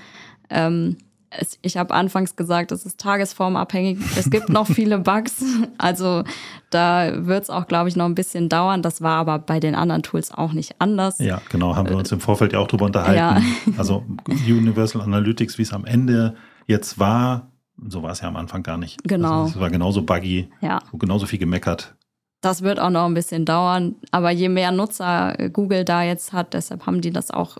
Ähm, 0.49 0.97
es, 1.39 1.59
ich 1.61 1.77
habe 1.77 1.93
anfangs 1.93 2.35
gesagt, 2.35 2.71
es 2.71 2.85
ist 2.85 2.99
tagesformabhängig. 2.99 3.99
Es 4.17 4.29
gibt 4.29 4.49
noch 4.49 4.67
viele 4.67 4.99
Bugs. 4.99 5.43
Also 5.77 6.23
da 6.69 7.25
wird 7.25 7.43
es 7.43 7.49
auch, 7.49 7.67
glaube 7.67 7.89
ich, 7.89 7.95
noch 7.95 8.05
ein 8.05 8.15
bisschen 8.15 8.49
dauern. 8.49 8.81
Das 8.81 9.01
war 9.01 9.17
aber 9.17 9.39
bei 9.39 9.59
den 9.59 9.75
anderen 9.75 10.03
Tools 10.03 10.31
auch 10.31 10.53
nicht 10.53 10.75
anders. 10.79 11.19
Ja, 11.19 11.41
genau, 11.49 11.75
haben 11.75 11.89
wir 11.89 11.97
uns 11.97 12.11
im 12.11 12.19
Vorfeld 12.19 12.53
ja 12.53 12.59
auch 12.59 12.67
drüber 12.67 12.85
unterhalten. 12.85 13.45
Ja. 13.65 13.73
Also 13.77 14.03
Universal 14.47 15.01
Analytics, 15.01 15.57
wie 15.57 15.63
es 15.63 15.73
am 15.73 15.85
Ende 15.85 16.35
jetzt 16.65 16.97
war, 16.97 17.51
so 17.87 18.03
war 18.03 18.11
es 18.11 18.21
ja 18.21 18.27
am 18.27 18.35
Anfang 18.35 18.63
gar 18.63 18.77
nicht. 18.77 19.03
Genau. 19.03 19.43
Also 19.43 19.55
es 19.55 19.59
war 19.59 19.69
genauso 19.69 20.03
buggy, 20.03 20.49
ja. 20.61 20.79
genauso 20.93 21.25
viel 21.25 21.39
gemeckert. 21.39 21.95
Das 22.41 22.61
wird 22.61 22.79
auch 22.79 22.89
noch 22.89 23.05
ein 23.05 23.13
bisschen 23.13 23.45
dauern. 23.45 23.95
Aber 24.11 24.31
je 24.31 24.49
mehr 24.49 24.71
Nutzer 24.71 25.35
Google 25.51 25.83
da 25.83 26.03
jetzt 26.03 26.31
hat, 26.31 26.53
deshalb 26.53 26.85
haben 26.85 27.01
die 27.01 27.11
das 27.11 27.31
auch 27.31 27.57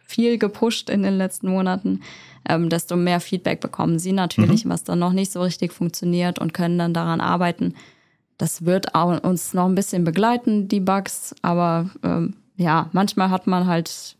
viel 0.00 0.38
gepusht 0.38 0.90
in 0.90 1.02
den 1.02 1.16
letzten 1.16 1.48
Monaten, 1.48 2.00
ähm, 2.48 2.68
desto 2.68 2.96
mehr 2.96 3.20
Feedback 3.20 3.60
bekommen 3.60 3.98
sie 3.98 4.12
natürlich, 4.12 4.64
mhm. 4.64 4.70
was 4.70 4.84
dann 4.84 4.98
noch 4.98 5.12
nicht 5.12 5.32
so 5.32 5.42
richtig 5.42 5.72
funktioniert 5.72 6.38
und 6.38 6.54
können 6.54 6.78
dann 6.78 6.94
daran 6.94 7.20
arbeiten. 7.20 7.74
Das 8.38 8.64
wird 8.64 8.94
auch 8.94 9.22
uns 9.22 9.52
noch 9.52 9.66
ein 9.66 9.74
bisschen 9.74 10.04
begleiten, 10.04 10.66
die 10.66 10.80
Bugs. 10.80 11.34
Aber 11.42 11.90
ähm, 12.02 12.36
ja, 12.56 12.88
manchmal 12.92 13.30
hat 13.30 13.46
man 13.46 13.66
halt, 13.66 14.16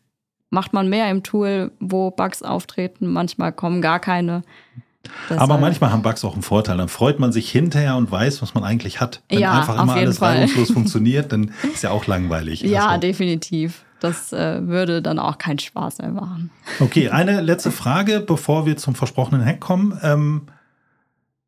macht 0.50 0.72
man 0.72 0.88
mehr 0.88 1.10
im 1.10 1.22
Tool, 1.22 1.72
wo 1.80 2.10
Bugs 2.10 2.42
auftreten, 2.42 3.06
manchmal 3.06 3.52
kommen 3.52 3.80
gar 3.80 3.98
keine. 3.98 4.42
Deshalb. 5.24 5.40
Aber 5.40 5.58
manchmal 5.58 5.90
haben 5.90 6.02
Bugs 6.02 6.24
auch 6.24 6.34
einen 6.34 6.42
Vorteil. 6.42 6.76
Dann 6.76 6.88
freut 6.88 7.18
man 7.18 7.32
sich 7.32 7.50
hinterher 7.50 7.96
und 7.96 8.10
weiß, 8.10 8.42
was 8.42 8.54
man 8.54 8.64
eigentlich 8.64 9.00
hat. 9.00 9.22
Wenn 9.28 9.38
ja, 9.38 9.58
einfach 9.58 9.80
immer 9.82 9.94
alles 9.94 10.18
Fall. 10.18 10.34
reibungslos 10.34 10.70
funktioniert, 10.72 11.32
dann 11.32 11.52
ist 11.72 11.82
ja 11.82 11.90
auch 11.90 12.06
langweilig. 12.06 12.60
Ja, 12.60 12.88
also. 12.88 13.00
definitiv. 13.00 13.84
Das 14.00 14.32
äh, 14.32 14.66
würde 14.66 15.02
dann 15.02 15.18
auch 15.18 15.38
keinen 15.38 15.58
Spaß 15.58 15.98
mehr 15.98 16.10
machen. 16.10 16.50
Okay, 16.80 17.08
eine 17.10 17.40
letzte 17.40 17.70
Frage, 17.70 18.20
bevor 18.20 18.66
wir 18.66 18.76
zum 18.76 18.94
versprochenen 18.94 19.44
Hack 19.44 19.60
kommen. 19.60 19.98
Ähm, 20.02 20.42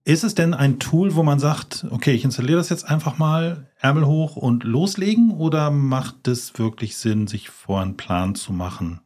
ist 0.04 0.24
es 0.24 0.34
denn 0.34 0.52
ein 0.52 0.80
Tool, 0.80 1.14
wo 1.14 1.22
man 1.22 1.38
sagt, 1.38 1.86
okay, 1.90 2.12
ich 2.12 2.24
installiere 2.24 2.58
das 2.58 2.70
jetzt 2.70 2.88
einfach 2.88 3.18
mal, 3.18 3.68
Ärmel 3.80 4.06
hoch 4.06 4.36
und 4.36 4.64
loslegen? 4.64 5.30
Oder 5.30 5.70
macht 5.70 6.26
es 6.26 6.58
wirklich 6.58 6.96
Sinn, 6.96 7.28
sich 7.28 7.50
vor 7.50 7.80
einen 7.80 7.96
Plan 7.96 8.34
zu 8.34 8.52
machen? 8.52 9.00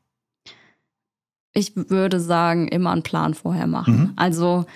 Ich 1.52 1.72
würde 1.74 2.18
sagen, 2.20 2.68
immer 2.68 2.92
einen 2.92 3.02
Plan 3.02 3.34
vorher 3.34 3.66
machen. 3.66 3.98
Mhm. 3.98 4.12
Also 4.16 4.66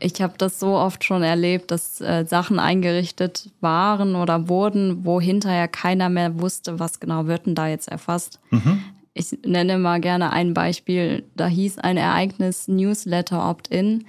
ich 0.00 0.20
habe 0.22 0.34
das 0.38 0.60
so 0.60 0.76
oft 0.76 1.04
schon 1.04 1.22
erlebt, 1.22 1.70
dass 1.70 2.00
äh, 2.00 2.24
Sachen 2.26 2.58
eingerichtet 2.58 3.50
waren 3.60 4.14
oder 4.14 4.48
wurden, 4.48 5.04
wo 5.04 5.20
hinterher 5.20 5.68
keiner 5.68 6.08
mehr 6.08 6.40
wusste, 6.40 6.78
was 6.78 7.00
genau 7.00 7.26
wird 7.26 7.46
denn 7.46 7.54
da 7.54 7.68
jetzt 7.68 7.88
erfasst. 7.88 8.40
Mhm. 8.50 8.80
Ich 9.14 9.36
nenne 9.44 9.78
mal 9.78 10.00
gerne 10.00 10.32
ein 10.32 10.54
Beispiel. 10.54 11.24
Da 11.34 11.46
hieß 11.46 11.78
ein 11.78 11.96
Ereignis 11.96 12.68
Newsletter 12.68 13.48
Opt-in. 13.48 14.04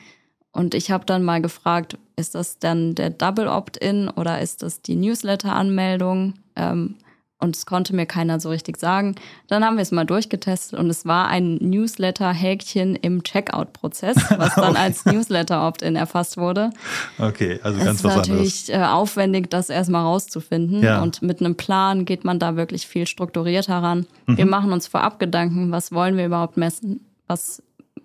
Und 0.52 0.74
ich 0.74 0.92
habe 0.92 1.06
dann 1.06 1.24
mal 1.24 1.42
gefragt, 1.42 1.98
ist 2.16 2.36
das 2.36 2.60
dann 2.60 2.96
der 2.96 3.10
Double 3.10 3.48
Opt-in 3.48 4.10
oder 4.10 4.42
ist 4.42 4.62
das 4.62 4.82
die 4.82 4.96
Newsletter-Anmeldung? 4.96 6.34
Ähm, 6.56 6.96
und 7.40 7.56
es 7.56 7.66
konnte 7.66 7.96
mir 7.96 8.06
keiner 8.06 8.40
so 8.40 8.50
richtig 8.50 8.78
sagen. 8.78 9.16
Dann 9.48 9.64
haben 9.64 9.78
wir 9.78 9.82
es 9.82 9.92
mal 9.92 10.06
durchgetestet 10.06 10.78
und 10.78 10.90
es 10.90 11.06
war 11.06 11.30
ein 11.30 11.56
Newsletter-Häkchen 11.56 12.98
im 12.98 13.24
Checkout-Prozess, 13.24 14.18
was 14.38 14.56
dann 14.56 14.72
okay. 14.72 14.80
als 14.80 15.06
Newsletter-Opt-in 15.06 15.96
erfasst 15.96 16.38
wurde. 16.38 16.72
Okay, 17.18 17.60
also 17.64 17.80
ganz 17.80 18.00
es 18.00 18.04
was 18.04 18.18
anderes. 18.18 18.28
Es 18.28 18.54
ist 18.56 18.70
natürlich 18.70 18.82
äh, 18.82 18.86
aufwendig, 18.86 19.50
das 19.50 19.70
erstmal 19.70 20.04
rauszufinden. 20.04 20.84
Ja. 20.84 21.02
Und 21.02 21.22
mit 21.22 21.40
einem 21.40 21.56
Plan 21.56 22.04
geht 22.04 22.26
man 22.26 22.40
da 22.40 22.58
wirklich 22.58 22.88
viel 22.88 23.08
strukturiert 23.08 23.70
heran. 23.70 24.06
Mhm. 24.26 24.38
Wir 24.38 24.46
machen 24.46 24.74
uns 24.74 24.88
vorab 24.88 25.18
Gedanken, 25.18 25.72
was 25.72 25.94
wollen 25.94 26.18
wir 26.18 26.26
überhaupt 26.26 26.58
messen? 26.58 27.06
Was 27.28 27.64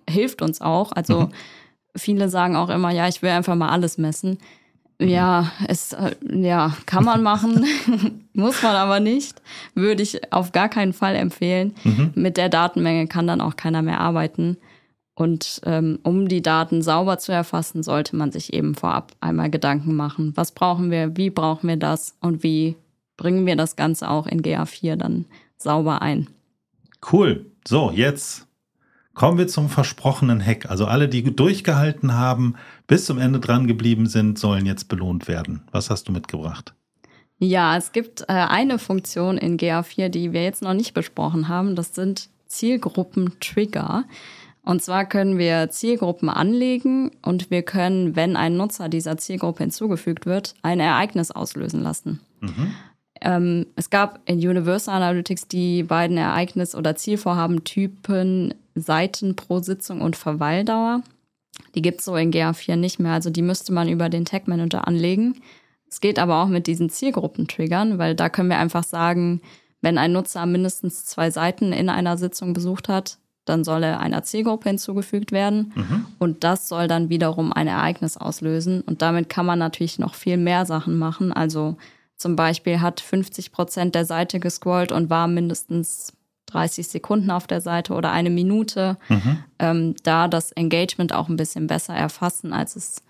hilft 0.09 0.41
uns 0.41 0.61
auch? 0.61 0.93
Also 0.93 1.21
mhm. 1.21 1.31
viele 1.93 2.29
sagen 2.29 2.55
auch 2.55 2.69
immer, 2.69 2.91
ja, 2.91 3.09
ich 3.09 3.21
will 3.21 3.31
einfach 3.31 3.55
mal 3.55 3.69
alles 3.69 3.97
messen. 3.97 4.37
Ja, 4.99 5.51
es 5.67 5.93
äh, 5.93 6.15
ja, 6.23 6.75
kann 6.85 7.03
man 7.03 7.21
machen, 7.21 7.65
muss 8.33 8.63
man 8.63 8.75
aber 8.75 8.99
nicht. 8.99 9.41
Würde 9.73 10.01
ich 10.01 10.31
auf 10.31 10.51
gar 10.51 10.69
keinen 10.69 10.93
Fall 10.93 11.15
empfehlen. 11.15 11.75
Mhm. 11.83 12.11
Mit 12.15 12.37
der 12.37 12.49
Datenmenge 12.49 13.07
kann 13.07 13.27
dann 13.27 13.41
auch 13.41 13.57
keiner 13.57 13.81
mehr 13.81 13.99
arbeiten. 13.99 14.57
Und 15.13 15.61
ähm, 15.65 15.99
um 16.03 16.27
die 16.27 16.41
Daten 16.41 16.81
sauber 16.81 17.17
zu 17.17 17.31
erfassen, 17.31 17.83
sollte 17.83 18.15
man 18.15 18.31
sich 18.31 18.53
eben 18.53 18.75
vorab 18.75 19.13
einmal 19.21 19.49
Gedanken 19.49 19.95
machen. 19.95 20.33
Was 20.35 20.51
brauchen 20.51 20.91
wir, 20.91 21.15
wie 21.17 21.29
brauchen 21.29 21.67
wir 21.67 21.77
das 21.77 22.15
und 22.21 22.43
wie 22.43 22.75
bringen 23.17 23.45
wir 23.45 23.55
das 23.55 23.75
Ganze 23.75 24.09
auch 24.09 24.27
in 24.27 24.41
GA4 24.41 24.95
dann 24.95 25.25
sauber 25.57 26.01
ein. 26.01 26.27
Cool. 27.11 27.45
So, 27.67 27.91
jetzt 27.91 28.47
kommen 29.15 29.37
wir 29.37 29.47
zum 29.47 29.69
versprochenen 29.69 30.45
Hack. 30.45 30.69
Also 30.69 30.85
alle, 30.85 31.09
die 31.09 31.23
durchgehalten 31.23 32.13
haben, 32.13 32.55
bis 32.85 33.05
zum 33.05 33.17
Ende 33.17 33.39
dran 33.39 33.65
geblieben 33.65 34.07
sind, 34.07 34.37
sollen 34.37 34.65
jetzt 34.65 34.87
belohnt 34.89 35.27
werden. 35.27 35.61
Was 35.71 35.89
hast 35.89 36.07
du 36.07 36.11
mitgebracht? 36.11 36.73
Ja, 37.39 37.75
es 37.75 37.91
gibt 37.91 38.21
äh, 38.21 38.33
eine 38.33 38.77
Funktion 38.77 39.37
in 39.37 39.57
GA4, 39.57 40.09
die 40.09 40.31
wir 40.31 40.43
jetzt 40.43 40.61
noch 40.61 40.73
nicht 40.73 40.93
besprochen 40.93 41.47
haben. 41.47 41.75
Das 41.75 41.95
sind 41.95 42.29
Zielgruppen-Trigger. 42.47 44.05
Und 44.63 44.81
zwar 44.81 45.05
können 45.05 45.37
wir 45.37 45.69
Zielgruppen 45.69 46.27
anlegen 46.27 47.11
und 47.21 47.51
wir 47.51 47.61
können, 47.61 48.15
wenn 48.15 48.35
ein 48.35 48.57
Nutzer 48.57 48.89
dieser 48.89 49.17
Zielgruppe 49.17 49.63
hinzugefügt 49.63 50.25
wird, 50.25 50.55
ein 50.63 50.79
Ereignis 50.79 51.29
auslösen 51.31 51.81
lassen. 51.81 52.19
Mhm. 52.41 52.73
Ähm, 53.21 53.67
es 53.75 53.89
gab 53.89 54.21
in 54.25 54.37
Universal 54.37 54.95
Analytics 54.95 55.47
die 55.47 55.83
beiden 55.83 56.17
Ereignis- 56.17 56.75
oder 56.75 56.95
Zielvorhaben-Typen 56.95 58.55
Seiten 58.75 59.35
pro 59.35 59.59
Sitzung 59.59 60.01
und 60.01 60.15
Verweildauer. 60.15 61.01
Die 61.73 61.81
gibt 61.81 61.99
es 61.99 62.05
so 62.05 62.15
in 62.15 62.31
GA4 62.31 62.75
nicht 62.75 62.99
mehr. 62.99 63.13
Also 63.13 63.29
die 63.29 63.41
müsste 63.41 63.73
man 63.73 63.89
über 63.89 64.09
den 64.09 64.25
Tag 64.25 64.47
Manager 64.47 64.87
anlegen. 64.87 65.41
Es 65.89 66.01
geht 66.01 66.19
aber 66.19 66.43
auch 66.43 66.47
mit 66.47 66.67
diesen 66.67 66.89
Zielgruppen-Triggern, 66.89 67.97
weil 67.97 68.15
da 68.15 68.29
können 68.29 68.49
wir 68.49 68.57
einfach 68.57 68.83
sagen, 68.83 69.41
wenn 69.81 69.97
ein 69.97 70.11
Nutzer 70.11 70.45
mindestens 70.45 71.05
zwei 71.05 71.31
Seiten 71.31 71.71
in 71.71 71.89
einer 71.89 72.17
Sitzung 72.17 72.53
besucht 72.53 72.89
hat, 72.89 73.17
dann 73.45 73.63
soll 73.63 73.83
er 73.83 73.99
einer 73.99 74.23
Zielgruppe 74.23 74.69
hinzugefügt 74.69 75.31
werden. 75.31 75.71
Mhm. 75.75 76.05
Und 76.17 76.43
das 76.43 76.67
soll 76.67 76.87
dann 76.87 77.09
wiederum 77.09 77.53
ein 77.53 77.67
Ereignis 77.67 78.17
auslösen. 78.17 78.81
Und 78.81 79.01
damit 79.03 79.29
kann 79.29 79.45
man 79.45 79.59
natürlich 79.59 79.99
noch 79.99 80.15
viel 80.15 80.37
mehr 80.37 80.65
Sachen 80.65 80.97
machen. 80.97 81.31
Also 81.31 81.77
zum 82.17 82.35
Beispiel 82.35 82.81
hat 82.81 82.99
50 82.99 83.51
Prozent 83.51 83.93
der 83.93 84.05
Seite 84.05 84.39
gescrollt 84.39 84.91
und 84.91 85.09
war 85.09 85.27
mindestens 85.27 86.13
30 86.47 86.87
Sekunden 86.87 87.31
auf 87.31 87.47
der 87.47 87.61
Seite 87.61 87.93
oder 87.93 88.11
eine 88.11 88.29
Minute, 88.29 88.97
mhm. 89.09 89.43
ähm, 89.59 89.95
da 90.03 90.27
das 90.27 90.51
Engagement 90.51 91.13
auch 91.13 91.29
ein 91.29 91.37
bisschen 91.37 91.67
besser 91.67 91.95
erfassen, 91.95 92.53
als 92.53 92.75
es 92.75 93.01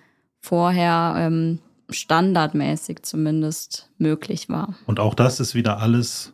vorher 0.41 1.15
ähm, 1.17 1.59
standardmäßig 1.89 3.03
zumindest 3.03 3.89
möglich 3.97 4.49
war. 4.49 4.75
Und 4.85 4.99
auch 4.99 5.13
das 5.13 5.39
ist 5.39 5.55
wieder 5.55 5.79
alles 5.79 6.33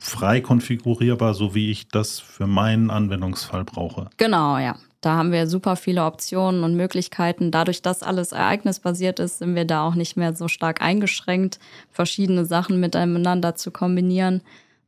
frei 0.00 0.40
konfigurierbar, 0.40 1.34
so 1.34 1.54
wie 1.54 1.70
ich 1.70 1.88
das 1.88 2.18
für 2.18 2.46
meinen 2.46 2.90
Anwendungsfall 2.90 3.64
brauche. 3.64 4.10
Genau, 4.16 4.58
ja. 4.58 4.76
Da 5.00 5.16
haben 5.16 5.32
wir 5.32 5.46
super 5.46 5.76
viele 5.76 6.02
Optionen 6.04 6.64
und 6.64 6.76
Möglichkeiten. 6.76 7.50
Dadurch, 7.50 7.82
dass 7.82 8.02
alles 8.02 8.32
ereignisbasiert 8.32 9.18
ist, 9.18 9.38
sind 9.38 9.54
wir 9.54 9.66
da 9.66 9.86
auch 9.86 9.94
nicht 9.94 10.16
mehr 10.16 10.34
so 10.34 10.48
stark 10.48 10.80
eingeschränkt, 10.80 11.58
verschiedene 11.90 12.46
Sachen 12.46 12.80
miteinander 12.80 13.54
zu 13.54 13.70
kombinieren, 13.70 14.40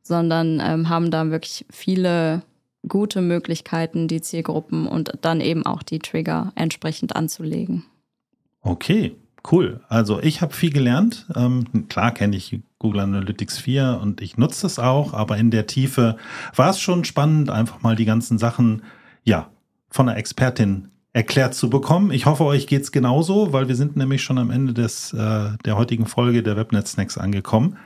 sondern 0.07 0.61
ähm, 0.63 0.89
haben 0.89 1.11
da 1.11 1.29
wirklich 1.29 1.65
viele 1.69 2.41
gute 2.87 3.21
Möglichkeiten, 3.21 4.07
die 4.07 4.21
Zielgruppen 4.21 4.87
und 4.87 5.11
dann 5.21 5.41
eben 5.41 5.65
auch 5.65 5.83
die 5.83 5.99
Trigger 5.99 6.51
entsprechend 6.55 7.15
anzulegen. 7.15 7.83
Okay, 8.61 9.15
cool. 9.51 9.81
Also 9.89 10.21
ich 10.21 10.41
habe 10.41 10.53
viel 10.53 10.71
gelernt. 10.71 11.27
Ähm, 11.35 11.87
klar 11.89 12.13
kenne 12.13 12.35
ich 12.35 12.59
Google 12.79 13.01
Analytics 13.01 13.57
4 13.59 13.99
und 14.01 14.21
ich 14.21 14.37
nutze 14.37 14.67
es 14.67 14.79
auch, 14.79 15.13
aber 15.13 15.37
in 15.37 15.51
der 15.51 15.67
Tiefe 15.67 16.17
war 16.55 16.69
es 16.69 16.79
schon 16.79 17.03
spannend, 17.03 17.49
einfach 17.49 17.81
mal 17.81 17.95
die 17.95 18.05
ganzen 18.05 18.37
Sachen, 18.37 18.83
ja, 19.23 19.49
von 19.89 20.09
einer 20.09 20.17
Expertin 20.17 20.89
erklärt 21.13 21.55
zu 21.55 21.69
bekommen. 21.69 22.11
Ich 22.11 22.25
hoffe, 22.25 22.43
euch 22.43 22.67
geht's 22.67 22.91
genauso, 22.91 23.53
weil 23.53 23.67
wir 23.67 23.75
sind 23.75 23.95
nämlich 23.95 24.21
schon 24.21 24.37
am 24.37 24.51
Ende 24.51 24.73
des, 24.73 25.13
äh, 25.13 25.49
der 25.65 25.77
heutigen 25.77 26.05
Folge 26.05 26.43
der 26.43 26.55
Webnet 26.55 26.87
Snacks 26.87 27.17
angekommen. 27.17 27.77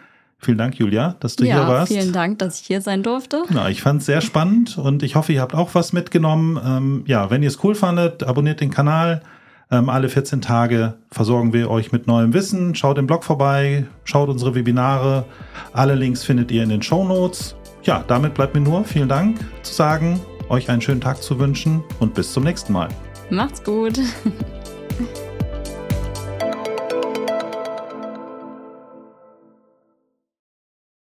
Vielen 0.44 0.58
Dank, 0.58 0.76
Julia, 0.76 1.16
dass 1.20 1.36
du 1.36 1.46
ja, 1.46 1.56
hier 1.56 1.68
warst. 1.68 1.94
Vielen 1.94 2.14
Dank, 2.14 2.40
dass 2.40 2.60
ich 2.60 2.66
hier 2.66 2.82
sein 2.82 3.04
durfte. 3.04 3.44
Na, 3.50 3.70
ich 3.70 3.84
fand 3.84 4.02
es 4.02 4.08
sehr 4.08 4.22
spannend 4.22 4.76
und 4.76 5.04
ich 5.04 5.16
hoffe, 5.16 5.34
ihr 5.34 5.42
habt 5.42 5.54
auch 5.54 5.76
was 5.76 5.94
mitgenommen. 5.94 6.60
Ähm, 6.66 7.04
ja, 7.06 7.30
wenn 7.30 7.44
ihr 7.44 7.50
es 7.50 7.64
cool 7.64 7.76
fandet, 7.76 8.24
abonniert 8.24 8.60
den 8.60 8.72
Kanal. 8.72 9.22
Ähm, 9.70 9.88
alle 9.88 10.10
14 10.10 10.42
Tage 10.42 10.96
versorgen 11.12 11.54
wir 11.54 11.70
euch 11.70 11.92
mit 11.92 12.08
neuem 12.08 12.34
Wissen. 12.34 12.74
Schaut 12.74 12.98
im 12.98 13.06
Blog 13.06 13.24
vorbei, 13.24 13.86
schaut 14.04 14.30
unsere 14.30 14.56
Webinare. 14.56 15.26
Alle 15.74 15.94
Links 15.94 16.24
findet 16.24 16.50
ihr 16.50 16.64
in 16.64 16.70
den 16.70 16.82
Show 16.82 17.04
Notes. 17.04 17.56
Ja, 17.84 18.04
damit 18.08 18.34
bleibt 18.34 18.56
mir 18.56 18.62
nur 18.62 18.84
vielen 18.84 19.10
Dank 19.10 19.40
zu 19.62 19.74
sagen, 19.74 20.20
euch 20.50 20.70
einen 20.70 20.82
schönen 20.82 21.02
Tag 21.02 21.22
zu 21.22 21.38
wünschen 21.38 21.84
und 22.00 22.16
bis 22.16 22.34
zum 22.34 22.44
nächsten 22.44 22.74
Mal. 22.74 22.90
Macht's 23.30 23.64
gut. 23.64 24.00